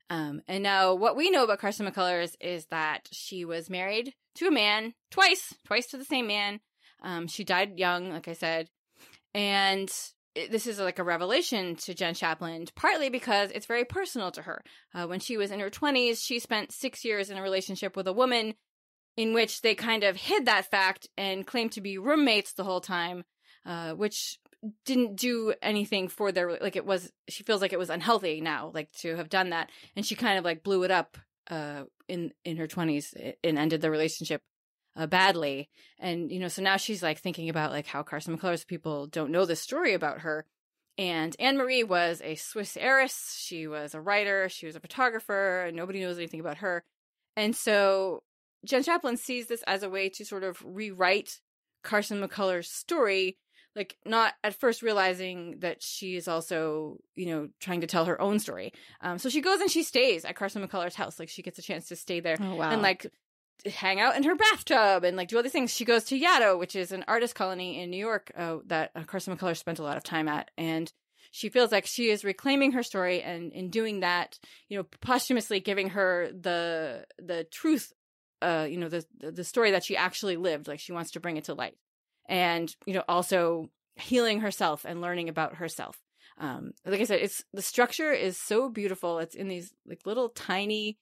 Um, 0.09 0.41
and 0.47 0.63
now 0.63 0.93
what 0.93 1.15
we 1.15 1.31
know 1.31 1.43
about 1.43 1.59
Carson 1.59 1.87
McCullers 1.87 2.35
is 2.39 2.65
that 2.67 3.07
she 3.11 3.45
was 3.45 3.69
married 3.69 4.13
to 4.35 4.47
a 4.47 4.51
man 4.51 4.93
twice, 5.11 5.53
twice 5.65 5.87
to 5.87 5.97
the 5.97 6.05
same 6.05 6.27
man. 6.27 6.59
Um, 7.01 7.27
she 7.27 7.43
died 7.43 7.79
young, 7.79 8.11
like 8.11 8.27
I 8.27 8.33
said. 8.33 8.69
And 9.33 9.91
it, 10.35 10.51
this 10.51 10.67
is 10.67 10.79
like 10.79 10.99
a 10.99 11.03
revelation 11.03 11.75
to 11.77 11.93
Jenn 11.93 12.13
Shapland, 12.13 12.73
partly 12.75 13.09
because 13.09 13.51
it's 13.51 13.65
very 13.65 13.85
personal 13.85 14.31
to 14.31 14.41
her. 14.43 14.63
Uh, 14.93 15.05
when 15.07 15.19
she 15.19 15.37
was 15.37 15.51
in 15.51 15.59
her 15.59 15.69
20s, 15.69 16.23
she 16.23 16.39
spent 16.39 16.71
six 16.71 17.03
years 17.03 17.29
in 17.29 17.37
a 17.37 17.41
relationship 17.41 17.95
with 17.95 18.07
a 18.07 18.13
woman 18.13 18.55
in 19.15 19.33
which 19.33 19.61
they 19.61 19.75
kind 19.75 20.03
of 20.03 20.15
hid 20.15 20.45
that 20.45 20.69
fact 20.69 21.07
and 21.17 21.45
claimed 21.45 21.71
to 21.73 21.81
be 21.81 21.97
roommates 21.97 22.53
the 22.53 22.63
whole 22.63 22.81
time, 22.81 23.23
uh, 23.65 23.91
which 23.91 24.39
didn't 24.85 25.15
do 25.15 25.53
anything 25.61 26.07
for 26.07 26.31
their 26.31 26.57
like 26.59 26.75
it 26.75 26.85
was 26.85 27.11
she 27.27 27.43
feels 27.43 27.61
like 27.61 27.73
it 27.73 27.79
was 27.79 27.89
unhealthy 27.89 28.41
now 28.41 28.71
like 28.73 28.91
to 28.93 29.15
have 29.15 29.29
done 29.29 29.49
that. 29.49 29.69
And 29.95 30.05
she 30.05 30.15
kind 30.15 30.37
of 30.37 30.45
like 30.45 30.63
blew 30.63 30.83
it 30.83 30.91
up 30.91 31.17
uh 31.49 31.83
in 32.07 32.31
in 32.45 32.57
her 32.57 32.67
20s 32.67 33.33
and 33.43 33.57
ended 33.57 33.81
the 33.81 33.91
relationship 33.91 34.41
uh, 34.95 35.07
badly. 35.07 35.69
And 35.99 36.31
you 36.31 36.39
know 36.39 36.47
so 36.47 36.61
now 36.61 36.77
she's 36.77 37.03
like 37.03 37.19
thinking 37.19 37.49
about 37.49 37.71
like 37.71 37.87
how 37.87 38.03
Carson 38.03 38.37
McCullers 38.37 38.65
people 38.65 39.07
don't 39.07 39.31
know 39.31 39.45
the 39.45 39.55
story 39.55 39.93
about 39.93 40.19
her. 40.19 40.45
And 40.97 41.35
Anne 41.39 41.57
Marie 41.57 41.83
was 41.83 42.21
a 42.23 42.35
Swiss 42.35 42.77
heiress. 42.77 43.35
She 43.39 43.67
was 43.67 43.95
a 43.95 44.01
writer. 44.01 44.47
She 44.47 44.67
was 44.67 44.75
a 44.75 44.79
photographer 44.79 45.65
and 45.65 45.75
nobody 45.75 45.99
knows 46.01 46.17
anything 46.17 46.39
about 46.39 46.57
her. 46.57 46.83
And 47.35 47.55
so 47.55 48.21
Jenn 48.63 48.83
Shapland 48.83 49.17
sees 49.17 49.47
this 49.47 49.63
as 49.65 49.83
a 49.83 49.89
way 49.89 50.09
to 50.09 50.23
sort 50.23 50.43
of 50.43 50.61
rewrite 50.63 51.39
Carson 51.83 52.21
McCullers' 52.21 52.65
story 52.65 53.37
like 53.75 53.97
not 54.05 54.33
at 54.43 54.55
first 54.59 54.81
realizing 54.81 55.59
that 55.59 55.81
she 55.81 56.15
is 56.15 56.27
also, 56.27 56.99
you 57.15 57.25
know, 57.25 57.49
trying 57.59 57.81
to 57.81 57.87
tell 57.87 58.05
her 58.05 58.21
own 58.21 58.39
story. 58.39 58.71
Um, 59.01 59.17
so 59.17 59.29
she 59.29 59.41
goes 59.41 59.59
and 59.61 59.71
she 59.71 59.83
stays 59.83 60.25
at 60.25 60.35
Carson 60.35 60.65
McCullers' 60.65 60.93
house. 60.93 61.19
Like 61.19 61.29
she 61.29 61.41
gets 61.41 61.57
a 61.59 61.63
chance 61.63 61.87
to 61.87 61.95
stay 61.95 62.19
there 62.19 62.37
Oh 62.39 62.55
wow. 62.55 62.69
and 62.71 62.81
like 62.81 63.07
hang 63.65 63.99
out 63.99 64.15
in 64.15 64.23
her 64.23 64.35
bathtub 64.35 65.03
and 65.03 65.15
like 65.15 65.29
do 65.29 65.37
all 65.37 65.43
these 65.43 65.51
things. 65.51 65.73
She 65.73 65.85
goes 65.85 66.03
to 66.05 66.19
Yaddo, 66.19 66.59
which 66.59 66.75
is 66.75 66.91
an 66.91 67.05
artist 67.07 67.33
colony 67.35 67.81
in 67.81 67.89
New 67.89 67.97
York 67.97 68.31
uh, 68.37 68.57
that 68.67 68.91
uh, 68.95 69.03
Carson 69.03 69.35
McCullers 69.35 69.57
spent 69.57 69.79
a 69.79 69.83
lot 69.83 69.97
of 69.97 70.03
time 70.03 70.27
at, 70.27 70.51
and 70.57 70.91
she 71.31 71.49
feels 71.49 71.71
like 71.71 71.85
she 71.87 72.09
is 72.09 72.23
reclaiming 72.23 72.73
her 72.73 72.83
story 72.83 73.21
and 73.23 73.51
in 73.53 73.69
doing 73.71 74.01
that, 74.01 74.37
you 74.69 74.77
know, 74.77 74.83
posthumously 75.01 75.59
giving 75.61 75.89
her 75.89 76.29
the 76.31 77.05
the 77.17 77.45
truth, 77.45 77.91
uh, 78.41 78.67
you 78.69 78.77
know, 78.77 78.89
the 78.89 79.03
the 79.19 79.43
story 79.43 79.71
that 79.71 79.83
she 79.83 79.95
actually 79.97 80.37
lived. 80.37 80.67
Like 80.67 80.79
she 80.79 80.91
wants 80.91 81.11
to 81.11 81.19
bring 81.19 81.37
it 81.37 81.45
to 81.45 81.53
light, 81.53 81.75
and 82.27 82.73
you 82.85 82.93
know, 82.93 83.03
also 83.07 83.69
healing 83.95 84.39
herself 84.39 84.85
and 84.85 85.01
learning 85.01 85.29
about 85.29 85.55
herself. 85.55 85.99
Um, 86.37 86.71
like 86.85 86.99
I 86.99 87.03
said, 87.03 87.21
it's 87.21 87.43
the 87.53 87.61
structure 87.61 88.11
is 88.11 88.39
so 88.39 88.69
beautiful. 88.69 89.19
It's 89.19 89.35
in 89.35 89.47
these 89.47 89.73
like 89.85 90.01
little 90.05 90.29
tiny 90.29 90.97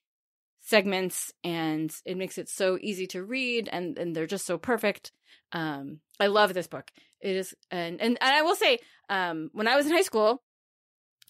segments 0.60 1.32
and 1.42 1.92
it 2.04 2.16
makes 2.16 2.38
it 2.38 2.48
so 2.48 2.78
easy 2.80 3.06
to 3.08 3.24
read 3.24 3.68
and, 3.72 3.98
and 3.98 4.14
they're 4.14 4.26
just 4.26 4.46
so 4.46 4.58
perfect. 4.58 5.12
Um, 5.52 6.00
I 6.20 6.26
love 6.26 6.54
this 6.54 6.68
book. 6.68 6.90
It 7.20 7.36
is, 7.36 7.54
and, 7.70 8.00
and, 8.00 8.18
and 8.20 8.36
I 8.36 8.42
will 8.42 8.54
say, 8.54 8.78
um, 9.08 9.50
when 9.52 9.68
I 9.68 9.76
was 9.76 9.86
in 9.86 9.92
high 9.92 10.02
school, 10.02 10.42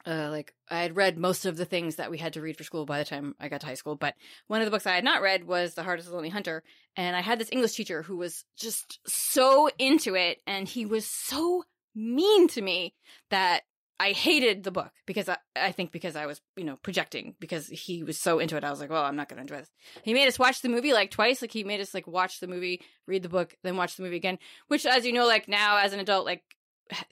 uh, 0.07 0.29
like 0.31 0.55
I 0.69 0.83
had 0.83 0.97
read 0.97 1.19
most 1.19 1.47
of 1.47 1.57
the 1.57 1.65
things 1.65 1.97
that 1.97 2.11
we 2.11 2.19
had 2.19 2.33
to 2.35 2.41
read 2.41 2.57
for 2.57 2.65
school 2.65 2.87
by 2.87 2.99
the 2.99 3.05
time 3.05 3.35
I 3.39 3.49
got 3.49 3.61
to 3.61 3.67
high 3.67 3.75
school, 3.75 3.97
but 3.97 4.15
one 4.49 4.61
of 4.61 4.65
the 4.65 4.71
books 4.71 4.87
I 4.87 4.95
had 4.95 5.05
not 5.05 5.23
read 5.23 5.45
was 5.45 5.75
The 5.75 5.83
Heart 5.83 6.01
of 6.01 6.07
the 6.07 6.13
Lonely 6.13 6.29
Hunter. 6.29 6.63
And 6.97 7.17
I 7.17 7.21
had 7.21 7.39
this 7.39 7.53
English 7.53 7.75
teacher 7.75 8.03
who 8.03 8.17
was 8.17 8.45
just 8.57 8.99
so 9.07 9.69
into 9.79 10.15
it 10.15 10.39
and 10.47 10.69
he 10.69 10.87
was 10.87 11.07
so 11.07 11.65
mean 11.95 12.49
to 12.49 12.63
me 12.63 12.95
that 13.31 13.63
I 14.01 14.11
hated 14.11 14.65
the 14.65 14.73
book 14.73 14.91
because 15.07 15.29
I, 15.29 15.37
I 15.55 15.71
think 15.71 15.93
because 15.93 16.17
I 16.17 16.27
was, 16.27 16.41
you 16.57 16.65
know, 16.65 16.77
projecting 16.83 17.37
because 17.39 17.69
he 17.69 18.03
was 18.03 18.19
so 18.19 18.41
into 18.41 18.57
it. 18.57 18.65
I 18.65 18.71
was 18.71 18.81
like, 18.81 18.91
well, 18.91 19.05
I'm 19.05 19.15
not 19.15 19.29
going 19.29 19.37
to 19.37 19.43
enjoy 19.43 19.59
this. 19.59 19.71
He 20.03 20.13
made 20.13 20.27
us 20.27 20.41
watch 20.41 20.61
the 20.61 20.69
movie 20.69 20.93
like 20.93 21.13
twice. 21.13 21.41
Like 21.41 21.53
he 21.53 21.63
made 21.63 21.81
us 21.81 21.95
like 21.95 22.09
watch 22.09 22.41
the 22.41 22.49
movie, 22.49 22.81
read 23.07 23.23
the 23.23 23.29
book, 23.29 23.55
then 23.63 23.77
watch 23.77 23.97
the 23.97 24.03
movie 24.03 24.17
again, 24.17 24.39
which 24.67 24.87
as 24.87 25.07
you 25.07 25.13
know, 25.13 25.27
like 25.27 25.47
now 25.47 25.77
as 25.77 25.93
an 25.93 26.01
adult, 26.01 26.27
like 26.27 26.43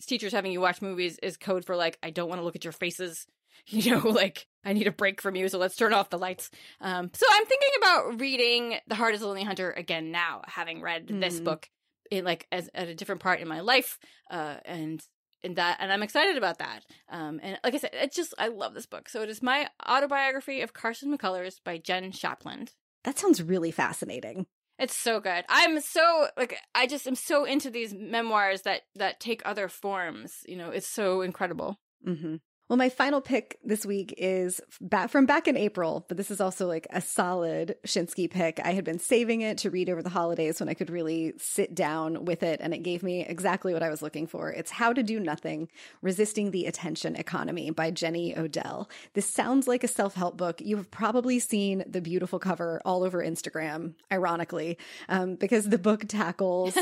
teachers 0.06 0.32
having 0.32 0.52
you 0.52 0.60
watch 0.60 0.82
movies 0.82 1.18
is 1.22 1.36
code 1.36 1.64
for 1.64 1.76
like, 1.76 1.98
I 2.02 2.10
don't 2.10 2.28
want 2.28 2.40
to 2.40 2.44
look 2.44 2.56
at 2.56 2.64
your 2.64 2.72
faces. 2.72 3.26
You 3.66 3.90
know, 3.90 4.08
like 4.08 4.46
I 4.64 4.72
need 4.72 4.86
a 4.86 4.90
break 4.92 5.20
from 5.20 5.36
you, 5.36 5.46
so 5.50 5.58
let's 5.58 5.76
turn 5.76 5.92
off 5.92 6.08
the 6.08 6.18
lights. 6.18 6.50
Um, 6.80 7.10
so 7.12 7.26
I'm 7.30 7.44
thinking 7.44 7.68
about 7.82 8.20
reading 8.20 8.76
The 8.86 8.94
Heart 8.94 9.14
is 9.14 9.20
the 9.20 9.26
Lonely 9.26 9.44
Hunter 9.44 9.70
again 9.70 10.10
now, 10.10 10.40
having 10.46 10.80
read 10.80 11.08
this 11.08 11.38
Mm. 11.40 11.44
book 11.44 11.68
in 12.10 12.24
like 12.24 12.46
as 12.50 12.70
at 12.74 12.88
a 12.88 12.94
different 12.94 13.20
part 13.20 13.38
in 13.40 13.46
my 13.46 13.60
life, 13.60 13.98
uh, 14.30 14.56
and 14.64 15.02
in 15.42 15.54
that, 15.54 15.76
and 15.78 15.92
I'm 15.92 16.02
excited 16.02 16.38
about 16.38 16.58
that. 16.58 16.86
Um, 17.10 17.38
and 17.42 17.58
like 17.62 17.74
I 17.74 17.78
said, 17.78 17.90
it 17.92 18.14
just 18.14 18.32
I 18.38 18.48
love 18.48 18.72
this 18.72 18.86
book. 18.86 19.10
So 19.10 19.20
it 19.22 19.28
is 19.28 19.42
my 19.42 19.68
autobiography 19.86 20.62
of 20.62 20.72
Carson 20.72 21.16
McCullers 21.16 21.60
by 21.62 21.76
Jenn 21.76 22.12
Shapland. 22.12 22.70
that 23.04 23.18
sounds 23.18 23.42
really 23.42 23.70
fascinating. 23.72 24.46
It's 24.80 24.96
so 24.96 25.20
good. 25.20 25.44
I'm 25.48 25.80
so 25.80 26.28
like 26.36 26.56
I 26.74 26.86
just 26.86 27.06
am 27.06 27.14
so 27.14 27.44
into 27.44 27.70
these 27.70 27.92
memoirs 27.94 28.62
that 28.62 28.82
that 28.96 29.20
take 29.20 29.42
other 29.44 29.68
forms. 29.68 30.38
You 30.46 30.56
know, 30.56 30.70
it's 30.70 30.88
so 30.88 31.20
incredible. 31.20 31.78
hmm 32.04 32.36
Well, 32.70 32.76
my 32.76 32.88
final 32.88 33.20
pick 33.20 33.58
this 33.64 33.84
week 33.84 34.14
is 34.16 34.60
back 34.80 35.10
from 35.10 35.26
back 35.26 35.48
in 35.48 35.56
April, 35.56 36.04
but 36.06 36.16
this 36.16 36.30
is 36.30 36.40
also 36.40 36.68
like 36.68 36.86
a 36.90 37.00
solid 37.00 37.74
Schinsky 37.84 38.30
pick. 38.30 38.60
I 38.62 38.74
had 38.74 38.84
been 38.84 39.00
saving 39.00 39.40
it 39.40 39.58
to 39.58 39.70
read 39.70 39.90
over 39.90 40.04
the 40.04 40.08
holidays 40.08 40.60
when 40.60 40.68
I 40.68 40.74
could 40.74 40.88
really 40.88 41.32
sit 41.36 41.74
down 41.74 42.26
with 42.26 42.44
it, 42.44 42.60
and 42.62 42.72
it 42.72 42.84
gave 42.84 43.02
me 43.02 43.26
exactly 43.26 43.72
what 43.72 43.82
I 43.82 43.90
was 43.90 44.02
looking 44.02 44.28
for. 44.28 44.52
It's 44.52 44.70
How 44.70 44.92
to 44.92 45.02
Do 45.02 45.18
Nothing 45.18 45.68
Resisting 46.00 46.52
the 46.52 46.66
Attention 46.66 47.16
Economy 47.16 47.72
by 47.72 47.90
Jenny 47.90 48.38
Odell. 48.38 48.88
This 49.14 49.26
sounds 49.26 49.66
like 49.66 49.82
a 49.82 49.88
self 49.88 50.14
help 50.14 50.36
book. 50.36 50.60
You've 50.64 50.92
probably 50.92 51.40
seen 51.40 51.82
the 51.88 52.00
beautiful 52.00 52.38
cover 52.38 52.80
all 52.84 53.02
over 53.02 53.20
Instagram, 53.20 53.94
ironically, 54.12 54.78
um, 55.08 55.34
because 55.34 55.68
the 55.68 55.78
book 55.78 56.04
tackles 56.06 56.78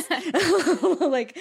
like 1.00 1.38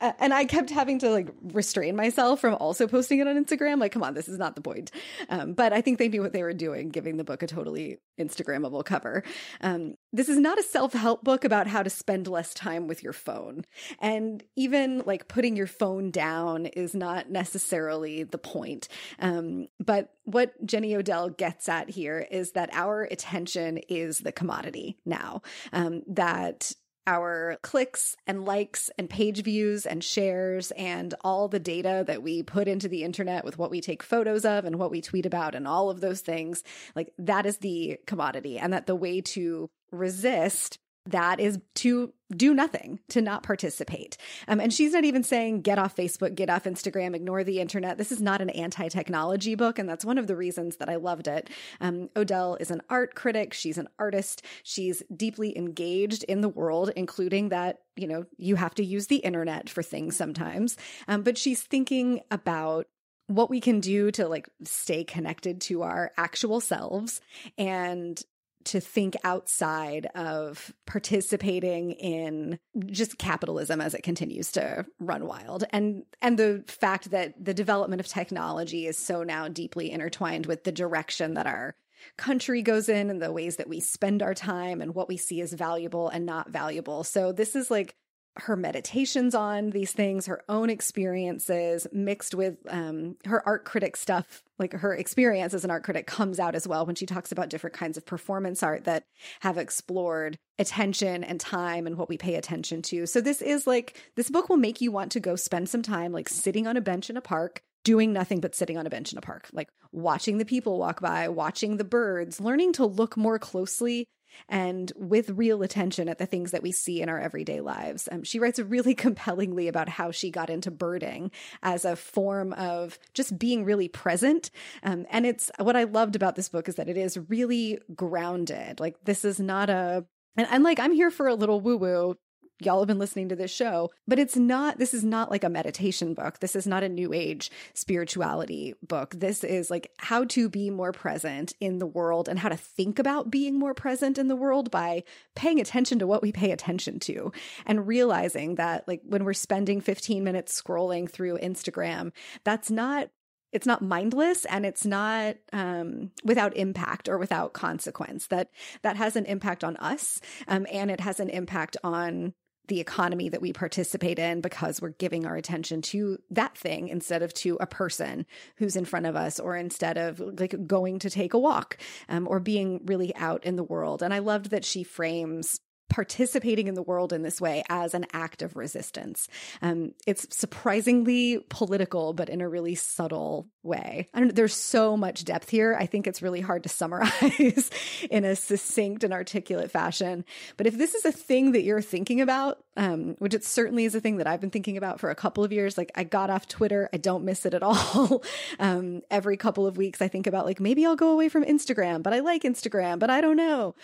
and 0.00 0.34
I 0.34 0.44
kept 0.44 0.70
having 0.70 0.98
to 0.98 1.10
like 1.10 1.28
restrain 1.52 1.96
myself 1.96 2.40
from 2.40 2.54
also 2.54 2.86
posting 2.86 3.18
it 3.18 3.26
on 3.26 3.42
Instagram. 3.42 3.80
Like, 3.80 3.92
come 3.92 4.02
on, 4.02 4.14
this 4.14 4.28
is 4.28 4.38
not 4.38 4.54
the 4.54 4.60
point. 4.60 4.90
Um, 5.28 5.54
but 5.54 5.72
I 5.72 5.80
think 5.80 5.98
they 5.98 6.08
knew 6.08 6.22
what 6.22 6.32
they 6.32 6.42
were 6.42 6.52
doing, 6.52 6.90
giving 6.90 7.16
the 7.16 7.24
book 7.24 7.42
a 7.42 7.46
totally 7.46 7.98
Instagrammable 8.20 8.84
cover. 8.84 9.22
Um, 9.62 9.94
this 10.12 10.28
is 10.28 10.38
not 10.38 10.58
a 10.58 10.62
self 10.62 10.92
help 10.92 11.24
book 11.24 11.44
about 11.44 11.66
how 11.66 11.82
to 11.82 11.90
spend 11.90 12.28
less 12.28 12.52
time 12.52 12.88
with 12.88 13.02
your 13.02 13.14
phone. 13.14 13.64
And 13.98 14.42
even 14.54 15.02
like 15.06 15.28
putting 15.28 15.56
your 15.56 15.66
phone 15.66 16.10
down 16.10 16.66
is 16.66 16.94
not 16.94 17.30
necessarily 17.30 18.22
the 18.22 18.38
point. 18.38 18.88
Um, 19.18 19.68
but 19.78 20.12
what 20.24 20.66
Jenny 20.66 20.94
Odell 20.94 21.30
gets 21.30 21.68
at 21.68 21.88
here 21.88 22.26
is 22.30 22.52
that 22.52 22.70
our 22.72 23.02
attention 23.02 23.78
is 23.88 24.18
the 24.18 24.32
commodity 24.32 24.98
now. 25.06 25.42
Um, 25.72 26.02
that 26.08 26.72
our 27.06 27.56
clicks 27.62 28.16
and 28.26 28.44
likes 28.44 28.90
and 28.98 29.08
page 29.08 29.42
views 29.42 29.86
and 29.86 30.02
shares 30.02 30.70
and 30.72 31.14
all 31.22 31.48
the 31.48 31.58
data 31.58 32.04
that 32.06 32.22
we 32.22 32.42
put 32.42 32.68
into 32.68 32.88
the 32.88 33.04
internet 33.04 33.44
with 33.44 33.58
what 33.58 33.70
we 33.70 33.80
take 33.80 34.02
photos 34.02 34.44
of 34.44 34.64
and 34.64 34.76
what 34.76 34.90
we 34.90 35.00
tweet 35.00 35.26
about 35.26 35.54
and 35.54 35.68
all 35.68 35.90
of 35.90 36.00
those 36.00 36.20
things 36.20 36.62
like 36.94 37.12
that 37.18 37.46
is 37.46 37.58
the 37.58 37.98
commodity 38.06 38.58
and 38.58 38.72
that 38.72 38.86
the 38.86 38.96
way 38.96 39.20
to 39.20 39.70
resist 39.92 40.78
that 41.06 41.40
is 41.40 41.58
to 41.76 42.12
do 42.34 42.52
nothing, 42.52 42.98
to 43.08 43.20
not 43.20 43.42
participate. 43.42 44.16
Um, 44.48 44.60
and 44.60 44.72
she's 44.72 44.92
not 44.92 45.04
even 45.04 45.22
saying 45.22 45.62
get 45.62 45.78
off 45.78 45.94
Facebook, 45.94 46.34
get 46.34 46.50
off 46.50 46.64
Instagram, 46.64 47.14
ignore 47.14 47.44
the 47.44 47.60
internet. 47.60 47.98
This 47.98 48.10
is 48.10 48.20
not 48.20 48.40
an 48.40 48.50
anti 48.50 48.88
technology 48.88 49.54
book. 49.54 49.78
And 49.78 49.88
that's 49.88 50.04
one 50.04 50.18
of 50.18 50.26
the 50.26 50.36
reasons 50.36 50.76
that 50.76 50.88
I 50.88 50.96
loved 50.96 51.28
it. 51.28 51.50
Um, 51.80 52.08
Odell 52.16 52.56
is 52.56 52.70
an 52.70 52.82
art 52.90 53.14
critic. 53.14 53.54
She's 53.54 53.78
an 53.78 53.88
artist. 53.98 54.42
She's 54.64 55.02
deeply 55.14 55.56
engaged 55.56 56.24
in 56.24 56.40
the 56.40 56.48
world, 56.48 56.90
including 56.96 57.50
that, 57.50 57.80
you 57.94 58.08
know, 58.08 58.24
you 58.36 58.56
have 58.56 58.74
to 58.74 58.84
use 58.84 59.06
the 59.06 59.16
internet 59.16 59.70
for 59.70 59.82
things 59.82 60.16
sometimes. 60.16 60.76
Um, 61.06 61.22
but 61.22 61.38
she's 61.38 61.62
thinking 61.62 62.22
about 62.30 62.86
what 63.28 63.50
we 63.50 63.60
can 63.60 63.80
do 63.80 64.10
to 64.12 64.28
like 64.28 64.48
stay 64.64 65.04
connected 65.04 65.60
to 65.60 65.82
our 65.82 66.12
actual 66.16 66.60
selves 66.60 67.20
and 67.58 68.22
to 68.66 68.80
think 68.80 69.16
outside 69.24 70.06
of 70.14 70.72
participating 70.86 71.92
in 71.92 72.58
just 72.86 73.18
capitalism 73.18 73.80
as 73.80 73.94
it 73.94 74.02
continues 74.02 74.52
to 74.52 74.84
run 74.98 75.26
wild 75.26 75.64
and 75.70 76.04
and 76.20 76.38
the 76.38 76.62
fact 76.66 77.10
that 77.10 77.32
the 77.42 77.54
development 77.54 78.00
of 78.00 78.06
technology 78.06 78.86
is 78.86 78.98
so 78.98 79.22
now 79.22 79.48
deeply 79.48 79.90
intertwined 79.90 80.46
with 80.46 80.64
the 80.64 80.72
direction 80.72 81.34
that 81.34 81.46
our 81.46 81.74
country 82.16 82.62
goes 82.62 82.88
in 82.88 83.10
and 83.10 83.22
the 83.22 83.32
ways 83.32 83.56
that 83.56 83.68
we 83.68 83.80
spend 83.80 84.22
our 84.22 84.34
time 84.34 84.80
and 84.80 84.94
what 84.94 85.08
we 85.08 85.16
see 85.16 85.40
as 85.40 85.52
valuable 85.52 86.08
and 86.08 86.26
not 86.26 86.50
valuable. 86.50 87.04
So 87.04 87.32
this 87.32 87.56
is 87.56 87.70
like 87.70 87.94
her 88.38 88.56
meditations 88.56 89.34
on 89.34 89.70
these 89.70 89.92
things, 89.92 90.26
her 90.26 90.42
own 90.48 90.70
experiences 90.70 91.86
mixed 91.92 92.34
with 92.34 92.56
um, 92.68 93.16
her 93.24 93.46
art 93.46 93.64
critic 93.64 93.96
stuff. 93.96 94.42
Like 94.58 94.72
her 94.72 94.94
experience 94.94 95.52
as 95.52 95.64
an 95.64 95.70
art 95.70 95.84
critic 95.84 96.06
comes 96.06 96.40
out 96.40 96.54
as 96.54 96.66
well 96.66 96.86
when 96.86 96.94
she 96.94 97.04
talks 97.04 97.30
about 97.30 97.50
different 97.50 97.76
kinds 97.76 97.98
of 97.98 98.06
performance 98.06 98.62
art 98.62 98.84
that 98.84 99.04
have 99.40 99.58
explored 99.58 100.38
attention 100.58 101.24
and 101.24 101.38
time 101.38 101.86
and 101.86 101.98
what 101.98 102.08
we 102.08 102.16
pay 102.16 102.36
attention 102.36 102.80
to. 102.82 103.06
So 103.06 103.20
this 103.20 103.42
is 103.42 103.66
like, 103.66 104.00
this 104.16 104.30
book 104.30 104.48
will 104.48 104.56
make 104.56 104.80
you 104.80 104.90
want 104.90 105.12
to 105.12 105.20
go 105.20 105.36
spend 105.36 105.68
some 105.68 105.82
time 105.82 106.12
like 106.12 106.28
sitting 106.28 106.66
on 106.66 106.76
a 106.76 106.80
bench 106.80 107.10
in 107.10 107.18
a 107.18 107.22
park 107.22 107.60
doing 107.84 108.12
nothing 108.12 108.40
but 108.40 108.54
sitting 108.54 108.76
on 108.76 108.86
a 108.86 108.90
bench 108.90 109.12
in 109.12 109.18
a 109.18 109.22
park, 109.22 109.48
like 109.52 109.68
watching 109.92 110.38
the 110.38 110.44
people 110.44 110.78
walk 110.78 111.00
by, 111.00 111.28
watching 111.28 111.76
the 111.76 111.84
birds, 111.84 112.40
learning 112.40 112.72
to 112.72 112.84
look 112.84 113.16
more 113.16 113.38
closely 113.38 114.08
and 114.48 114.92
with 114.96 115.30
real 115.30 115.62
attention 115.62 116.08
at 116.08 116.18
the 116.18 116.26
things 116.26 116.50
that 116.50 116.62
we 116.62 116.72
see 116.72 117.00
in 117.00 117.08
our 117.08 117.20
everyday 117.20 117.60
lives. 117.60 118.08
Um, 118.10 118.22
she 118.22 118.38
writes 118.38 118.58
really 118.58 118.94
compellingly 119.06 119.68
about 119.68 119.88
how 119.88 120.10
she 120.10 120.30
got 120.30 120.50
into 120.50 120.70
birding 120.70 121.30
as 121.62 121.84
a 121.84 121.96
form 121.96 122.52
of 122.54 122.98
just 123.14 123.38
being 123.38 123.64
really 123.64 123.88
present. 123.88 124.50
Um, 124.82 125.06
and 125.10 125.26
it's 125.26 125.50
what 125.58 125.76
I 125.76 125.84
loved 125.84 126.16
about 126.16 126.36
this 126.36 126.48
book 126.48 126.68
is 126.68 126.76
that 126.76 126.88
it 126.88 126.96
is 126.96 127.18
really 127.28 127.78
grounded. 127.94 128.80
Like, 128.80 128.96
this 129.04 129.24
is 129.24 129.40
not 129.40 129.70
a, 129.70 130.04
and 130.36 130.46
I'm 130.50 130.62
like, 130.62 130.78
I'm 130.78 130.92
here 130.92 131.10
for 131.10 131.26
a 131.26 131.34
little 131.34 131.60
woo 131.60 131.76
woo 131.76 132.16
y'all 132.60 132.80
have 132.80 132.88
been 132.88 132.98
listening 132.98 133.28
to 133.28 133.36
this 133.36 133.50
show, 133.50 133.90
but 134.08 134.18
it's 134.18 134.36
not, 134.36 134.78
this 134.78 134.94
is 134.94 135.04
not 135.04 135.30
like 135.30 135.44
a 135.44 135.48
meditation 135.48 136.14
book. 136.14 136.40
This 136.40 136.56
is 136.56 136.66
not 136.66 136.82
a 136.82 136.88
new 136.88 137.12
age 137.12 137.50
spirituality 137.74 138.74
book. 138.82 139.14
This 139.14 139.44
is 139.44 139.70
like 139.70 139.92
how 139.98 140.24
to 140.24 140.48
be 140.48 140.70
more 140.70 140.92
present 140.92 141.52
in 141.60 141.78
the 141.78 141.86
world 141.86 142.28
and 142.28 142.38
how 142.38 142.48
to 142.48 142.56
think 142.56 142.98
about 142.98 143.30
being 143.30 143.58
more 143.58 143.74
present 143.74 144.18
in 144.18 144.28
the 144.28 144.36
world 144.36 144.70
by 144.70 145.04
paying 145.34 145.60
attention 145.60 145.98
to 145.98 146.06
what 146.06 146.22
we 146.22 146.32
pay 146.32 146.50
attention 146.50 146.98
to 147.00 147.32
and 147.66 147.86
realizing 147.86 148.54
that 148.54 148.86
like 148.88 149.02
when 149.04 149.24
we're 149.24 149.34
spending 149.34 149.80
15 149.80 150.24
minutes 150.24 150.60
scrolling 150.60 151.10
through 151.10 151.38
Instagram, 151.38 152.12
that's 152.44 152.70
not 152.70 153.10
it's 153.52 153.66
not 153.66 153.80
mindless 153.80 154.44
and 154.46 154.66
it's 154.66 154.84
not 154.84 155.36
um, 155.52 156.10
without 156.24 156.56
impact 156.56 157.08
or 157.08 157.16
without 157.16 157.52
consequence 157.52 158.26
that 158.26 158.50
that 158.82 158.96
has 158.96 159.16
an 159.16 159.24
impact 159.24 159.64
on 159.64 159.76
us 159.76 160.20
um, 160.48 160.66
and 160.70 160.90
it 160.90 161.00
has 161.00 161.20
an 161.20 161.30
impact 161.30 161.76
on 161.82 162.34
the 162.68 162.80
economy 162.80 163.28
that 163.28 163.40
we 163.40 163.52
participate 163.52 164.18
in 164.18 164.40
because 164.40 164.80
we're 164.80 164.90
giving 164.90 165.26
our 165.26 165.36
attention 165.36 165.82
to 165.82 166.18
that 166.30 166.56
thing 166.56 166.88
instead 166.88 167.22
of 167.22 167.32
to 167.34 167.56
a 167.60 167.66
person 167.66 168.26
who's 168.56 168.76
in 168.76 168.84
front 168.84 169.06
of 169.06 169.16
us 169.16 169.38
or 169.38 169.56
instead 169.56 169.96
of 169.96 170.20
like 170.20 170.66
going 170.66 170.98
to 170.98 171.10
take 171.10 171.34
a 171.34 171.38
walk 171.38 171.78
um, 172.08 172.26
or 172.28 172.40
being 172.40 172.80
really 172.84 173.14
out 173.16 173.44
in 173.44 173.56
the 173.56 173.64
world. 173.64 174.02
And 174.02 174.12
I 174.12 174.18
loved 174.18 174.50
that 174.50 174.64
she 174.64 174.82
frames 174.82 175.60
participating 175.88 176.66
in 176.66 176.74
the 176.74 176.82
world 176.82 177.12
in 177.12 177.22
this 177.22 177.40
way 177.40 177.62
as 177.68 177.94
an 177.94 178.06
act 178.12 178.42
of 178.42 178.56
resistance. 178.56 179.28
Um, 179.62 179.92
it's 180.06 180.26
surprisingly 180.36 181.38
political, 181.48 182.12
but 182.12 182.28
in 182.28 182.40
a 182.40 182.48
really 182.48 182.74
subtle 182.74 183.48
way. 183.62 184.08
I 184.14 184.18
don't 184.18 184.28
know, 184.28 184.34
there's 184.34 184.54
so 184.54 184.96
much 184.96 185.24
depth 185.24 185.50
here. 185.50 185.76
I 185.78 185.86
think 185.86 186.06
it's 186.06 186.22
really 186.22 186.40
hard 186.40 186.62
to 186.64 186.68
summarize 186.68 187.70
in 188.10 188.24
a 188.24 188.36
succinct 188.36 189.04
and 189.04 189.12
articulate 189.12 189.70
fashion. 189.70 190.24
But 190.56 190.66
if 190.66 190.76
this 190.76 190.94
is 190.94 191.04
a 191.04 191.12
thing 191.12 191.52
that 191.52 191.62
you're 191.62 191.82
thinking 191.82 192.20
about, 192.20 192.58
um, 192.76 193.16
which 193.18 193.34
it 193.34 193.44
certainly 193.44 193.84
is 193.84 193.94
a 193.94 194.00
thing 194.00 194.16
that 194.18 194.26
I've 194.26 194.40
been 194.40 194.50
thinking 194.50 194.76
about 194.76 195.00
for 195.00 195.10
a 195.10 195.14
couple 195.14 195.44
of 195.44 195.52
years, 195.52 195.78
like 195.78 195.92
I 195.94 196.04
got 196.04 196.30
off 196.30 196.48
Twitter, 196.48 196.88
I 196.92 196.96
don't 196.96 197.24
miss 197.24 197.46
it 197.46 197.54
at 197.54 197.62
all. 197.62 198.22
um, 198.58 199.02
every 199.10 199.36
couple 199.36 199.66
of 199.66 199.76
weeks, 199.76 200.02
I 200.02 200.08
think 200.08 200.26
about 200.26 200.46
like 200.46 200.60
maybe 200.60 200.84
I'll 200.86 200.96
go 200.96 201.10
away 201.10 201.28
from 201.28 201.44
Instagram, 201.44 202.02
but 202.02 202.12
I 202.12 202.20
like 202.20 202.42
Instagram, 202.42 202.98
but 202.98 203.10
I 203.10 203.20
don't 203.20 203.36
know. 203.36 203.74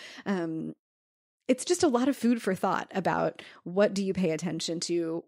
It's 1.47 1.65
just 1.65 1.83
a 1.83 1.87
lot 1.87 2.07
of 2.07 2.15
food 2.15 2.41
for 2.41 2.55
thought 2.55 2.89
about 2.93 3.41
what 3.63 3.93
do 3.93 4.03
you 4.03 4.13
pay 4.13 4.31
attention 4.31 4.79
to? 4.81 5.23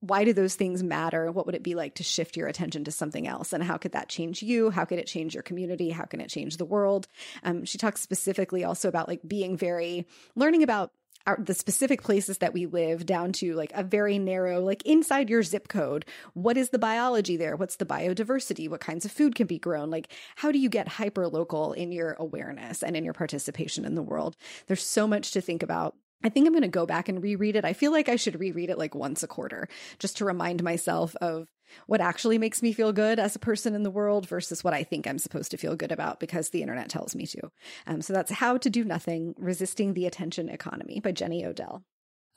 Why 0.00 0.24
do 0.24 0.32
those 0.32 0.54
things 0.54 0.82
matter? 0.82 1.32
What 1.32 1.46
would 1.46 1.54
it 1.54 1.62
be 1.62 1.74
like 1.74 1.96
to 1.96 2.04
shift 2.04 2.36
your 2.36 2.46
attention 2.46 2.84
to 2.84 2.92
something 2.92 3.26
else? 3.26 3.52
And 3.52 3.64
how 3.64 3.76
could 3.76 3.92
that 3.92 4.08
change 4.08 4.42
you? 4.42 4.70
How 4.70 4.84
could 4.84 4.98
it 4.98 5.06
change 5.06 5.34
your 5.34 5.42
community? 5.42 5.90
How 5.90 6.04
can 6.04 6.20
it 6.20 6.28
change 6.28 6.56
the 6.56 6.64
world? 6.64 7.08
Um, 7.42 7.64
she 7.64 7.78
talks 7.78 8.00
specifically 8.00 8.62
also 8.62 8.88
about 8.88 9.08
like 9.08 9.20
being 9.26 9.56
very 9.56 10.06
learning 10.36 10.62
about 10.62 10.92
our, 11.26 11.38
the 11.40 11.54
specific 11.54 12.02
places 12.02 12.38
that 12.38 12.52
we 12.52 12.66
live 12.66 13.06
down 13.06 13.32
to 13.32 13.54
like 13.54 13.72
a 13.74 13.82
very 13.82 14.18
narrow, 14.18 14.60
like 14.60 14.82
inside 14.84 15.28
your 15.28 15.42
zip 15.42 15.68
code. 15.68 16.04
What 16.34 16.56
is 16.56 16.70
the 16.70 16.78
biology 16.78 17.36
there? 17.36 17.56
What's 17.56 17.76
the 17.76 17.86
biodiversity? 17.86 18.68
What 18.68 18.80
kinds 18.80 19.04
of 19.04 19.12
food 19.12 19.34
can 19.34 19.46
be 19.46 19.58
grown? 19.58 19.90
Like, 19.90 20.12
how 20.36 20.52
do 20.52 20.58
you 20.58 20.68
get 20.68 20.88
hyper 20.88 21.28
local 21.28 21.72
in 21.72 21.92
your 21.92 22.12
awareness 22.18 22.82
and 22.82 22.96
in 22.96 23.04
your 23.04 23.14
participation 23.14 23.84
in 23.84 23.94
the 23.94 24.02
world? 24.02 24.36
There's 24.66 24.84
so 24.84 25.06
much 25.06 25.32
to 25.32 25.40
think 25.40 25.62
about 25.62 25.94
I 26.24 26.30
think 26.30 26.46
I'm 26.46 26.54
going 26.54 26.62
to 26.62 26.68
go 26.68 26.86
back 26.86 27.10
and 27.10 27.22
reread 27.22 27.56
it. 27.56 27.64
I 27.64 27.74
feel 27.74 27.92
like 27.92 28.08
I 28.08 28.16
should 28.16 28.40
reread 28.40 28.70
it 28.70 28.78
like 28.78 28.94
once 28.94 29.22
a 29.22 29.28
quarter 29.28 29.68
just 29.98 30.16
to 30.16 30.24
remind 30.24 30.62
myself 30.62 31.14
of 31.16 31.46
what 31.86 32.00
actually 32.00 32.38
makes 32.38 32.62
me 32.62 32.72
feel 32.72 32.92
good 32.92 33.18
as 33.18 33.36
a 33.36 33.40
person 33.40 33.74
in 33.74 33.82
the 33.82 33.90
world 33.90 34.28
versus 34.28 34.64
what 34.64 34.74
I 34.74 34.82
think 34.82 35.06
I'm 35.06 35.18
supposed 35.18 35.50
to 35.50 35.56
feel 35.56 35.76
good 35.76 35.92
about 35.92 36.20
because 36.20 36.50
the 36.50 36.62
internet 36.62 36.88
tells 36.88 37.14
me 37.14 37.26
to. 37.26 37.50
Um, 37.86 38.02
so 38.02 38.12
that's 38.12 38.32
How 38.32 38.56
to 38.58 38.70
Do 38.70 38.84
Nothing 38.84 39.34
Resisting 39.38 39.94
the 39.94 40.06
Attention 40.06 40.48
Economy 40.48 41.00
by 41.00 41.12
Jenny 41.12 41.44
Odell. 41.44 41.84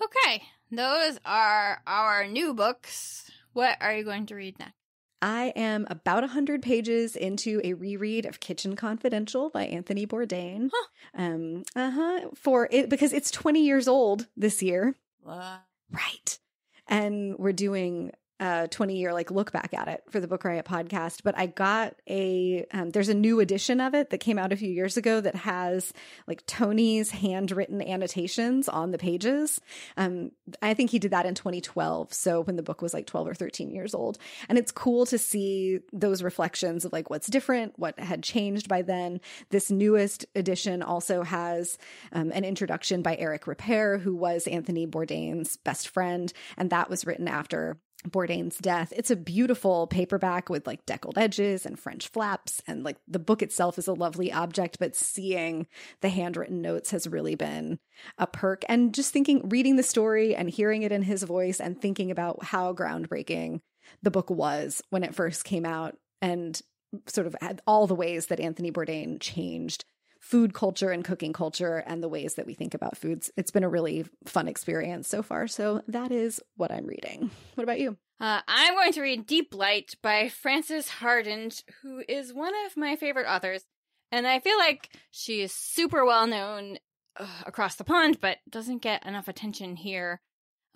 Okay, 0.02 0.44
those 0.72 1.20
are 1.26 1.82
our 1.86 2.28
new 2.28 2.54
books. 2.54 3.30
What 3.54 3.78
are 3.82 3.94
you 3.94 4.04
going 4.04 4.28
to 4.28 4.36
read 4.36 4.60
next? 4.60 4.74
I 5.22 5.52
am 5.56 5.86
about 5.90 6.24
100 6.24 6.62
pages 6.62 7.16
into 7.16 7.60
a 7.64 7.74
reread 7.74 8.26
of 8.26 8.40
Kitchen 8.40 8.76
Confidential 8.76 9.50
by 9.50 9.66
Anthony 9.66 10.08
Bourdain. 10.08 10.70
Huh. 10.74 10.88
Um, 11.14 11.64
uh-huh, 11.76 12.30
for 12.36 12.70
it 12.72 12.90
because 12.90 13.12
it's 13.12 13.32
20 13.32 13.66
years 13.66 13.88
old 13.88 14.28
this 14.38 14.64
year. 14.64 14.96
What? 15.22 15.64
Right. 15.92 16.40
And 16.88 17.38
we're 17.38 17.52
doing 17.52 18.12
uh 18.40 18.68
20 18.68 18.98
year 18.98 19.14
like 19.14 19.32
look 19.32 19.52
back 19.52 19.74
at 19.74 19.88
it 19.88 20.04
for 20.10 20.20
the 20.20 20.28
book 20.28 20.44
riot 20.44 20.66
podcast 20.66 21.22
but 21.24 21.38
i 21.38 21.46
got 21.46 21.96
a 22.10 22.66
um, 22.72 22.90
there's 22.92 23.10
a 23.10 23.14
new 23.14 23.40
edition 23.40 23.80
of 23.80 23.94
it 23.94 24.10
that 24.10 24.20
came 24.20 24.38
out 24.40 24.54
a 24.54 24.58
few 24.58 24.70
years 24.70 24.98
ago 24.98 25.22
that 25.22 25.36
has 25.36 25.94
like 26.28 26.46
tony's 26.46 27.12
handwritten 27.12 27.82
annotations 27.82 28.70
on 28.70 28.92
the 28.92 28.98
pages. 28.98 29.60
Um 29.98 30.32
i 30.62 30.74
think 30.74 30.90
he 30.90 31.00
did 31.00 31.12
that 31.12 31.26
in 31.26 31.36
2012 31.36 32.14
so 32.14 32.42
when 32.42 32.56
the 32.56 32.64
book 32.64 32.82
was 32.82 32.94
like 32.94 33.06
12 33.06 33.28
or 33.28 33.34
13 33.34 33.72
years 33.72 33.94
old. 33.94 34.18
And 34.48 34.58
it's 34.58 34.72
cool 34.72 35.06
to 35.08 35.18
see 35.18 35.80
those 35.92 36.24
reflections 36.24 36.86
of 36.86 36.94
like 36.94 37.10
what's 37.10 37.28
different 37.28 37.78
what 37.78 38.00
had 38.00 38.24
changed 38.24 38.68
by 38.68 38.82
then. 38.82 39.22
This 39.50 39.72
newest 39.72 40.26
edition 40.36 40.82
also 40.82 41.24
has 41.24 41.78
um, 42.12 42.32
an 42.34 42.46
introduction 42.46 43.02
by 43.02 43.16
eric 43.16 43.46
ripert 43.46 44.02
who 44.02 44.16
was 44.16 44.48
anthony 44.48 44.88
bourdain's 44.88 45.58
best 45.58 45.90
friend 45.90 46.32
and 46.58 46.70
that 46.70 46.90
was 46.90 47.06
written 47.06 47.28
after 47.28 47.78
Bourdain's 48.08 48.58
death. 48.58 48.94
It's 48.96 49.12
a 49.12 49.16
beautiful 49.16 49.88
paperback 49.88 50.50
with 50.50 50.66
like 50.66 50.86
deckled 50.86 51.18
edges 51.18 51.66
and 51.66 51.78
French 51.78 52.08
flaps. 52.08 52.62
And 52.66 52.84
like 52.84 52.98
the 53.08 53.20
book 53.20 53.42
itself 53.42 53.78
is 53.78 53.88
a 53.88 53.94
lovely 53.94 54.32
object, 54.32 54.80
but 54.80 54.96
seeing 54.96 55.68
the 56.02 56.10
handwritten 56.10 56.62
notes 56.62 56.92
has 56.92 57.08
really 57.08 57.36
been 57.36 57.80
a 58.18 58.26
perk. 58.26 58.64
And 58.70 58.94
just 58.94 59.12
thinking, 59.12 59.50
reading 59.50 59.76
the 59.76 59.84
story 59.84 60.36
and 60.36 60.50
hearing 60.50 60.84
it 60.84 60.92
in 60.92 61.02
his 61.02 61.24
voice 61.24 61.60
and 61.60 61.80
thinking 61.80 62.10
about 62.10 62.44
how 62.44 62.74
groundbreaking 62.74 63.62
the 64.02 64.12
book 64.12 64.30
was 64.30 64.82
when 64.90 65.04
it 65.04 65.16
first 65.16 65.44
came 65.44 65.66
out 65.66 65.98
and 66.22 66.62
sort 67.08 67.28
of 67.28 67.36
all 67.68 67.86
the 67.86 67.96
ways 67.96 68.28
that 68.28 68.40
Anthony 68.40 68.72
Bourdain 68.72 69.20
changed 69.20 69.86
food 70.20 70.54
culture 70.54 70.92
and 70.92 71.04
cooking 71.04 71.34
culture 71.34 71.78
and 71.78 72.04
the 72.04 72.10
ways 72.10 72.36
that 72.36 72.46
we 72.46 72.54
think 72.54 72.74
about 72.74 72.98
foods. 72.98 73.32
It's 73.38 73.52
been 73.52 73.64
a 73.64 73.70
really 73.70 74.06
fun 74.26 74.48
experience 74.48 75.08
so 75.08 75.24
far. 75.24 75.48
So 75.48 75.82
that 75.88 76.12
is 76.12 76.42
what 76.56 76.72
I'm 76.72 76.86
reading. 76.86 77.32
What 77.56 77.64
about 77.64 77.80
you? 77.80 77.98
Uh, 78.20 78.42
I'm 78.48 78.74
going 78.76 78.92
to 78.94 79.02
read 79.02 79.26
Deep 79.26 79.54
Light 79.56 79.96
by 80.02 80.28
Frances 80.28 80.90
Hardinge, 80.90 81.64
who 81.82 82.04
is 82.08 82.34
one 82.34 82.54
of 82.66 82.76
my 82.76 82.98
favorite 82.98 83.28
authors. 83.28 83.64
And 84.12 84.28
I 84.28 84.40
feel 84.40 84.58
like 84.58 84.90
she 85.10 85.42
is 85.42 85.54
super 85.54 86.06
well 86.06 86.28
known 86.28 86.80
uh, 87.18 87.28
across 87.46 87.76
the 87.76 87.84
pond, 87.84 88.20
but 88.20 88.38
doesn't 88.50 88.82
get 88.82 89.06
enough 89.06 89.28
attention 89.28 89.78
here. 89.78 90.22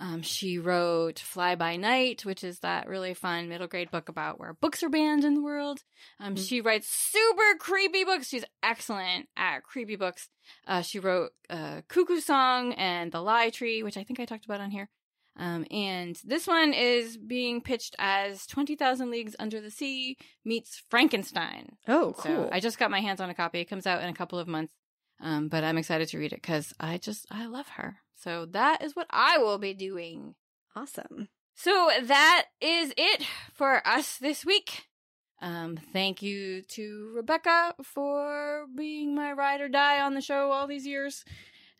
Um, 0.03 0.21
she 0.21 0.59
wrote 0.59 1.17
Fly 1.17 1.55
By 1.55 1.77
Night, 1.77 2.25
which 2.25 2.43
is 2.43 2.59
that 2.59 2.89
really 2.89 3.13
fun 3.13 3.47
middle 3.47 3.67
grade 3.67 3.89
book 3.89 4.09
about 4.09 4.37
where 4.37 4.53
books 4.53 4.83
are 4.83 4.89
banned 4.89 5.23
in 5.23 5.33
the 5.33 5.41
world. 5.41 5.79
Um, 6.19 6.35
mm-hmm. 6.35 6.43
She 6.43 6.59
writes 6.59 6.89
super 6.89 7.57
creepy 7.57 8.03
books. 8.03 8.27
She's 8.27 8.43
excellent 8.61 9.29
at 9.37 9.63
creepy 9.63 9.95
books. 9.95 10.27
Uh, 10.67 10.81
she 10.81 10.99
wrote 10.99 11.31
uh, 11.49 11.83
Cuckoo 11.87 12.19
Song 12.19 12.73
and 12.73 13.13
The 13.13 13.21
Lie 13.21 13.51
Tree, 13.51 13.81
which 13.81 13.95
I 13.95 14.03
think 14.03 14.19
I 14.19 14.25
talked 14.25 14.43
about 14.43 14.59
on 14.59 14.71
here. 14.71 14.89
Um, 15.37 15.65
and 15.71 16.19
this 16.25 16.47
one 16.47 16.73
is 16.73 17.15
being 17.15 17.61
pitched 17.61 17.95
as 17.97 18.45
20,000 18.45 19.09
Leagues 19.09 19.37
Under 19.39 19.61
the 19.61 19.71
Sea 19.71 20.17
meets 20.43 20.83
Frankenstein. 20.89 21.77
Oh, 21.87 22.13
cool. 22.17 22.23
So 22.23 22.49
I 22.51 22.59
just 22.59 22.77
got 22.77 22.91
my 22.91 22.99
hands 22.99 23.21
on 23.21 23.29
a 23.29 23.33
copy. 23.33 23.61
It 23.61 23.69
comes 23.69 23.87
out 23.87 24.03
in 24.03 24.09
a 24.09 24.13
couple 24.13 24.37
of 24.37 24.49
months. 24.49 24.73
Um, 25.21 25.47
but 25.47 25.63
I'm 25.63 25.77
excited 25.77 26.09
to 26.09 26.17
read 26.17 26.33
it 26.33 26.41
because 26.41 26.73
I 26.77 26.97
just, 26.97 27.25
I 27.31 27.45
love 27.45 27.69
her. 27.77 27.99
So 28.23 28.45
that 28.45 28.81
is 28.81 28.95
what 28.95 29.07
I 29.09 29.37
will 29.37 29.57
be 29.57 29.73
doing. 29.73 30.35
Awesome. 30.77 31.27
So 31.55 31.89
that 32.01 32.45
is 32.61 32.93
it 32.97 33.25
for 33.53 33.85
us 33.85 34.17
this 34.17 34.45
week. 34.45 34.85
Um, 35.41 35.77
thank 35.91 36.21
you 36.21 36.61
to 36.69 37.11
Rebecca 37.13 37.75
for 37.83 38.65
being 38.73 39.13
my 39.13 39.33
ride 39.33 39.59
or 39.59 39.67
die 39.67 39.99
on 39.99 40.13
the 40.13 40.21
show 40.21 40.51
all 40.51 40.67
these 40.67 40.87
years. 40.87 41.25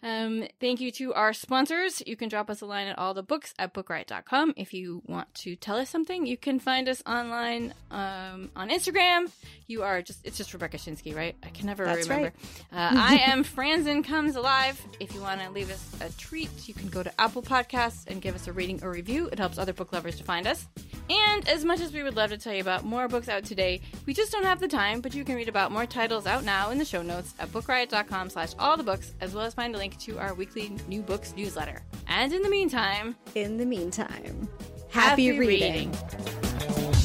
Um, 0.04 0.45
thank 0.60 0.82
you 0.82 0.91
to 0.91 1.14
our 1.14 1.32
sponsors. 1.32 2.04
You 2.06 2.18
can 2.18 2.28
drop 2.28 2.49
us 2.49 2.62
a 2.62 2.66
line 2.66 2.88
at 2.88 2.99
all 2.99 3.14
the 3.14 3.24
books 3.24 3.54
at 3.58 3.74
bookriot.com. 3.74 4.54
If 4.58 4.74
you 4.74 5.01
want 5.08 5.34
to 5.36 5.56
tell 5.56 5.78
us 5.78 5.89
something, 5.89 6.26
you 6.26 6.36
can 6.36 6.60
find 6.60 6.89
us 6.89 7.01
online 7.08 7.74
um, 7.89 8.51
on 8.56 8.70
Instagram. 8.70 9.32
You 9.68 9.84
are 9.84 10.01
just, 10.01 10.20
it's 10.26 10.38
just 10.38 10.54
Rebecca 10.54 10.78
Schinsky, 10.78 11.16
right? 11.16 11.36
I 11.41 11.49
can 11.49 11.68
never 11.68 11.86
That's 11.86 12.10
remember. 12.10 12.34
Right. 12.72 12.93
Uh, 12.93 12.99
I 12.99 13.16
am 13.28 13.45
Franzen 13.45 14.04
Comes 14.04 14.36
Alive. 14.36 14.86
If 14.99 15.16
you 15.16 15.22
want 15.22 15.41
to 15.41 15.49
leave 15.51 15.72
us 15.72 15.95
a 16.01 16.12
treat, 16.20 16.49
you 16.68 16.74
can 16.74 16.89
go 16.89 17.01
to 17.01 17.22
Apple 17.22 17.41
Podcasts 17.41 18.06
and 18.08 18.22
give 18.22 18.36
us 18.36 18.47
a 18.47 18.51
rating 18.51 18.84
or 18.84 18.91
review. 18.91 19.30
It 19.32 19.39
helps 19.39 19.58
other 19.58 19.74
book 19.74 19.93
lovers 19.93 20.18
to 20.18 20.24
find 20.26 20.47
us. 20.47 20.68
And 21.10 21.47
as 21.49 21.66
much 21.66 21.82
as 21.82 21.93
we 21.93 22.04
would 22.04 22.16
love 22.16 22.30
to 22.30 22.38
tell 22.38 22.54
you 22.54 22.62
about 22.62 22.84
more 22.84 23.08
books 23.08 23.28
out 23.28 23.43
today, 23.43 23.82
we 24.06 24.14
just 24.14 24.32
don't 24.32 24.45
have 24.45 24.60
the 24.60 24.68
time, 24.68 25.01
but 25.01 25.14
you 25.14 25.24
can 25.26 25.36
read 25.36 25.49
about 25.49 25.72
more 25.72 25.86
titles 25.86 26.26
out 26.26 26.43
now 26.43 26.70
in 26.72 26.78
the 26.78 26.86
show 26.86 27.01
notes 27.01 27.34
at 27.39 27.49
bookriot.com 27.51 28.30
slash 28.30 28.54
all 28.58 28.78
the 28.78 28.84
books, 28.84 29.14
as 29.20 29.34
well 29.34 29.45
as 29.45 29.54
find 29.54 29.76
a 29.76 29.78
link 29.78 29.93
to 30.00 30.20
our 30.20 30.34
weekly 30.34 30.76
new 30.88 31.02
books 31.02 31.34
newsletter. 31.36 31.84
And 32.08 32.34
in 32.34 32.41
the 32.41 32.50
meantime, 32.50 33.16
in 33.36 33.58
the 33.58 33.66
meantime, 33.66 34.48
happy, 34.89 35.28
happy 35.28 35.39
reading. 35.39 35.91
reading. 35.91 37.03